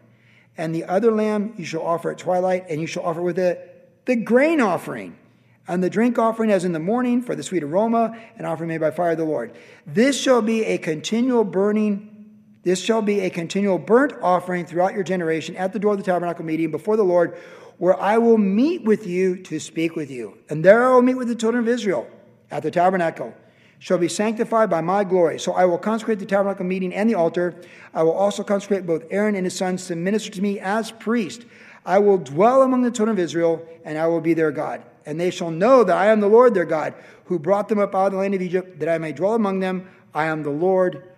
And 0.57 0.75
the 0.75 0.83
other 0.83 1.11
lamb 1.11 1.53
you 1.57 1.63
shall 1.63 1.81
offer 1.81 2.11
at 2.11 2.17
twilight, 2.17 2.65
and 2.69 2.81
you 2.81 2.87
shall 2.87 3.03
offer 3.03 3.21
with 3.21 3.39
it 3.39 4.05
the 4.05 4.17
grain 4.17 4.59
offering. 4.59 5.17
And 5.65 5.81
the 5.81 5.89
drink 5.89 6.19
offering 6.19 6.51
as 6.51 6.65
in 6.65 6.73
the 6.73 6.79
morning 6.79 7.21
for 7.21 7.35
the 7.35 7.43
sweet 7.43 7.63
aroma, 7.63 8.17
an 8.37 8.43
offering 8.43 8.67
made 8.67 8.81
by 8.81 8.91
fire 8.91 9.11
of 9.11 9.17
the 9.17 9.23
Lord. 9.23 9.55
This 9.87 10.19
shall 10.19 10.41
be 10.41 10.65
a 10.65 10.77
continual 10.77 11.45
burning 11.45 12.18
this 12.63 12.81
shall 12.81 13.01
be 13.01 13.21
a 13.21 13.29
continual 13.29 13.77
burnt 13.77 14.13
offering 14.21 14.65
throughout 14.65 14.93
your 14.93 15.03
generation 15.03 15.55
at 15.55 15.71
the 15.71 15.79
door 15.79 15.93
of 15.93 15.97
the 15.97 16.03
tabernacle 16.03 16.43
meeting 16.43 16.71
before 16.71 16.97
the 16.97 17.03
Lord, 17.03 17.37
where 17.77 17.99
I 17.99 18.17
will 18.17 18.37
meet 18.37 18.83
with 18.83 19.07
you 19.07 19.37
to 19.43 19.59
speak 19.59 19.95
with 19.95 20.11
you. 20.11 20.37
And 20.49 20.63
there 20.65 20.85
I 20.85 20.93
will 20.93 21.01
meet 21.01 21.15
with 21.15 21.29
the 21.29 21.35
children 21.35 21.63
of 21.63 21.69
Israel 21.69 22.07
at 22.51 22.63
the 22.63 22.71
tabernacle. 22.71 23.33
Shall 23.81 23.97
be 23.97 24.09
sanctified 24.09 24.69
by 24.69 24.81
my 24.81 25.05
glory. 25.05 25.39
So 25.39 25.53
I 25.53 25.63
will 25.63 25.77
consecrate 25.77 26.19
the 26.19 26.25
tabernacle 26.25 26.65
meeting 26.65 26.93
and 26.93 27.09
the 27.09 27.15
altar. 27.15 27.55
I 27.93 28.03
will 28.03 28.11
also 28.11 28.43
consecrate 28.43 28.85
both 28.85 29.05
Aaron 29.09 29.35
and 29.35 29.45
his 29.45 29.55
sons 29.55 29.87
to 29.87 29.95
minister 29.95 30.29
to 30.31 30.41
me 30.41 30.59
as 30.59 30.91
priest. 30.91 31.45
I 31.85 31.99
will 31.99 32.17
dwell 32.17 32.61
among 32.61 32.81
the 32.81 32.91
children 32.91 33.15
of 33.15 33.23
Israel, 33.23 33.65
and 33.85 33.97
I 33.97 34.07
will 34.07 34.19
be 34.19 34.33
their 34.33 34.51
God. 34.51 34.83
And 35.05 35.17
they 35.17 35.31
shall 35.31 35.49
know 35.49 35.85
that 35.85 35.95
I 35.95 36.07
am 36.07 36.19
the 36.19 36.27
Lord 36.27 36.53
their 36.53 36.65
God, 36.65 36.93
who 37.23 37.39
brought 37.39 37.69
them 37.69 37.79
up 37.79 37.95
out 37.95 38.07
of 38.07 38.11
the 38.11 38.17
land 38.17 38.33
of 38.33 38.41
Egypt, 38.41 38.79
that 38.79 38.89
I 38.89 38.97
may 38.97 39.13
dwell 39.13 39.33
among 39.33 39.61
them. 39.61 39.87
I 40.13 40.25
am 40.25 40.43
the 40.43 40.49
Lord 40.49 41.13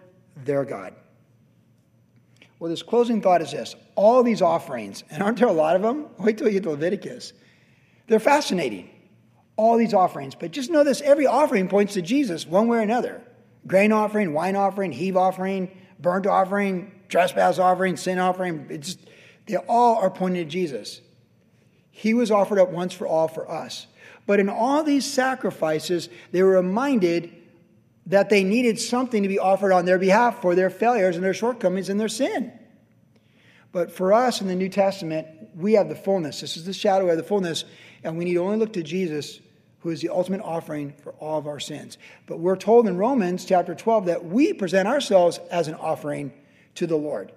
their 0.46 0.64
God. 0.64 0.94
Well, 2.62 2.70
this 2.70 2.84
closing 2.84 3.24
thought 3.24 3.42
is 3.42 3.52
this 3.52 3.76
all 3.96 4.22
these 4.22 4.44
offerings, 4.44 5.04
and 5.10 5.24
aren't 5.24 5.40
there 5.40 5.48
a 5.48 5.52
lot 5.52 5.76
of 5.76 5.82
them? 5.82 6.06
Wait 6.20 6.38
till 6.38 6.46
you 6.46 6.54
get 6.54 6.64
to 6.64 6.70
Leviticus. 6.70 7.34
They're 8.06 8.20
fascinating. 8.20 8.88
All 9.56 9.78
these 9.78 9.96
offerings. 9.96 10.36
But 10.36 10.52
just 10.52 10.70
know 10.70 10.84
this 10.84 11.02
every 11.02 11.26
offering 11.26 11.68
points 11.68 11.96
to 11.96 12.04
Jesus 12.04 12.46
one 12.46 12.68
way 12.68 12.78
or 12.78 12.82
another 12.82 13.24
grain 13.66 13.92
offering, 13.92 14.34
wine 14.34 14.56
offering, 14.56 14.92
heave 14.92 15.18
offering, 15.18 15.76
burnt 16.00 16.28
offering, 16.28 16.92
trespass 17.10 17.58
offering, 17.58 17.98
sin 17.98 18.20
offering. 18.20 18.68
It's, 18.70 18.96
they 19.48 19.56
all 19.56 19.96
are 19.96 20.12
pointing 20.12 20.44
to 20.44 20.50
Jesus. 20.50 21.02
He 21.90 22.14
was 22.14 22.30
offered 22.30 22.60
up 22.60 22.70
once 22.70 22.94
for 22.94 23.08
all 23.08 23.28
for 23.28 23.50
us. 23.50 23.88
But 24.28 24.40
in 24.40 24.50
all 24.50 24.84
these 24.84 25.12
sacrifices, 25.12 26.10
they 26.32 26.44
were 26.44 26.58
reminded 26.58 27.34
that 28.08 28.30
they 28.30 28.44
needed 28.44 28.80
something 28.80 29.24
to 29.24 29.30
be 29.30 29.40
offered 29.40 29.72
on 29.72 29.86
their 29.86 30.00
behalf 30.00 30.42
for 30.42 30.56
their 30.56 30.70
failures 30.70 31.16
and 31.16 31.24
their 31.24 31.34
shortcomings 31.34 31.90
and 31.90 32.00
their 32.00 32.08
sin. 32.08 32.52
But 33.72 33.92
for 33.92 34.12
us 34.12 34.42
in 34.42 34.48
the 34.48 34.56
New 34.56 34.70
Testament, 34.70 35.28
we 35.56 35.74
have 35.74 35.88
the 35.88 35.96
fullness. 35.96 36.42
This 36.42 36.58
is 36.58 36.66
the 36.66 36.74
shadow 36.74 37.10
of 37.10 37.18
the 37.18 37.24
fullness, 37.24 37.64
and 38.04 38.18
we 38.18 38.26
need 38.26 38.38
only 38.38 38.58
look 38.58 38.74
to 38.74 38.84
Jesus, 38.84 39.40
who 39.80 39.90
is 39.90 40.02
the 40.02 40.10
ultimate 40.10 40.42
offering 40.42 40.94
for 41.04 41.14
all 41.14 41.38
of 41.38 41.48
our 41.48 41.60
sins. 41.60 41.98
But 42.26 42.40
we're 42.40 42.58
told 42.58 42.88
in 42.88 42.98
Romans 42.98 43.46
chapter 43.46 43.74
12 43.74 44.08
that 44.08 44.26
we 44.26 44.54
present 44.54 44.88
ourselves 44.88 45.40
as 45.50 45.68
an 45.68 45.76
offering 45.76 46.34
to 46.76 46.88
the 46.88 46.98
Lord. 46.98 47.32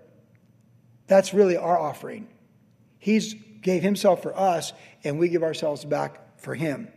That's 1.07 1.35
really 1.35 1.57
our 1.57 1.79
offering. 1.79 2.29
He's 2.99 3.35
gave 3.65 3.83
himself 3.83 4.23
for 4.23 4.39
us, 4.39 4.73
and 5.03 5.19
we 5.19 5.29
give 5.29 5.43
ourselves 5.43 5.85
back 5.85 6.39
for 6.39 6.55
him. 6.55 6.89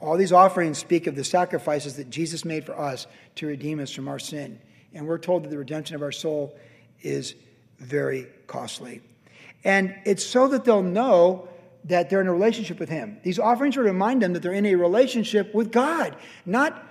All 0.00 0.16
these 0.16 0.32
offerings 0.32 0.78
speak 0.78 1.06
of 1.06 1.16
the 1.16 1.24
sacrifices 1.24 1.96
that 1.96 2.10
Jesus 2.10 2.44
made 2.44 2.66
for 2.66 2.78
us 2.78 3.06
to 3.36 3.46
redeem 3.46 3.80
us 3.80 3.90
from 3.90 4.08
our 4.08 4.18
sin. 4.18 4.60
And 4.92 5.06
we're 5.06 5.18
told 5.18 5.44
that 5.44 5.48
the 5.48 5.58
redemption 5.58 5.96
of 5.96 6.02
our 6.02 6.12
soul 6.12 6.56
is 7.02 7.34
very 7.78 8.26
costly. 8.46 9.00
And 9.64 9.94
it's 10.04 10.24
so 10.24 10.48
that 10.48 10.64
they'll 10.64 10.82
know 10.82 11.48
that 11.84 12.08
they're 12.10 12.20
in 12.20 12.26
a 12.26 12.32
relationship 12.32 12.78
with 12.78 12.88
Him. 12.88 13.18
These 13.22 13.38
offerings 13.38 13.76
are 13.76 13.82
to 13.82 13.88
remind 13.88 14.22
them 14.22 14.32
that 14.32 14.42
they're 14.42 14.52
in 14.52 14.66
a 14.66 14.74
relationship 14.74 15.54
with 15.54 15.70
God, 15.70 16.16
not 16.46 16.82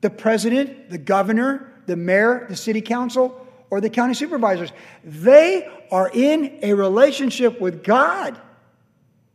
the 0.00 0.10
president, 0.10 0.90
the 0.90 0.98
governor, 0.98 1.72
the 1.86 1.96
mayor, 1.96 2.46
the 2.48 2.56
city 2.56 2.80
council, 2.80 3.46
or 3.70 3.80
the 3.80 3.90
county 3.90 4.14
supervisors. 4.14 4.72
They 5.04 5.68
are 5.90 6.10
in 6.12 6.58
a 6.62 6.74
relationship 6.74 7.60
with 7.60 7.82
God. 7.82 8.40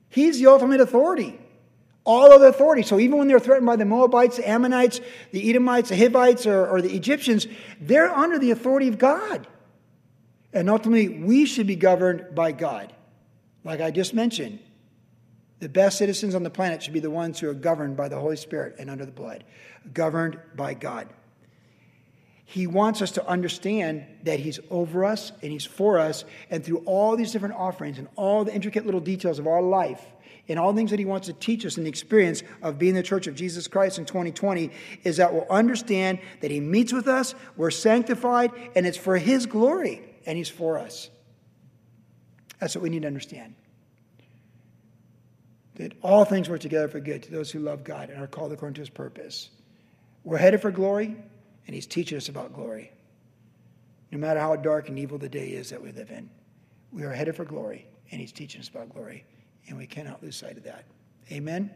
He's 0.10 0.40
the 0.40 0.48
ultimate 0.48 0.82
authority. 0.82 1.40
All 2.06 2.32
other 2.34 2.48
authority. 2.48 2.84
So 2.84 3.00
even 3.00 3.18
when 3.18 3.28
they're 3.28 3.40
threatened 3.40 3.66
by 3.66 3.78
the 3.78 3.86
Moabites, 3.86 4.38
the 4.38 4.50
Ammonites, 4.50 5.00
the 5.32 5.50
Edomites, 5.50 5.90
the 5.90 5.98
Hivites, 5.98 6.46
or, 6.46 6.68
or 6.68 6.82
the 6.82 6.94
Egyptians, 6.94 7.48
they're 7.80 8.12
under 8.12 8.40
the 8.40 8.52
authority 8.52 8.90
of 8.90 8.98
God. 8.98 9.48
And 10.52 10.70
ultimately, 10.70 11.10
we 11.10 11.46
should 11.46 11.66
be 11.66 11.76
governed 11.76 12.36
by 12.36 12.52
God. 12.52 12.94
Like 13.64 13.80
I 13.80 13.92
just 13.92 14.14
mentioned, 14.14 14.60
the 15.60 15.70
best 15.70 15.98
citizens 15.98 16.36
on 16.36 16.44
the 16.44 16.50
planet 16.50 16.84
should 16.84 16.94
be 16.94 17.00
the 17.00 17.10
ones 17.10 17.40
who 17.40 17.50
are 17.50 17.54
governed 17.54 17.96
by 17.96 18.10
the 18.10 18.20
Holy 18.20 18.36
Spirit 18.36 18.76
and 18.80 18.90
under 18.90 19.06
the 19.06 19.12
blood, 19.12 19.46
governed 19.94 20.38
by 20.56 20.74
God. 20.74 21.08
He 22.46 22.68
wants 22.68 23.02
us 23.02 23.12
to 23.12 23.26
understand 23.26 24.06
that 24.24 24.40
He's 24.40 24.60
over 24.70 25.06
us 25.06 25.32
and 25.42 25.52
He's 25.52 25.66
for 25.66 25.98
us, 25.98 26.26
and 26.50 26.64
through 26.64 26.80
all 26.80 27.16
these 27.16 27.32
different 27.32 27.56
offerings 27.56 27.98
and 27.98 28.10
all 28.16 28.44
the 28.44 28.54
intricate 28.54 28.86
little 28.86 29.00
details 29.00 29.40
of 29.40 29.48
our 29.48 29.62
life, 29.62 30.06
and 30.48 30.60
all 30.60 30.74
things 30.74 30.92
that 30.92 31.00
He 31.00 31.06
wants 31.06 31.28
to 31.28 31.34
teach 31.34 31.66
us 31.66 31.78
in 31.78 31.84
the 31.84 31.90
experience 31.90 32.44
of 32.62 32.78
being 32.78 32.94
the 32.94 33.04
church 33.04 33.28
of 33.28 33.36
Jesus 33.36 33.68
Christ 33.68 33.98
in 33.98 34.06
2020, 34.06 34.72
is 35.04 35.18
that 35.18 35.34
we'll 35.34 35.48
understand 35.50 36.20
that 36.42 36.52
He 36.52 36.60
meets 36.60 36.92
with 36.92 37.08
us, 37.08 37.36
we're 37.56 37.72
sanctified, 37.72 38.52
and 38.76 38.86
it's 38.86 38.98
for 38.98 39.18
His 39.18 39.46
glory, 39.46 40.02
and 40.26 40.38
He's 40.38 40.50
for 40.50 40.78
us. 40.78 41.10
That's 42.60 42.76
what 42.76 42.84
we 42.84 42.90
need 42.90 43.02
to 43.02 43.08
understand. 43.08 43.56
That 45.76 45.94
all 46.02 46.24
things 46.24 46.50
work 46.50 46.62
together 46.62 46.88
for 46.88 47.00
good 47.00 47.24
to 47.24 47.32
those 47.32 47.52
who 47.52 47.60
love 47.60 47.84
God 47.84 48.10
and 48.10 48.22
are 48.22 48.28
called 48.28 48.52
according 48.54 48.76
to 48.76 48.82
His 48.82 48.90
purpose. 48.90 49.50
We're 50.24 50.38
headed 50.38 50.62
for 50.62 50.72
glory 50.72 51.18
and 51.66 51.76
He's 51.76 51.88
teaching 51.88 52.18
us 52.18 52.30
about 52.30 52.54
glory. 52.54 52.92
No 54.12 54.18
matter 54.18 54.40
how 54.40 54.56
dark 54.56 54.90
and 54.90 55.00
evil 55.00 55.18
the 55.18 55.30
day 55.30 55.48
is 55.48 55.70
that 55.72 55.82
we 55.82 55.92
live 55.92 56.12
in, 56.12 56.30
we 56.92 57.04
are 57.04 57.12
headed 57.12 57.36
for 57.36 57.46
glory, 57.46 57.88
and 58.12 58.22
He's 58.22 58.32
teaching 58.32 58.62
us 58.62 58.70
about 58.70 58.94
glory, 58.94 59.26
and 59.68 59.78
we 59.78 59.88
cannot 59.88 60.22
lose 60.24 60.36
sight 60.36 60.58
of 60.58 60.64
that. 60.64 60.86
Amen. 61.32 61.72